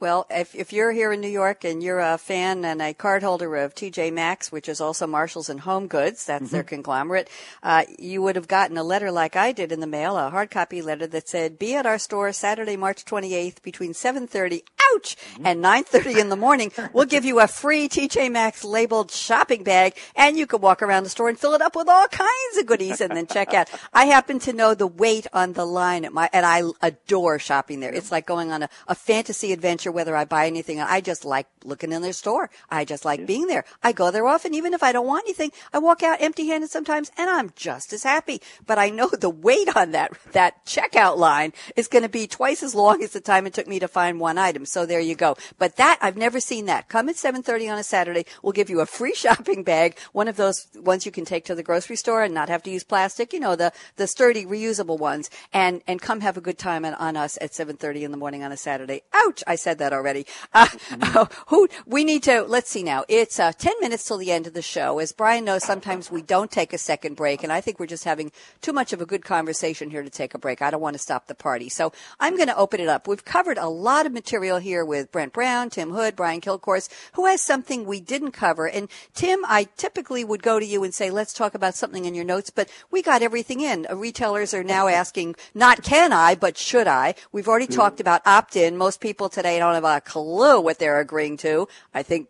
Well, 0.00 0.26
if, 0.30 0.54
if 0.54 0.72
you're 0.72 0.92
here 0.92 1.12
in 1.12 1.20
New 1.20 1.28
York 1.28 1.64
and 1.64 1.82
you're 1.82 1.98
a 1.98 2.18
fan 2.18 2.64
and 2.64 2.80
a 2.80 2.94
cardholder 2.94 3.64
of 3.64 3.74
TJ 3.74 4.12
Maxx, 4.12 4.52
which 4.52 4.68
is 4.68 4.80
also 4.80 5.08
Marshalls 5.08 5.48
and 5.48 5.60
Home 5.60 5.88
Goods, 5.88 6.24
that's 6.24 6.44
mm-hmm. 6.44 6.54
their 6.54 6.62
conglomerate, 6.62 7.28
uh, 7.64 7.84
you 7.98 8.22
would 8.22 8.36
have 8.36 8.46
gotten 8.46 8.78
a 8.78 8.84
letter 8.84 9.10
like 9.10 9.34
I 9.34 9.50
did 9.50 9.72
in 9.72 9.80
the 9.80 9.88
mail, 9.88 10.16
a 10.16 10.30
hard 10.30 10.52
copy 10.52 10.82
letter 10.82 11.08
that 11.08 11.28
said, 11.28 11.58
"Be 11.58 11.74
at 11.74 11.84
our 11.84 11.98
store 11.98 12.32
Saturday, 12.32 12.76
March 12.76 13.04
28th 13.04 13.60
between 13.62 13.92
7:30 13.92 14.62
ouch 14.94 15.16
mm-hmm. 15.34 15.46
and 15.46 15.64
9:30 15.64 16.20
in 16.20 16.28
the 16.28 16.36
morning. 16.36 16.70
We'll 16.92 17.06
give 17.06 17.24
you 17.24 17.40
a 17.40 17.48
free 17.48 17.88
TJ 17.88 18.30
Maxx 18.30 18.62
labeled 18.62 19.10
shopping 19.10 19.64
bag, 19.64 19.96
and 20.14 20.38
you 20.38 20.46
can 20.46 20.60
walk 20.60 20.80
around 20.80 21.02
the 21.02 21.10
store 21.10 21.28
and 21.28 21.38
fill 21.38 21.54
it 21.54 21.62
up 21.62 21.74
with 21.74 21.88
all 21.88 22.06
kinds 22.06 22.56
of 22.56 22.66
goodies, 22.66 23.00
and 23.00 23.16
then 23.16 23.26
check 23.26 23.52
out." 23.52 23.68
I 23.92 24.04
happen 24.04 24.38
to 24.40 24.52
know 24.52 24.74
the 24.74 24.86
wait 24.86 25.26
on 25.32 25.54
the 25.54 25.64
line 25.64 26.04
at 26.04 26.12
my, 26.12 26.30
and 26.32 26.46
I 26.46 26.62
adore 26.82 27.40
shopping 27.40 27.80
there. 27.80 27.92
It's 27.92 28.12
like 28.12 28.26
going 28.26 28.52
on 28.52 28.62
a, 28.62 28.68
a 28.86 28.94
fantasy 28.94 29.52
adventure 29.52 29.87
sure 29.88 29.92
whether 29.92 30.14
I 30.14 30.26
buy 30.26 30.46
anything. 30.46 30.80
I 30.80 31.00
just 31.00 31.24
like 31.24 31.46
looking 31.64 31.92
in 31.92 32.02
their 32.02 32.12
store. 32.12 32.50
I 32.70 32.84
just 32.84 33.04
like 33.04 33.26
being 33.26 33.46
there. 33.46 33.64
I 33.82 33.92
go 33.92 34.10
there 34.10 34.26
often, 34.26 34.52
even 34.54 34.74
if 34.74 34.82
I 34.82 34.92
don't 34.92 35.06
want 35.06 35.24
anything. 35.24 35.50
I 35.72 35.78
walk 35.78 36.02
out 36.02 36.20
empty 36.20 36.46
handed 36.48 36.70
sometimes 36.70 37.10
and 37.16 37.30
I'm 37.30 37.52
just 37.56 37.92
as 37.92 38.02
happy. 38.02 38.42
But 38.66 38.78
I 38.78 38.90
know 38.90 39.08
the 39.12 39.30
wait 39.30 39.74
on 39.74 39.92
that, 39.92 40.12
that 40.32 40.66
checkout 40.66 41.16
line 41.16 41.52
is 41.74 41.88
going 41.88 42.02
to 42.02 42.08
be 42.08 42.26
twice 42.26 42.62
as 42.62 42.74
long 42.74 43.02
as 43.02 43.12
the 43.12 43.20
time 43.20 43.46
it 43.46 43.54
took 43.54 43.66
me 43.66 43.78
to 43.78 43.88
find 43.88 44.20
one 44.20 44.36
item. 44.36 44.66
So 44.66 44.84
there 44.84 45.00
you 45.00 45.14
go. 45.14 45.36
But 45.58 45.76
that, 45.76 45.98
I've 46.02 46.16
never 46.16 46.40
seen 46.40 46.66
that. 46.66 46.88
Come 46.88 47.08
at 47.08 47.16
7.30 47.16 47.72
on 47.72 47.78
a 47.78 47.82
Saturday. 47.82 48.26
We'll 48.42 48.52
give 48.52 48.70
you 48.70 48.80
a 48.80 48.86
free 48.86 49.14
shopping 49.24 49.62
bag. 49.62 49.98
One 50.12 50.28
of 50.28 50.36
those 50.36 50.66
ones 50.76 51.06
you 51.06 51.12
can 51.12 51.24
take 51.24 51.46
to 51.46 51.54
the 51.54 51.62
grocery 51.62 51.96
store 51.96 52.22
and 52.22 52.34
not 52.34 52.50
have 52.50 52.62
to 52.64 52.70
use 52.70 52.84
plastic. 52.84 53.32
You 53.32 53.40
know, 53.40 53.56
the, 53.56 53.72
the 53.96 54.06
sturdy 54.06 54.44
reusable 54.44 54.98
ones 54.98 55.30
and, 55.52 55.82
and 55.86 56.02
come 56.02 56.20
have 56.20 56.36
a 56.36 56.42
good 56.42 56.58
time 56.58 56.84
on, 56.84 56.92
on 56.94 57.16
us 57.16 57.38
at 57.40 57.52
7.30 57.52 58.02
in 58.02 58.10
the 58.10 58.18
morning 58.18 58.42
on 58.42 58.52
a 58.52 58.56
Saturday. 58.56 59.02
Ouch! 59.14 59.42
I 59.46 59.54
said 59.54 59.77
that 59.78 59.92
already. 59.92 60.26
Uh, 60.52 60.66
mm-hmm. 60.66 61.32
who 61.48 61.68
we 61.86 62.04
need 62.04 62.22
to 62.24 62.42
let's 62.42 62.70
see 62.70 62.82
now. 62.82 63.04
It's 63.08 63.38
uh, 63.38 63.52
ten 63.52 63.74
minutes 63.80 64.04
till 64.04 64.18
the 64.18 64.32
end 64.32 64.46
of 64.46 64.54
the 64.54 64.62
show. 64.62 64.98
As 64.98 65.12
Brian 65.12 65.44
knows, 65.44 65.64
sometimes 65.64 66.10
we 66.10 66.22
don't 66.22 66.50
take 66.50 66.72
a 66.72 66.78
second 66.78 67.16
break, 67.16 67.42
and 67.42 67.52
I 67.52 67.60
think 67.60 67.78
we're 67.78 67.86
just 67.86 68.04
having 68.04 68.32
too 68.60 68.72
much 68.72 68.92
of 68.92 69.00
a 69.00 69.06
good 69.06 69.24
conversation 69.24 69.90
here 69.90 70.02
to 70.02 70.10
take 70.10 70.34
a 70.34 70.38
break. 70.38 70.62
I 70.62 70.70
don't 70.70 70.80
want 70.80 70.94
to 70.94 70.98
stop 70.98 71.26
the 71.26 71.34
party, 71.34 71.68
so 71.68 71.92
I'm 72.20 72.36
going 72.36 72.48
to 72.48 72.56
open 72.56 72.80
it 72.80 72.88
up. 72.88 73.08
We've 73.08 73.24
covered 73.24 73.58
a 73.58 73.68
lot 73.68 74.06
of 74.06 74.12
material 74.12 74.58
here 74.58 74.84
with 74.84 75.12
Brent 75.12 75.32
Brown, 75.32 75.70
Tim 75.70 75.90
Hood, 75.90 76.16
Brian 76.16 76.40
Kilcourse, 76.40 76.88
who 77.14 77.26
has 77.26 77.40
something 77.40 77.84
we 77.84 78.00
didn't 78.00 78.32
cover. 78.32 78.68
And 78.68 78.88
Tim, 79.14 79.44
I 79.46 79.68
typically 79.76 80.24
would 80.24 80.42
go 80.42 80.58
to 80.58 80.66
you 80.66 80.84
and 80.84 80.92
say, 80.92 81.10
let's 81.10 81.32
talk 81.32 81.54
about 81.54 81.74
something 81.74 82.04
in 82.04 82.14
your 82.14 82.24
notes, 82.24 82.50
but 82.50 82.68
we 82.90 83.02
got 83.02 83.22
everything 83.22 83.60
in. 83.60 83.86
Uh, 83.88 83.96
retailers 83.96 84.54
are 84.54 84.64
now 84.64 84.88
asking, 84.88 85.36
not 85.54 85.82
can 85.82 86.12
I, 86.12 86.34
but 86.34 86.56
should 86.56 86.86
I? 86.86 87.14
We've 87.32 87.48
already 87.48 87.66
mm-hmm. 87.66 87.80
talked 87.80 88.00
about 88.00 88.26
opt-in. 88.26 88.76
Most 88.76 89.00
people 89.00 89.28
today 89.28 89.58
don't 89.72 89.82
have 89.82 89.96
a 89.96 90.00
clue 90.00 90.60
what 90.60 90.78
they're 90.78 91.00
agreeing 91.00 91.36
to. 91.38 91.68
I 91.94 92.02
think 92.02 92.28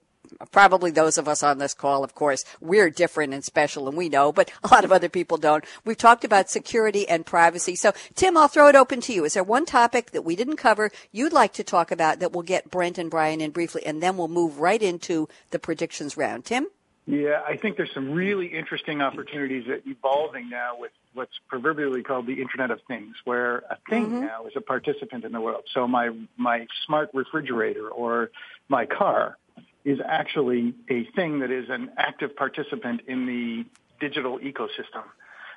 probably 0.53 0.91
those 0.91 1.19
of 1.19 1.29
us 1.29 1.43
on 1.43 1.59
this 1.59 1.75
call, 1.75 2.05
of 2.05 2.15
course, 2.15 2.45
we're 2.61 2.91
different 2.91 3.35
and 3.35 3.45
special 3.45 3.89
and 3.89 3.97
we 3.97 4.09
know, 4.09 4.33
but 4.33 4.51
a 4.65 4.69
lot 4.69 4.85
of 4.85 4.93
other 4.93 5.09
people 5.09 5.37
don't. 5.37 5.65
We've 5.85 5.97
talked 5.97 6.25
about 6.25 6.51
security 6.51 7.09
and 7.09 7.25
privacy. 7.25 7.77
So, 7.77 7.93
Tim, 8.15 8.37
I'll 8.37 8.49
throw 8.49 8.69
it 8.69 8.77
open 8.77 9.01
to 9.03 9.13
you. 9.13 9.25
Is 9.25 9.35
there 9.35 9.45
one 9.45 9.67
topic 9.67 10.11
that 10.13 10.23
we 10.23 10.37
didn't 10.37 10.57
cover 10.57 10.91
you'd 11.13 11.33
like 11.33 11.53
to 11.55 11.65
talk 11.65 11.91
about 11.91 12.21
that 12.21 12.33
we'll 12.33 12.43
get 12.43 12.71
Brent 12.71 12.99
and 12.99 13.11
Brian 13.11 13.41
in 13.41 13.51
briefly, 13.51 13.85
and 13.85 14.03
then 14.03 14.17
we'll 14.17 14.29
move 14.29 14.59
right 14.59 14.83
into 14.83 15.29
the 15.51 15.59
predictions 15.59 16.17
round? 16.17 16.45
Tim? 16.45 16.69
Yeah, 17.09 17.41
I 17.49 17.57
think 17.57 17.79
there's 17.79 17.95
some 17.95 18.11
really 18.11 18.49
interesting 18.49 19.01
opportunities 19.01 19.67
that 19.67 19.87
evolving 19.87 20.51
now 20.51 20.77
with 20.79 20.93
what's 21.15 21.33
proverbially 21.49 22.03
called 22.03 22.27
the 22.27 22.43
Internet 22.43 22.71
of 22.71 22.83
Things, 22.87 23.17
where 23.25 23.61
a 23.71 23.79
thing 23.89 24.09
mm-hmm. 24.09 24.27
now 24.27 24.45
is 24.45 24.53
a 24.57 24.61
participant 24.61 25.25
in 25.25 25.33
the 25.33 25.41
world. 25.41 25.65
So 25.73 25.89
my 25.89 26.11
my 26.37 26.67
smart 26.85 27.09
refrigerator 27.15 27.89
or 27.89 28.31
my 28.69 28.85
car 28.85 29.39
is 29.87 30.01
actually 30.05 30.75
a 30.91 31.05
thing 31.17 31.39
that 31.39 31.51
is 31.51 31.71
an 31.71 31.93
active 31.97 32.37
participant 32.37 33.01
in 33.07 33.25
the 33.25 33.65
digital 34.01 34.39
ecosystem 34.39 35.05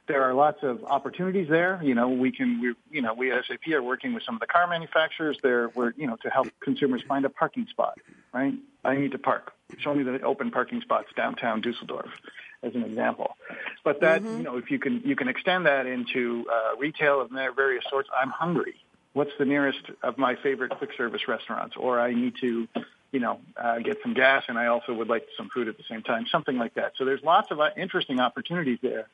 there 0.08 0.24
are 0.24 0.34
lots 0.34 0.64
of 0.64 0.84
opportunities 0.84 1.48
there. 1.48 1.80
You 1.84 1.96
know, 1.96 2.10
we 2.10 2.32
can, 2.32 2.60
we, 2.60 2.74
you 2.90 3.02
know, 3.02 3.14
we 3.14 3.32
at 3.32 3.46
SAP 3.46 3.72
are 3.74 3.84
working 3.84 4.14
with 4.14 4.24
some 4.24 4.36
of 4.36 4.42
the 4.42 4.48
car 4.48 4.68
manufacturers 4.68 5.38
there, 5.42 5.68
where 5.68 5.94
you 5.96 6.08
know, 6.08 6.18
to 6.24 6.30
help 6.30 6.48
consumers 6.60 7.02
find 7.08 7.24
a 7.26 7.30
parking 7.30 7.68
spot. 7.70 7.98
Right? 8.34 8.54
I 8.84 8.96
need 8.96 9.12
to 9.12 9.20
park. 9.20 9.54
Show 9.80 9.94
me 9.96 10.04
the 10.04 10.22
open 10.22 10.52
parking 10.52 10.82
spots 10.82 11.08
downtown 11.16 11.62
Dusseldorf, 11.62 12.10
as 12.64 12.76
an 12.76 12.84
example. 12.84 13.38
But 13.84 14.02
that, 14.02 14.22
mm-hmm. 14.22 14.38
you 14.38 14.44
know, 14.44 14.58
if 14.58 14.72
you 14.72 14.80
can, 14.80 15.02
you 15.06 15.16
can 15.16 15.28
extend 15.28 15.66
that 15.66 15.86
into 15.86 16.46
uh, 16.52 16.78
retail 16.78 17.22
of 17.22 17.32
various 17.32 17.84
sorts. 17.90 18.10
I'm 18.16 18.30
hungry. 18.30 18.76
What's 19.14 19.32
the 19.38 19.46
nearest 19.46 19.82
of 20.04 20.18
my 20.18 20.36
favorite 20.36 20.72
quick 20.72 20.92
service 20.96 21.28
restaurants? 21.28 21.76
Or 21.78 22.00
I 22.00 22.14
need 22.14 22.36
to, 22.42 22.68
you 23.12 23.20
know, 23.20 23.40
uh, 23.58 23.80
get 23.80 23.98
some 24.04 24.14
gas, 24.14 24.44
and 24.48 24.58
I 24.58 24.68
also 24.68 24.94
would 24.94 25.10
like 25.10 25.28
some 25.38 25.50
food 25.50 25.68
at 25.68 25.78
the 25.78 25.84
same 25.90 26.02
time. 26.02 26.28
Something 26.32 26.58
like 26.58 26.76
that. 26.76 26.94
So 26.98 27.06
there's 27.06 27.24
lots 27.24 27.52
of 27.52 27.60
uh, 27.60 27.70
interesting 27.76 28.20
opportunities 28.20 28.80
there 28.82 29.08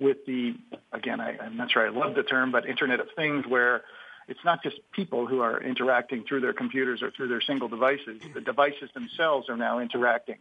with 0.00 0.24
the, 0.26 0.54
again, 0.92 1.20
I, 1.20 1.38
I'm 1.38 1.56
not 1.56 1.70
sure 1.70 1.86
I 1.86 1.90
love 1.90 2.14
the 2.14 2.22
term, 2.22 2.52
but 2.52 2.66
Internet 2.66 3.00
of 3.00 3.08
Things, 3.14 3.46
where 3.46 3.82
it's 4.28 4.44
not 4.44 4.62
just 4.62 4.76
people 4.92 5.26
who 5.26 5.40
are 5.40 5.62
interacting 5.62 6.24
through 6.24 6.40
their 6.40 6.52
computers 6.52 7.02
or 7.02 7.10
through 7.10 7.28
their 7.28 7.40
single 7.40 7.68
devices. 7.68 8.22
The 8.32 8.40
devices 8.40 8.90
themselves 8.94 9.48
are 9.48 9.56
now 9.56 9.80
interacting 9.80 10.38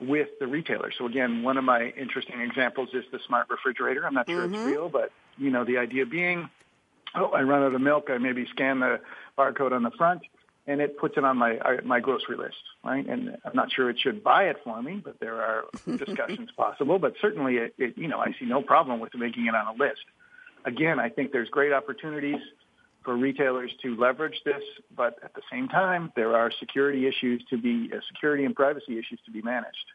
with 0.00 0.28
the 0.40 0.46
retailer. 0.46 0.92
So 0.96 1.06
again, 1.06 1.42
one 1.42 1.56
of 1.56 1.64
my 1.64 1.88
interesting 1.96 2.40
examples 2.40 2.90
is 2.92 3.04
the 3.10 3.18
smart 3.26 3.48
refrigerator. 3.50 4.06
I'm 4.06 4.14
not 4.14 4.28
sure 4.28 4.44
mm-hmm. 4.44 4.54
it's 4.54 4.64
real, 4.64 4.88
but 4.88 5.10
you 5.38 5.50
know, 5.50 5.64
the 5.64 5.78
idea 5.78 6.06
being, 6.06 6.48
oh, 7.14 7.26
I 7.26 7.42
run 7.42 7.62
out 7.62 7.74
of 7.74 7.80
milk. 7.80 8.08
I 8.10 8.18
maybe 8.18 8.46
scan 8.46 8.80
the 8.80 9.00
barcode 9.38 9.72
on 9.72 9.82
the 9.82 9.90
front 9.92 10.22
and 10.66 10.80
it 10.80 10.98
puts 10.98 11.16
it 11.16 11.24
on 11.24 11.38
my 11.38 11.58
my 11.84 12.00
grocery 12.00 12.36
list, 12.36 12.56
right? 12.84 13.06
And 13.06 13.36
I'm 13.44 13.54
not 13.54 13.72
sure 13.72 13.88
it 13.88 13.98
should 13.98 14.24
buy 14.24 14.44
it 14.44 14.56
for 14.64 14.82
me, 14.82 15.00
but 15.02 15.18
there 15.20 15.40
are 15.40 15.64
discussions 15.96 16.50
possible. 16.56 16.98
But 16.98 17.14
certainly, 17.20 17.56
it, 17.56 17.74
it, 17.78 17.98
you 17.98 18.08
know, 18.08 18.18
I 18.18 18.34
see 18.38 18.46
no 18.46 18.62
problem 18.62 19.00
with 19.00 19.14
making 19.14 19.46
it 19.46 19.54
on 19.54 19.74
a 19.74 19.78
list. 19.78 20.02
Again, 20.64 20.98
I 20.98 21.08
think 21.08 21.30
there's 21.30 21.48
great 21.48 21.72
opportunities 21.72 22.40
for 23.06 23.16
retailers 23.16 23.70
to 23.82 23.96
leverage 23.96 24.34
this, 24.44 24.62
but 24.94 25.16
at 25.22 25.32
the 25.34 25.40
same 25.50 25.68
time, 25.68 26.12
there 26.16 26.36
are 26.36 26.50
security 26.58 27.06
issues 27.06 27.42
to 27.48 27.56
be 27.56 27.88
uh, 27.94 28.00
security 28.12 28.44
and 28.44 28.54
privacy 28.54 28.98
issues 28.98 29.20
to 29.24 29.30
be 29.30 29.40
managed. 29.40 29.86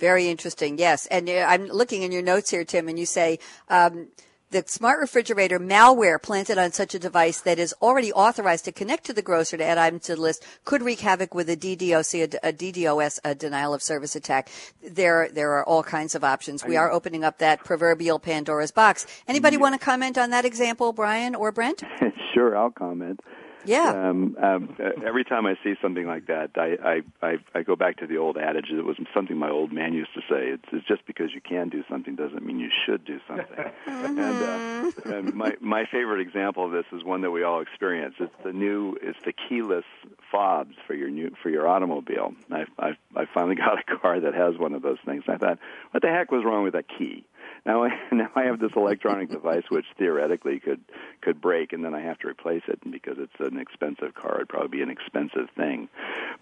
Very 0.00 0.28
interesting. 0.28 0.78
Yes, 0.78 1.06
and 1.06 1.30
uh, 1.30 1.46
I'm 1.48 1.66
looking 1.68 2.02
in 2.02 2.10
your 2.10 2.22
notes 2.22 2.50
here, 2.50 2.64
Tim, 2.64 2.88
and 2.88 2.98
you 2.98 3.06
say. 3.06 3.38
Um, 3.68 4.08
the 4.52 4.62
smart 4.66 5.00
refrigerator 5.00 5.58
malware 5.58 6.22
planted 6.22 6.58
on 6.58 6.72
such 6.72 6.94
a 6.94 6.98
device 6.98 7.40
that 7.40 7.58
is 7.58 7.74
already 7.80 8.12
authorized 8.12 8.66
to 8.66 8.72
connect 8.72 9.04
to 9.04 9.14
the 9.14 9.22
grocer 9.22 9.56
to 9.56 9.64
add 9.64 9.78
items 9.78 10.04
to 10.04 10.14
the 10.14 10.20
list 10.20 10.44
could 10.64 10.82
wreak 10.82 11.00
havoc 11.00 11.34
with 11.34 11.48
a 11.48 11.56
DDoS, 11.56 12.14
a, 12.14 12.48
a 12.48 12.52
DDoS, 12.52 13.18
a 13.24 13.34
denial 13.34 13.72
of 13.72 13.82
service 13.82 14.14
attack. 14.14 14.50
There, 14.82 15.30
there 15.32 15.52
are 15.52 15.64
all 15.64 15.82
kinds 15.82 16.14
of 16.14 16.22
options. 16.22 16.64
We 16.64 16.76
are 16.76 16.92
opening 16.92 17.24
up 17.24 17.38
that 17.38 17.64
proverbial 17.64 18.18
Pandora's 18.18 18.70
box. 18.70 19.06
Anybody 19.26 19.56
yeah. 19.56 19.62
want 19.62 19.80
to 19.80 19.84
comment 19.84 20.18
on 20.18 20.30
that 20.30 20.44
example, 20.44 20.92
Brian 20.92 21.34
or 21.34 21.50
Brent? 21.50 21.82
sure, 22.34 22.56
I'll 22.56 22.70
comment. 22.70 23.20
Yeah. 23.64 23.90
Um, 23.90 24.36
um, 24.40 24.76
every 25.04 25.24
time 25.24 25.46
I 25.46 25.56
see 25.62 25.74
something 25.80 26.06
like 26.06 26.26
that, 26.26 26.50
I, 26.56 27.02
I, 27.22 27.26
I, 27.26 27.36
I 27.54 27.62
go 27.62 27.76
back 27.76 27.98
to 27.98 28.06
the 28.06 28.18
old 28.18 28.36
adage. 28.36 28.66
It 28.70 28.84
was 28.84 28.96
something 29.14 29.36
my 29.36 29.50
old 29.50 29.72
man 29.72 29.92
used 29.92 30.14
to 30.14 30.20
say. 30.20 30.48
It's, 30.48 30.64
it's 30.72 30.86
just 30.86 31.06
because 31.06 31.32
you 31.34 31.40
can 31.40 31.68
do 31.68 31.84
something 31.88 32.16
doesn't 32.16 32.44
mean 32.44 32.58
you 32.58 32.70
should 32.86 33.04
do 33.04 33.20
something. 33.26 33.64
and, 33.86 34.18
uh, 34.18 34.90
and 35.06 35.34
my, 35.34 35.54
my 35.60 35.84
favorite 35.90 36.20
example 36.20 36.64
of 36.64 36.72
this 36.72 36.86
is 36.92 37.04
one 37.04 37.22
that 37.22 37.30
we 37.30 37.42
all 37.42 37.60
experience. 37.60 38.14
It's 38.18 38.34
the 38.44 38.52
new, 38.52 38.96
it's 39.02 39.18
the 39.24 39.32
keyless 39.32 39.84
fobs 40.30 40.74
for 40.86 40.94
your 40.94 41.10
new, 41.10 41.34
for 41.42 41.50
your 41.50 41.68
automobile. 41.68 42.34
I, 42.50 42.64
I, 42.78 42.96
I 43.14 43.26
finally 43.32 43.54
got 43.56 43.78
a 43.78 43.98
car 43.98 44.20
that 44.20 44.34
has 44.34 44.58
one 44.58 44.74
of 44.74 44.82
those 44.82 44.98
things. 45.04 45.24
I 45.28 45.36
thought, 45.36 45.58
what 45.90 46.02
the 46.02 46.08
heck 46.08 46.30
was 46.32 46.44
wrong 46.44 46.64
with 46.64 46.72
that 46.74 46.86
key? 46.88 47.24
Now 47.64 47.84
I 47.84 47.90
now 48.12 48.30
I 48.34 48.44
have 48.44 48.58
this 48.58 48.72
electronic 48.74 49.30
device 49.30 49.64
which 49.68 49.86
theoretically 49.98 50.60
could 50.60 50.80
could 51.20 51.40
break, 51.40 51.72
and 51.72 51.84
then 51.84 51.94
I 51.94 52.00
have 52.00 52.18
to 52.20 52.28
replace 52.28 52.62
it. 52.68 52.80
And 52.82 52.92
because 52.92 53.16
it's 53.18 53.32
an 53.38 53.58
expensive 53.58 54.14
car, 54.14 54.36
it'd 54.36 54.48
probably 54.48 54.78
be 54.78 54.82
an 54.82 54.90
expensive 54.90 55.48
thing. 55.56 55.88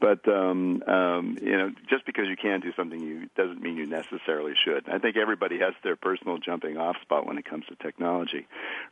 But 0.01 0.27
um, 0.29 0.83
um, 0.87 1.37
you 1.41 1.57
know, 1.57 1.71
just 1.89 2.07
because 2.07 2.27
you 2.29 2.37
can 2.37 2.61
do 2.61 2.73
something, 2.77 3.01
you 3.01 3.29
doesn't 3.37 3.61
mean 3.61 3.77
you 3.77 3.87
necessarily 3.87 4.55
should. 4.65 4.89
I 4.89 4.99
think 4.99 5.17
everybody 5.17 5.59
has 5.59 5.75
their 5.85 5.97
personal 5.97 6.39
jumping 6.39 6.77
off 6.77 6.97
spot 7.03 7.27
when 7.27 7.39
it 7.39 7.45
comes 7.45 7.67
to 7.67 7.77
technology. 7.77 8.47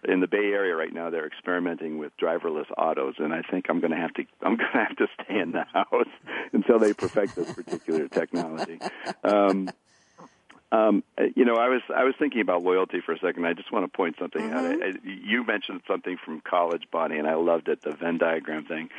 In 0.04 0.20
the 0.20 0.28
Bay 0.28 0.52
Area 0.52 0.74
right 0.74 0.92
now, 0.92 1.10
they're 1.10 1.26
experimenting 1.26 1.98
with 1.98 2.12
driverless 2.18 2.66
autos, 2.76 3.14
and 3.18 3.32
I 3.32 3.42
think 3.42 3.66
I'm 3.68 3.80
going 3.80 3.92
to 3.92 3.96
have 3.96 4.12
to 4.14 4.24
I'm 4.42 4.56
going 4.56 4.72
to 4.72 4.78
have 4.78 4.96
to 4.96 5.06
stay 5.22 5.38
in 5.38 5.52
the 5.52 5.64
house 5.72 6.12
until 6.52 6.78
they 6.78 6.92
perfect 6.92 7.36
this 7.36 7.52
particular 7.52 8.08
technology. 8.08 8.78
Um, 9.24 9.70
um, 10.70 11.02
you 11.34 11.44
know, 11.46 11.54
I 11.54 11.68
was 11.68 11.80
I 11.94 12.04
was 12.04 12.14
thinking 12.18 12.42
about 12.42 12.62
loyalty 12.62 13.00
for 13.00 13.12
a 13.12 13.18
second. 13.18 13.46
I 13.46 13.54
just 13.54 13.72
want 13.72 13.90
to 13.90 13.96
point 13.96 14.16
something 14.18 14.42
mm-hmm. 14.42 14.82
out. 14.82 14.82
I, 14.82 14.92
you 15.04 15.44
mentioned 15.44 15.80
something 15.88 16.18
from 16.22 16.42
college, 16.42 16.82
Bonnie, 16.90 17.18
and 17.18 17.26
I 17.26 17.36
loved 17.36 17.68
it—the 17.68 17.92
Venn 17.92 18.18
diagram 18.18 18.66
thing. 18.66 18.90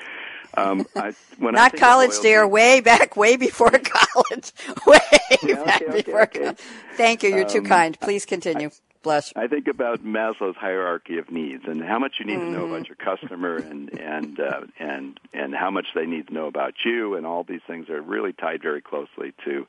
Um, 0.58 0.88
I, 0.96 1.14
when 1.38 1.54
Not 1.54 1.76
I 1.76 1.78
college, 1.78 2.10
loyalty, 2.10 2.28
dear. 2.28 2.48
Way 2.48 2.82
back, 2.82 3.16
way 3.16 3.38
before 3.38 3.70
college. 3.84 4.52
way 4.88 5.00
yeah, 5.44 5.64
back 5.64 5.82
okay, 5.84 6.02
before 6.02 6.24
okay, 6.24 6.40
college. 6.40 6.58
Thank 6.96 7.22
you. 7.22 7.30
You're 7.30 7.48
too 7.48 7.60
um, 7.60 7.66
kind. 7.66 8.00
Please 8.00 8.26
continue. 8.26 8.72
Bless. 9.02 9.32
I 9.36 9.48
think 9.48 9.68
about 9.68 10.04
Maslow's 10.04 10.58
hierarchy 10.58 11.20
of 11.20 11.32
needs 11.32 11.64
and 11.66 11.82
how 11.82 12.00
much 12.00 12.16
you 12.20 12.26
need 12.26 12.38
mm-hmm. 12.38 12.54
to 12.54 12.60
know 12.60 12.68
about 12.68 12.88
your 12.88 12.98
customer 12.98 13.56
and 13.56 13.98
and 13.98 14.40
uh, 14.40 14.62
and 14.78 15.18
and 15.34 15.56
how 15.56 15.72
much 15.72 15.88
they 15.96 16.06
need 16.06 16.28
to 16.28 16.34
know 16.34 16.48
about 16.48 16.74
you 16.84 17.16
and 17.16 17.26
all 17.26 17.46
these 17.46 17.62
things 17.66 17.90
are 17.90 18.02
really 18.02 18.34
tied 18.34 18.62
very 18.62 18.82
closely 18.82 19.34
to 19.46 19.66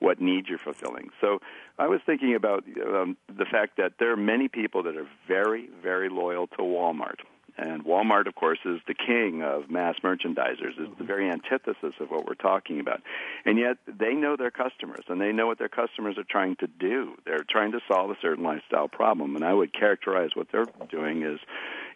what 0.00 0.20
needs 0.20 0.48
you're 0.50 0.58
fulfilling. 0.58 1.08
So 1.22 1.38
I 1.78 1.86
was 1.86 2.00
thinking 2.04 2.34
about 2.34 2.64
um, 2.86 3.16
the 3.26 3.46
fact 3.46 3.78
that 3.78 3.94
there 3.98 4.12
are 4.12 4.18
many 4.18 4.48
people 4.48 4.82
that 4.82 4.96
are 4.96 5.08
very 5.26 5.70
very 5.82 6.10
loyal 6.10 6.46
to 6.48 6.58
Walmart 6.58 7.20
and 7.56 7.84
Walmart, 7.84 8.26
of 8.26 8.34
course, 8.34 8.58
is 8.64 8.80
the 8.86 8.94
king 8.94 9.42
of 9.42 9.70
mass 9.70 9.96
merchandisers. 10.02 10.72
It's 10.76 10.98
the 10.98 11.04
very 11.04 11.30
antithesis 11.30 11.94
of 12.00 12.10
what 12.10 12.26
we're 12.26 12.34
talking 12.34 12.80
about. 12.80 13.00
And 13.44 13.58
yet 13.58 13.76
they 13.86 14.14
know 14.14 14.36
their 14.36 14.50
customers 14.50 15.04
and 15.08 15.20
they 15.20 15.30
know 15.30 15.46
what 15.46 15.58
their 15.58 15.68
customers 15.68 16.18
are 16.18 16.24
trying 16.28 16.56
to 16.56 16.66
do. 16.66 17.14
They're 17.24 17.44
trying 17.48 17.72
to 17.72 17.80
solve 17.86 18.10
a 18.10 18.16
certain 18.20 18.42
lifestyle 18.42 18.88
problem. 18.88 19.36
And 19.36 19.44
I 19.44 19.54
would 19.54 19.72
characterize 19.72 20.30
what 20.34 20.48
they're 20.50 20.66
doing 20.90 21.22
is 21.22 21.38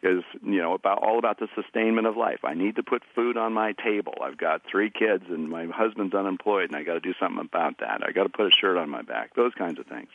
is, 0.01 0.23
you 0.45 0.63
know, 0.63 0.75
about 0.75 1.03
all 1.03 1.19
about 1.19 1.41
the 1.41 1.49
sustainment 1.57 2.07
of 2.07 2.17
life. 2.17 2.39
I 2.45 2.55
need 2.55 2.77
to 2.77 2.85
put 2.85 3.03
food 3.17 3.37
on 3.37 3.53
my 3.53 3.73
table. 3.73 4.15
I've 4.23 4.39
got 4.39 4.63
three 4.71 4.91
kids 4.91 5.25
and 5.29 5.49
my 5.49 5.67
husband's 5.67 6.15
unemployed 6.15 6.71
and 6.71 6.77
I 6.77 6.85
got 6.85 6.95
to 6.95 7.01
do 7.01 7.15
something 7.19 7.41
about 7.45 7.79
that. 7.81 8.03
I 8.07 8.13
got 8.13 8.23
to 8.23 8.29
put 8.29 8.47
a 8.47 8.51
shirt 8.61 8.77
on 8.77 8.91
my 8.91 9.03
back. 9.03 9.35
Those 9.35 9.53
kinds 9.55 9.81
of 9.81 9.87
things. 9.87 10.11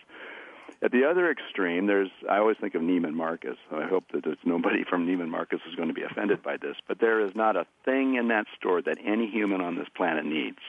At 0.81 0.91
the 0.91 1.05
other 1.05 1.31
extreme, 1.31 1.87
there's 1.87 2.09
I 2.29 2.37
always 2.37 2.57
think 2.57 2.75
of 2.75 2.81
Neiman 2.81 3.13
Marcus. 3.13 3.57
So 3.69 3.77
I 3.77 3.87
hope 3.87 4.05
that 4.13 4.23
there's 4.23 4.37
nobody 4.43 4.83
from 4.83 5.07
Neiman 5.07 5.29
Marcus 5.29 5.59
is 5.69 5.75
going 5.75 5.87
to 5.87 5.93
be 5.93 6.03
offended 6.03 6.43
by 6.43 6.57
this, 6.57 6.75
but 6.87 6.99
there 6.99 7.21
is 7.21 7.35
not 7.35 7.55
a 7.55 7.65
thing 7.85 8.15
in 8.15 8.27
that 8.29 8.47
store 8.57 8.81
that 8.81 8.97
any 9.05 9.29
human 9.29 9.61
on 9.61 9.75
this 9.75 9.87
planet 9.95 10.25
needs. 10.25 10.59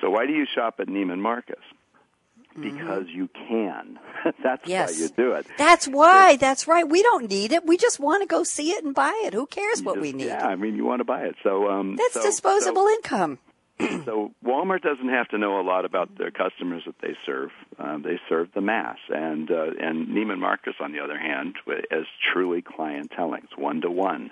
So 0.00 0.10
why 0.10 0.26
do 0.26 0.32
you 0.32 0.46
shop 0.46 0.76
at 0.80 0.88
Neiman 0.88 1.18
Marcus? 1.18 1.62
Because 2.54 3.06
mm-hmm. 3.06 3.16
you 3.16 3.28
can. 3.28 3.98
That's 4.42 4.68
yes. 4.68 4.92
why 4.92 4.98
you 4.98 5.08
do 5.08 5.32
it. 5.32 5.46
That's 5.58 5.88
why. 5.88 6.36
That's 6.36 6.68
right. 6.68 6.88
We 6.88 7.02
don't 7.02 7.28
need 7.28 7.50
it. 7.50 7.66
We 7.66 7.76
just 7.76 7.98
want 7.98 8.22
to 8.22 8.26
go 8.26 8.44
see 8.44 8.70
it 8.70 8.84
and 8.84 8.94
buy 8.94 9.22
it. 9.24 9.34
Who 9.34 9.46
cares 9.46 9.82
what 9.82 9.96
just, 9.96 10.02
we 10.02 10.12
need? 10.12 10.26
Yeah, 10.26 10.46
I 10.46 10.54
mean, 10.54 10.76
you 10.76 10.84
want 10.84 11.00
to 11.00 11.04
buy 11.04 11.22
it. 11.22 11.34
So 11.42 11.68
um, 11.68 11.96
that's 11.96 12.14
so, 12.14 12.22
disposable 12.22 12.86
so, 12.86 12.94
income. 12.94 13.38
So 13.80 14.32
Walmart 14.44 14.82
doesn't 14.82 15.08
have 15.08 15.28
to 15.28 15.38
know 15.38 15.60
a 15.60 15.62
lot 15.62 15.84
about 15.84 16.16
their 16.16 16.30
customers 16.30 16.84
that 16.86 16.94
they 17.00 17.16
serve. 17.26 17.50
Uh, 17.78 17.98
they 17.98 18.20
serve 18.28 18.48
the 18.54 18.60
mass, 18.60 18.98
and 19.08 19.50
uh, 19.50 19.70
and 19.80 20.08
Neiman 20.08 20.38
Marcus, 20.38 20.74
on 20.80 20.92
the 20.92 21.00
other 21.00 21.18
hand, 21.18 21.56
is 21.90 22.06
truly 22.32 22.62
clienteling. 22.62 23.44
It's 23.44 23.56
one 23.56 23.80
to 23.80 23.90
one, 23.90 24.30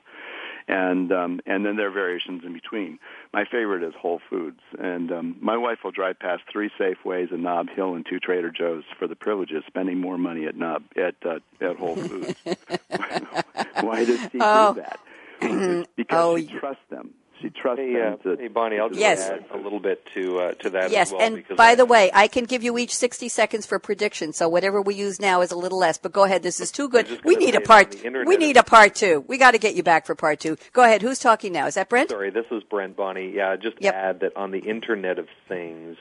and 0.69 1.11
um, 1.11 1.41
and 1.45 1.67
then 1.67 1.77
there 1.77 1.89
are 1.89 1.93
variations 1.93 2.45
in 2.45 2.53
between. 2.53 3.01
My 3.33 3.45
favorite 3.45 3.83
is 3.83 3.95
Whole 4.01 4.21
Foods, 4.31 4.61
and 4.79 5.11
um, 5.11 5.37
my 5.41 5.57
wife 5.57 5.79
will 5.83 5.91
drive 5.91 6.21
past 6.21 6.45
three 6.51 6.71
Safeways, 6.79 7.33
a 7.33 7.37
Nob 7.37 7.69
Hill, 7.69 7.95
and 7.95 8.07
two 8.07 8.21
Trader 8.21 8.51
Joe's 8.51 8.85
for 8.97 9.09
the 9.09 9.17
privilege 9.17 9.51
of 9.51 9.65
spending 9.67 9.99
more 9.99 10.19
money 10.19 10.47
at 10.47 10.55
Nob 10.55 10.85
at 10.97 11.17
uh, 11.25 11.41
at 11.61 11.77
Whole 11.77 11.97
Foods. 11.97 12.35
Why 13.81 14.05
does 14.05 14.21
she 14.31 14.39
oh. 14.41 14.75
do 14.75 14.83
that? 14.83 15.01
because 15.97 16.25
oh, 16.25 16.39
she 16.39 16.47
trusts 16.47 16.85
them 16.89 17.15
she 17.43 17.51
trusts 17.51 17.81
hey, 17.81 17.95
them 17.95 18.15
uh, 18.15 18.17
to, 18.23 18.37
hey, 18.37 18.49
Bonnie, 18.49 18.79
I'll 18.79 18.89
just 18.89 19.01
yes. 19.01 19.29
add 19.29 19.45
a 19.53 19.57
little 19.57 19.81
bit 19.81 20.07
to 20.15 20.39
uh, 20.39 20.53
to 20.55 20.71
that 20.71 20.91
yes, 20.91 21.09
as 21.09 21.13
well. 21.13 21.23
and 21.23 21.45
by 21.57 21.71
I, 21.71 21.75
the 21.75 21.85
way, 21.85 22.11
I 22.15 22.29
can 22.29 22.45
give 22.45 22.63
you 22.63 22.79
each 22.79 22.95
60 22.95 23.29
seconds 23.29 23.67
for 23.67 23.79
prediction, 23.79 24.33
so 24.33 24.49
whatever 24.49 24.81
we 24.81 24.95
use 24.95 25.21
now 25.21 25.43
is 25.43 25.51
a 25.51 25.57
little 25.57 25.79
less. 25.79 25.99
But 25.99 26.13
go 26.13 26.25
ahead, 26.25 26.43
this 26.43 26.61
is 26.61 26.71
too 26.71 26.89
good. 26.89 27.21
We 27.25 27.37
need 27.37 27.55
a 27.55 27.61
part. 27.61 27.97
We 28.03 28.37
need 28.37 28.57
a 28.57 28.63
part 28.63 28.95
two. 28.95 29.25
We 29.27 29.37
got 29.37 29.51
to 29.51 29.59
get 29.59 29.75
you 29.75 29.83
back 29.83 30.07
for 30.07 30.15
part 30.15 30.41
two. 30.41 30.57
Go 30.73 30.83
ahead. 30.83 31.03
Who's 31.03 31.19
talking 31.19 31.53
now? 31.53 31.67
Is 31.67 31.75
that 31.75 31.89
Brent? 31.89 32.11
Sorry, 32.11 32.31
this 32.31 32.47
is 32.51 32.63
Brent. 32.63 32.97
Bonnie, 32.97 33.33
yeah. 33.35 33.57
Just 33.57 33.77
yep. 33.81 33.95
add 33.95 34.21
that 34.21 34.37
on 34.37 34.51
the 34.51 34.61
Internet 34.61 35.19
of 35.19 35.29
Things 35.49 35.97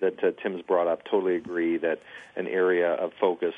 that 0.00 0.22
uh, 0.22 0.32
Tim's 0.42 0.62
brought 0.62 0.86
up. 0.86 1.04
Totally 1.04 1.36
agree 1.36 1.78
that 1.78 2.00
an 2.36 2.46
area 2.46 2.92
of 2.92 3.12
focus. 3.20 3.54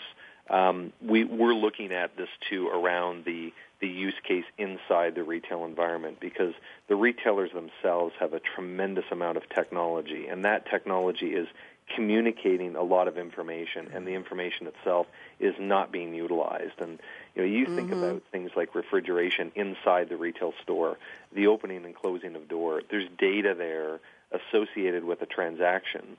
Um, 0.49 0.93
we 1.03 1.24
we're 1.24 1.55
looking 1.55 1.93
at 1.93 2.16
this 2.16 2.29
too 2.49 2.68
around 2.68 3.24
the 3.24 3.53
the 3.81 3.89
use 3.89 4.14
case 4.27 4.45
inside 4.57 5.14
the 5.14 5.22
retail 5.22 5.64
environment 5.64 6.18
because 6.20 6.55
the 6.89 6.97
retailers 6.97 7.51
themselves 7.53 8.14
have 8.18 8.33
a 8.33 8.41
tremendous 8.41 9.05
amount 9.11 9.37
of 9.37 9.49
technology 9.49 10.27
and 10.29 10.45
that 10.45 10.68
technology 10.70 11.35
is 11.35 11.47
communicating 11.95 12.74
a 12.74 12.83
lot 12.83 13.07
of 13.07 13.16
information 13.16 13.89
and 13.95 14.07
the 14.07 14.12
information 14.12 14.66
itself 14.66 15.07
is 15.39 15.55
not 15.59 15.93
being 15.93 16.14
utilized. 16.14 16.81
And 16.81 16.99
you 17.35 17.43
know 17.43 17.49
you 17.49 17.66
think 17.66 17.91
mm-hmm. 17.91 18.03
about 18.03 18.22
things 18.33 18.51
like 18.57 18.74
refrigeration 18.74 19.53
inside 19.55 20.09
the 20.09 20.16
retail 20.16 20.53
store 20.62 20.99
the 21.33 21.47
opening 21.47 21.85
and 21.85 21.95
closing 21.95 22.35
of 22.35 22.49
door. 22.49 22.83
There's 22.91 23.09
data 23.18 23.55
there 23.57 24.01
associated 24.33 25.05
with 25.05 25.22
a 25.22 25.27
transaction 25.27 26.16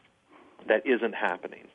that 0.67 0.85
isn't 0.85 1.13
happening 1.13 1.67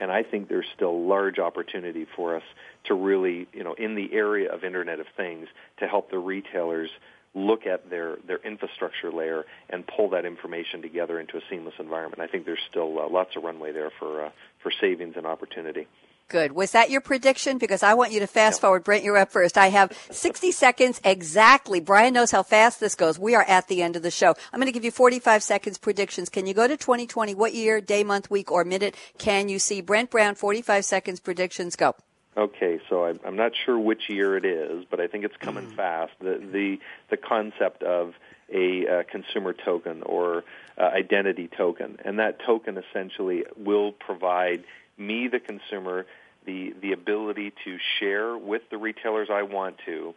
and 0.00 0.10
I 0.10 0.22
think 0.22 0.48
there's 0.48 0.66
still 0.74 1.06
large 1.06 1.38
opportunity 1.38 2.06
for 2.16 2.36
us 2.36 2.42
to 2.84 2.94
really, 2.94 3.46
you 3.52 3.62
know, 3.62 3.74
in 3.74 3.94
the 3.94 4.12
area 4.12 4.52
of 4.52 4.64
Internet 4.64 4.98
of 4.98 5.06
Things, 5.16 5.46
to 5.78 5.86
help 5.86 6.10
the 6.10 6.18
retailers 6.18 6.90
look 7.34 7.66
at 7.66 7.88
their, 7.90 8.16
their 8.26 8.38
infrastructure 8.38 9.12
layer 9.12 9.44
and 9.68 9.86
pull 9.86 10.10
that 10.10 10.24
information 10.24 10.82
together 10.82 11.20
into 11.20 11.36
a 11.36 11.40
seamless 11.48 11.74
environment. 11.78 12.20
I 12.20 12.26
think 12.26 12.44
there's 12.44 12.58
still 12.68 12.98
uh, 12.98 13.08
lots 13.08 13.36
of 13.36 13.44
runway 13.44 13.72
there 13.72 13.90
for 13.98 14.26
uh, 14.26 14.30
for 14.62 14.72
savings 14.80 15.14
and 15.16 15.26
opportunity. 15.26 15.86
Good. 16.30 16.52
Was 16.52 16.70
that 16.70 16.90
your 16.90 17.00
prediction? 17.00 17.58
Because 17.58 17.82
I 17.82 17.94
want 17.94 18.12
you 18.12 18.20
to 18.20 18.26
fast 18.28 18.60
forward. 18.60 18.84
Brent, 18.84 19.02
you're 19.02 19.16
up 19.16 19.32
first. 19.32 19.58
I 19.58 19.66
have 19.66 19.92
60 20.12 20.52
seconds 20.64 21.00
exactly. 21.04 21.80
Brian 21.80 22.14
knows 22.14 22.30
how 22.30 22.44
fast 22.44 22.78
this 22.78 22.94
goes. 22.94 23.18
We 23.18 23.34
are 23.34 23.42
at 23.48 23.66
the 23.66 23.82
end 23.82 23.96
of 23.96 24.02
the 24.02 24.12
show. 24.12 24.34
I'm 24.52 24.60
going 24.60 24.66
to 24.66 24.72
give 24.72 24.84
you 24.84 24.92
45 24.92 25.42
seconds 25.42 25.76
predictions. 25.76 26.28
Can 26.28 26.46
you 26.46 26.54
go 26.54 26.68
to 26.68 26.76
2020? 26.76 27.34
What 27.34 27.52
year, 27.52 27.80
day, 27.80 28.04
month, 28.04 28.30
week, 28.30 28.52
or 28.52 28.64
minute 28.64 28.94
can 29.18 29.48
you 29.48 29.58
see? 29.58 29.80
Brent 29.80 30.08
Brown, 30.10 30.36
45 30.36 30.84
seconds 30.84 31.18
predictions. 31.18 31.74
Go. 31.74 31.96
Okay, 32.36 32.80
so 32.88 33.06
I'm, 33.06 33.18
I'm 33.26 33.34
not 33.34 33.50
sure 33.66 33.76
which 33.76 34.08
year 34.08 34.36
it 34.36 34.44
is, 34.44 34.84
but 34.88 35.00
I 35.00 35.08
think 35.08 35.24
it's 35.24 35.36
coming 35.36 35.66
Mm. 35.66 35.74
fast. 35.74 36.12
The 36.20 36.40
the 36.40 36.78
the 37.10 37.16
concept 37.16 37.82
of 37.82 38.14
a 38.54 38.86
uh, 38.86 39.02
consumer 39.10 39.52
token 39.52 40.04
or 40.04 40.44
uh, 40.78 40.82
identity 40.82 41.48
token, 41.48 41.98
and 42.04 42.20
that 42.20 42.38
token 42.46 42.78
essentially 42.78 43.42
will 43.56 43.90
provide 43.90 44.62
me, 44.96 45.28
the 45.28 45.40
consumer, 45.40 46.06
the 46.46 46.74
the 46.80 46.92
ability 46.92 47.52
to 47.64 47.78
share 47.98 48.36
with 48.36 48.62
the 48.70 48.78
retailers 48.78 49.28
I 49.30 49.42
want 49.42 49.76
to 49.86 50.14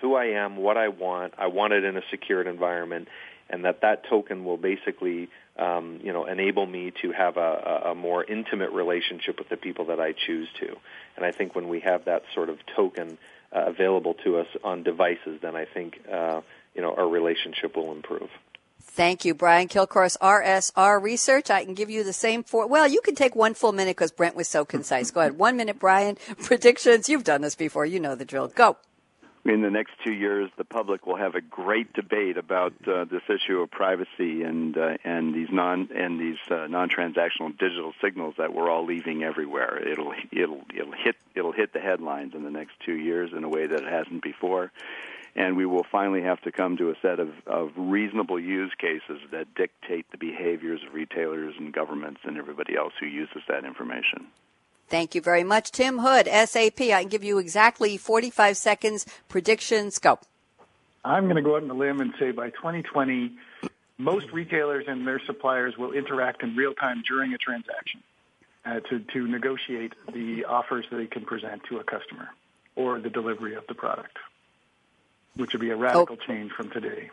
who 0.00 0.14
I 0.14 0.26
am, 0.26 0.56
what 0.56 0.76
I 0.76 0.88
want. 0.88 1.34
I 1.38 1.46
want 1.46 1.72
it 1.72 1.84
in 1.84 1.96
a 1.96 2.02
secured 2.10 2.46
environment, 2.46 3.08
and 3.48 3.64
that 3.64 3.80
that 3.80 4.04
token 4.08 4.44
will 4.44 4.56
basically 4.56 5.28
um, 5.58 6.00
you 6.02 6.12
know 6.12 6.26
enable 6.26 6.66
me 6.66 6.92
to 7.02 7.12
have 7.12 7.36
a, 7.36 7.82
a 7.86 7.94
more 7.94 8.22
intimate 8.24 8.72
relationship 8.72 9.38
with 9.38 9.48
the 9.48 9.56
people 9.56 9.86
that 9.86 10.00
I 10.00 10.12
choose 10.12 10.48
to. 10.60 10.76
And 11.16 11.24
I 11.24 11.32
think 11.32 11.54
when 11.54 11.68
we 11.68 11.80
have 11.80 12.04
that 12.04 12.24
sort 12.34 12.50
of 12.50 12.58
token 12.74 13.18
uh, 13.54 13.64
available 13.66 14.14
to 14.24 14.38
us 14.38 14.48
on 14.62 14.82
devices, 14.82 15.40
then 15.40 15.56
I 15.56 15.64
think 15.64 15.98
uh, 16.12 16.42
you 16.74 16.82
know 16.82 16.94
our 16.94 17.08
relationship 17.08 17.76
will 17.76 17.92
improve. 17.92 18.28
Thank 18.80 19.26
you, 19.26 19.34
Brian 19.34 19.68
Kilcourse, 19.68 20.16
RSR 20.22 21.02
Research. 21.02 21.50
I 21.50 21.64
can 21.64 21.74
give 21.74 21.90
you 21.90 22.02
the 22.02 22.14
same 22.14 22.42
for, 22.42 22.66
well, 22.66 22.88
you 22.88 23.02
can 23.02 23.14
take 23.14 23.36
one 23.36 23.52
full 23.52 23.72
minute 23.72 23.94
because 23.96 24.10
Brent 24.10 24.34
was 24.34 24.48
so 24.48 24.64
concise. 24.64 25.10
Go 25.10 25.20
ahead. 25.20 25.36
One 25.38 25.56
minute, 25.56 25.78
Brian. 25.78 26.16
Predictions. 26.42 27.06
You've 27.06 27.24
done 27.24 27.42
this 27.42 27.54
before. 27.54 27.84
You 27.84 28.00
know 28.00 28.14
the 28.14 28.24
drill. 28.24 28.48
Go. 28.48 28.78
in 29.44 29.60
the 29.60 29.70
next 29.70 29.92
two 30.02 30.14
years, 30.14 30.50
the 30.56 30.64
public 30.64 31.06
will 31.06 31.16
have 31.16 31.34
a 31.34 31.42
great 31.42 31.92
debate 31.92 32.38
about 32.38 32.72
uh, 32.88 33.04
this 33.04 33.22
issue 33.28 33.60
of 33.60 33.70
privacy 33.70 34.42
and 34.42 34.78
uh, 34.78 34.96
and 35.04 35.34
these 35.34 35.48
non 35.52 35.90
and 35.94 36.18
these 36.18 36.38
uh, 36.50 36.66
non-transactional 36.66 37.56
digital 37.58 37.92
signals 38.00 38.34
that 38.38 38.54
we're 38.54 38.70
all 38.70 38.86
leaving 38.86 39.22
everywhere. 39.22 39.86
It'll 39.86 40.14
it'll 40.32 40.62
it'll 40.74 40.92
hit 40.92 41.16
it'll 41.34 41.52
hit 41.52 41.74
the 41.74 41.80
headlines 41.80 42.34
in 42.34 42.44
the 42.44 42.50
next 42.50 42.72
two 42.84 42.96
years 42.96 43.32
in 43.36 43.44
a 43.44 43.48
way 43.48 43.66
that 43.66 43.82
it 43.82 43.92
hasn't 43.92 44.22
before, 44.22 44.72
and 45.36 45.56
we 45.56 45.66
will 45.66 45.84
finally 45.92 46.22
have 46.22 46.40
to 46.40 46.50
come 46.50 46.76
to 46.78 46.90
a 46.90 46.94
set 47.02 47.20
of, 47.20 47.28
of 47.46 47.70
reasonable 47.76 48.40
use 48.40 48.72
cases 48.78 49.20
that 49.30 49.54
dictate 49.54 50.10
the 50.10 50.16
behaviors 50.16 50.80
of 50.86 50.94
retailers 50.94 51.54
and 51.58 51.72
governments 51.72 52.20
and 52.24 52.38
everybody 52.38 52.74
else 52.76 52.94
who 52.98 53.06
uses 53.06 53.42
that 53.48 53.64
information. 53.64 54.26
Thank 54.88 55.14
you 55.14 55.20
very 55.20 55.44
much, 55.44 55.72
Tim 55.72 55.98
Hood, 55.98 56.26
SAP. 56.26 56.80
I 56.80 57.02
can 57.02 57.08
give 57.08 57.22
you 57.22 57.38
exactly 57.38 57.96
45 57.96 58.56
seconds 58.56 59.04
predictions. 59.28 59.98
Go. 59.98 60.18
I'm 61.04 61.24
going 61.24 61.36
to 61.36 61.42
go 61.42 61.56
out 61.56 61.62
on 61.62 61.70
a 61.70 61.74
limb 61.74 62.00
and 62.00 62.14
say 62.18 62.30
by 62.30 62.50
2020, 62.50 63.32
most 63.98 64.30
retailers 64.32 64.84
and 64.88 65.06
their 65.06 65.20
suppliers 65.26 65.76
will 65.76 65.92
interact 65.92 66.42
in 66.42 66.56
real 66.56 66.72
time 66.72 67.02
during 67.06 67.34
a 67.34 67.38
transaction 67.38 68.02
uh, 68.64 68.80
to, 68.88 69.00
to 69.12 69.26
negotiate 69.26 69.92
the 70.12 70.44
offers 70.44 70.86
that 70.90 70.96
they 70.96 71.06
can 71.06 71.24
present 71.24 71.62
to 71.68 71.78
a 71.78 71.84
customer 71.84 72.28
or 72.74 73.00
the 73.00 73.10
delivery 73.10 73.54
of 73.54 73.64
the 73.68 73.74
product, 73.74 74.16
which 75.36 75.52
would 75.52 75.60
be 75.60 75.70
a 75.70 75.76
radical 75.76 76.18
oh. 76.20 76.26
change 76.26 76.52
from 76.52 76.70
today. 76.70 77.10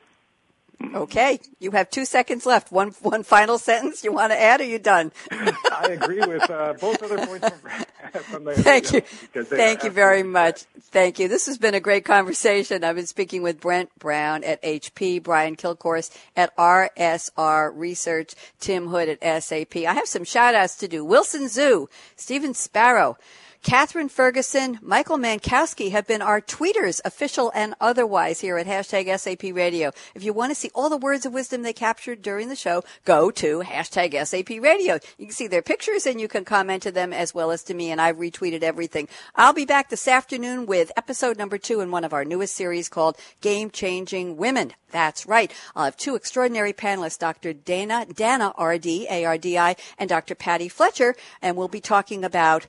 Okay, 0.93 1.39
you 1.59 1.71
have 1.71 1.89
two 1.89 2.05
seconds 2.05 2.45
left. 2.45 2.71
One 2.71 2.89
one 3.01 3.23
final 3.23 3.57
sentence 3.57 4.03
you 4.03 4.11
want 4.11 4.31
to 4.31 4.39
add? 4.39 4.59
Or 4.59 4.63
are 4.63 4.67
you 4.67 4.79
done? 4.79 5.11
I 5.31 5.89
agree 5.91 6.19
with 6.19 6.49
uh, 6.49 6.73
both 6.73 7.01
other 7.01 7.25
points 7.25 7.49
from, 7.49 8.23
from 8.23 8.43
the. 8.43 8.53
Thank 8.53 8.91
you, 8.91 9.01
thank 9.01 9.83
you 9.83 9.89
very 9.89 10.23
much. 10.23 10.63
Thank 10.81 11.19
you. 11.19 11.27
This 11.27 11.45
has 11.45 11.57
been 11.57 11.73
a 11.73 11.79
great 11.79 12.05
conversation. 12.05 12.83
I've 12.83 12.95
been 12.95 13.07
speaking 13.07 13.41
with 13.41 13.59
Brent 13.59 13.97
Brown 13.97 14.43
at 14.43 14.61
HP, 14.61 15.23
Brian 15.23 15.55
Kilcourse 15.55 16.11
at 16.35 16.55
RSR 16.57 17.71
Research, 17.73 18.35
Tim 18.59 18.87
Hood 18.87 19.17
at 19.21 19.43
SAP. 19.43 19.77
I 19.77 19.93
have 19.93 20.07
some 20.07 20.25
shout 20.25 20.53
outs 20.53 20.75
to 20.77 20.87
do. 20.87 21.03
Wilson 21.05 21.47
Zoo, 21.47 21.89
Stephen 22.15 22.53
Sparrow. 22.53 23.17
Catherine 23.63 24.09
Ferguson, 24.09 24.77
Michael 24.81 25.17
Mankowski 25.17 25.91
have 25.91 26.05
been 26.05 26.21
our 26.21 26.41
tweeters, 26.41 26.99
official 27.05 27.49
and 27.55 27.73
otherwise, 27.79 28.41
here 28.41 28.57
at 28.57 28.67
hashtag 28.67 29.17
SAP 29.17 29.55
Radio. 29.55 29.93
If 30.13 30.21
you 30.21 30.33
want 30.33 30.51
to 30.51 30.55
see 30.55 30.69
all 30.75 30.89
the 30.89 30.97
words 30.97 31.25
of 31.25 31.31
wisdom 31.31 31.61
they 31.61 31.71
captured 31.71 32.21
during 32.21 32.49
the 32.49 32.57
show, 32.57 32.83
go 33.05 33.31
to 33.31 33.61
hashtag 33.61 34.21
SAP 34.27 34.61
Radio. 34.61 34.99
You 35.17 35.27
can 35.27 35.33
see 35.33 35.47
their 35.47 35.61
pictures 35.61 36.05
and 36.05 36.19
you 36.19 36.27
can 36.27 36.43
comment 36.43 36.83
to 36.83 36.91
them 36.91 37.13
as 37.13 37.33
well 37.33 37.51
as 37.51 37.63
to 37.63 37.73
me, 37.73 37.89
and 37.89 38.01
I've 38.01 38.17
retweeted 38.17 38.63
everything. 38.63 39.07
I'll 39.33 39.53
be 39.53 39.65
back 39.65 39.89
this 39.89 40.09
afternoon 40.09 40.65
with 40.65 40.91
episode 40.97 41.37
number 41.37 41.57
two 41.57 41.79
in 41.79 41.89
one 41.89 42.03
of 42.03 42.11
our 42.11 42.25
newest 42.25 42.55
series 42.55 42.89
called 42.89 43.15
Game 43.39 43.71
Changing 43.71 44.35
Women. 44.35 44.73
That's 44.91 45.25
right. 45.25 45.51
I'll 45.73 45.85
have 45.85 45.95
two 45.95 46.15
extraordinary 46.15 46.73
panelists, 46.73 47.17
Dr. 47.17 47.53
Dana, 47.53 48.07
Dana 48.13 48.51
Ardi, 48.57 49.07
A-R-D-I, 49.09 49.77
and 49.97 50.09
Dr. 50.09 50.35
Patty 50.35 50.67
Fletcher, 50.67 51.15
and 51.41 51.55
we'll 51.55 51.69
be 51.69 51.81
talking 51.81 52.25
about 52.25 52.67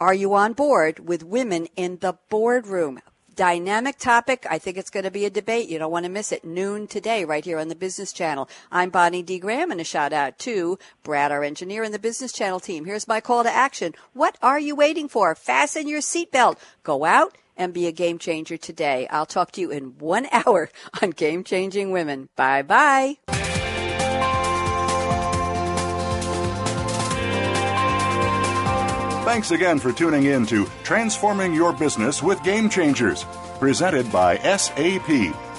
are 0.00 0.14
you 0.14 0.32
on 0.34 0.54
board 0.54 0.98
with 0.98 1.22
women 1.22 1.68
in 1.76 1.98
the 1.98 2.14
boardroom? 2.30 3.00
Dynamic 3.36 3.98
topic. 3.98 4.46
I 4.50 4.58
think 4.58 4.76
it's 4.76 4.90
going 4.90 5.04
to 5.04 5.10
be 5.10 5.26
a 5.26 5.30
debate. 5.30 5.68
You 5.68 5.78
don't 5.78 5.92
want 5.92 6.04
to 6.04 6.10
miss 6.10 6.32
it. 6.32 6.44
Noon 6.44 6.86
today, 6.86 7.24
right 7.24 7.44
here 7.44 7.58
on 7.58 7.68
the 7.68 7.74
Business 7.74 8.12
Channel. 8.12 8.48
I'm 8.72 8.90
Bonnie 8.90 9.22
D. 9.22 9.38
Graham, 9.38 9.70
and 9.70 9.80
a 9.80 9.84
shout 9.84 10.12
out 10.12 10.38
to 10.40 10.78
Brad, 11.02 11.30
our 11.30 11.44
engineer, 11.44 11.82
and 11.82 11.92
the 11.92 11.98
Business 11.98 12.32
Channel 12.32 12.60
team. 12.60 12.86
Here's 12.86 13.06
my 13.06 13.20
call 13.20 13.44
to 13.44 13.50
action. 13.50 13.94
What 14.14 14.36
are 14.42 14.58
you 14.58 14.74
waiting 14.74 15.08
for? 15.08 15.34
Fasten 15.34 15.86
your 15.86 16.00
seatbelt. 16.00 16.58
Go 16.82 17.04
out 17.04 17.36
and 17.56 17.74
be 17.74 17.86
a 17.86 17.92
game 17.92 18.18
changer 18.18 18.56
today. 18.56 19.06
I'll 19.10 19.26
talk 19.26 19.52
to 19.52 19.60
you 19.60 19.70
in 19.70 19.98
one 19.98 20.26
hour 20.32 20.70
on 21.02 21.10
Game 21.10 21.44
Changing 21.44 21.92
Women. 21.92 22.30
Bye 22.36 22.62
bye. 22.62 23.18
Thanks 29.30 29.52
again 29.52 29.78
for 29.78 29.92
tuning 29.92 30.24
in 30.24 30.44
to 30.46 30.66
Transforming 30.82 31.54
Your 31.54 31.72
Business 31.72 32.20
with 32.20 32.42
Game 32.42 32.68
Changers, 32.68 33.24
presented 33.60 34.10
by 34.10 34.38
SAP. 34.38 35.06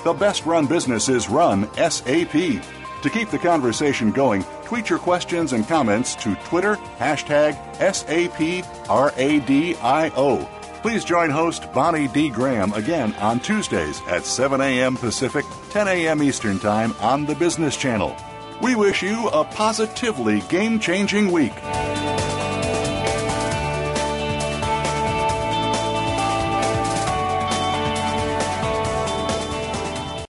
The 0.03 0.13
best 0.19 0.45
run 0.45 0.67
businesses 0.67 1.30
run 1.30 1.74
SAP. 1.76 2.34
To 2.34 3.09
keep 3.09 3.30
the 3.30 3.39
conversation 3.39 4.11
going, 4.11 4.43
tweet 4.65 4.89
your 4.89 4.99
questions 4.99 5.53
and 5.53 5.65
comments 5.65 6.15
to 6.15 6.36
Twitter, 6.43 6.76
hashtag 6.99 7.53
SAPRADIO. 7.78 8.51
Please 10.82 11.05
join 11.05 11.30
host 11.30 11.72
Bonnie 11.72 12.09
D. 12.09 12.28
Graham 12.28 12.74
again 12.74 13.15
on 13.15 13.39
Tuesdays 13.39 14.01
at 14.09 14.26
7 14.26 14.59
a.m. 14.59 14.97
Pacific, 14.97 15.45
10 15.69 15.88
a.m. 15.88 16.22
Eastern 16.22 16.59
Time 16.59 16.93
on 16.99 17.24
the 17.26 17.36
Business 17.36 17.78
Channel. 17.78 18.17
We 18.61 18.76
wish 18.76 19.01
you 19.01 19.30
a 19.30 19.45
positively 19.45 20.41
game 20.49 20.78
changing 20.78 21.32
week. 21.32 21.53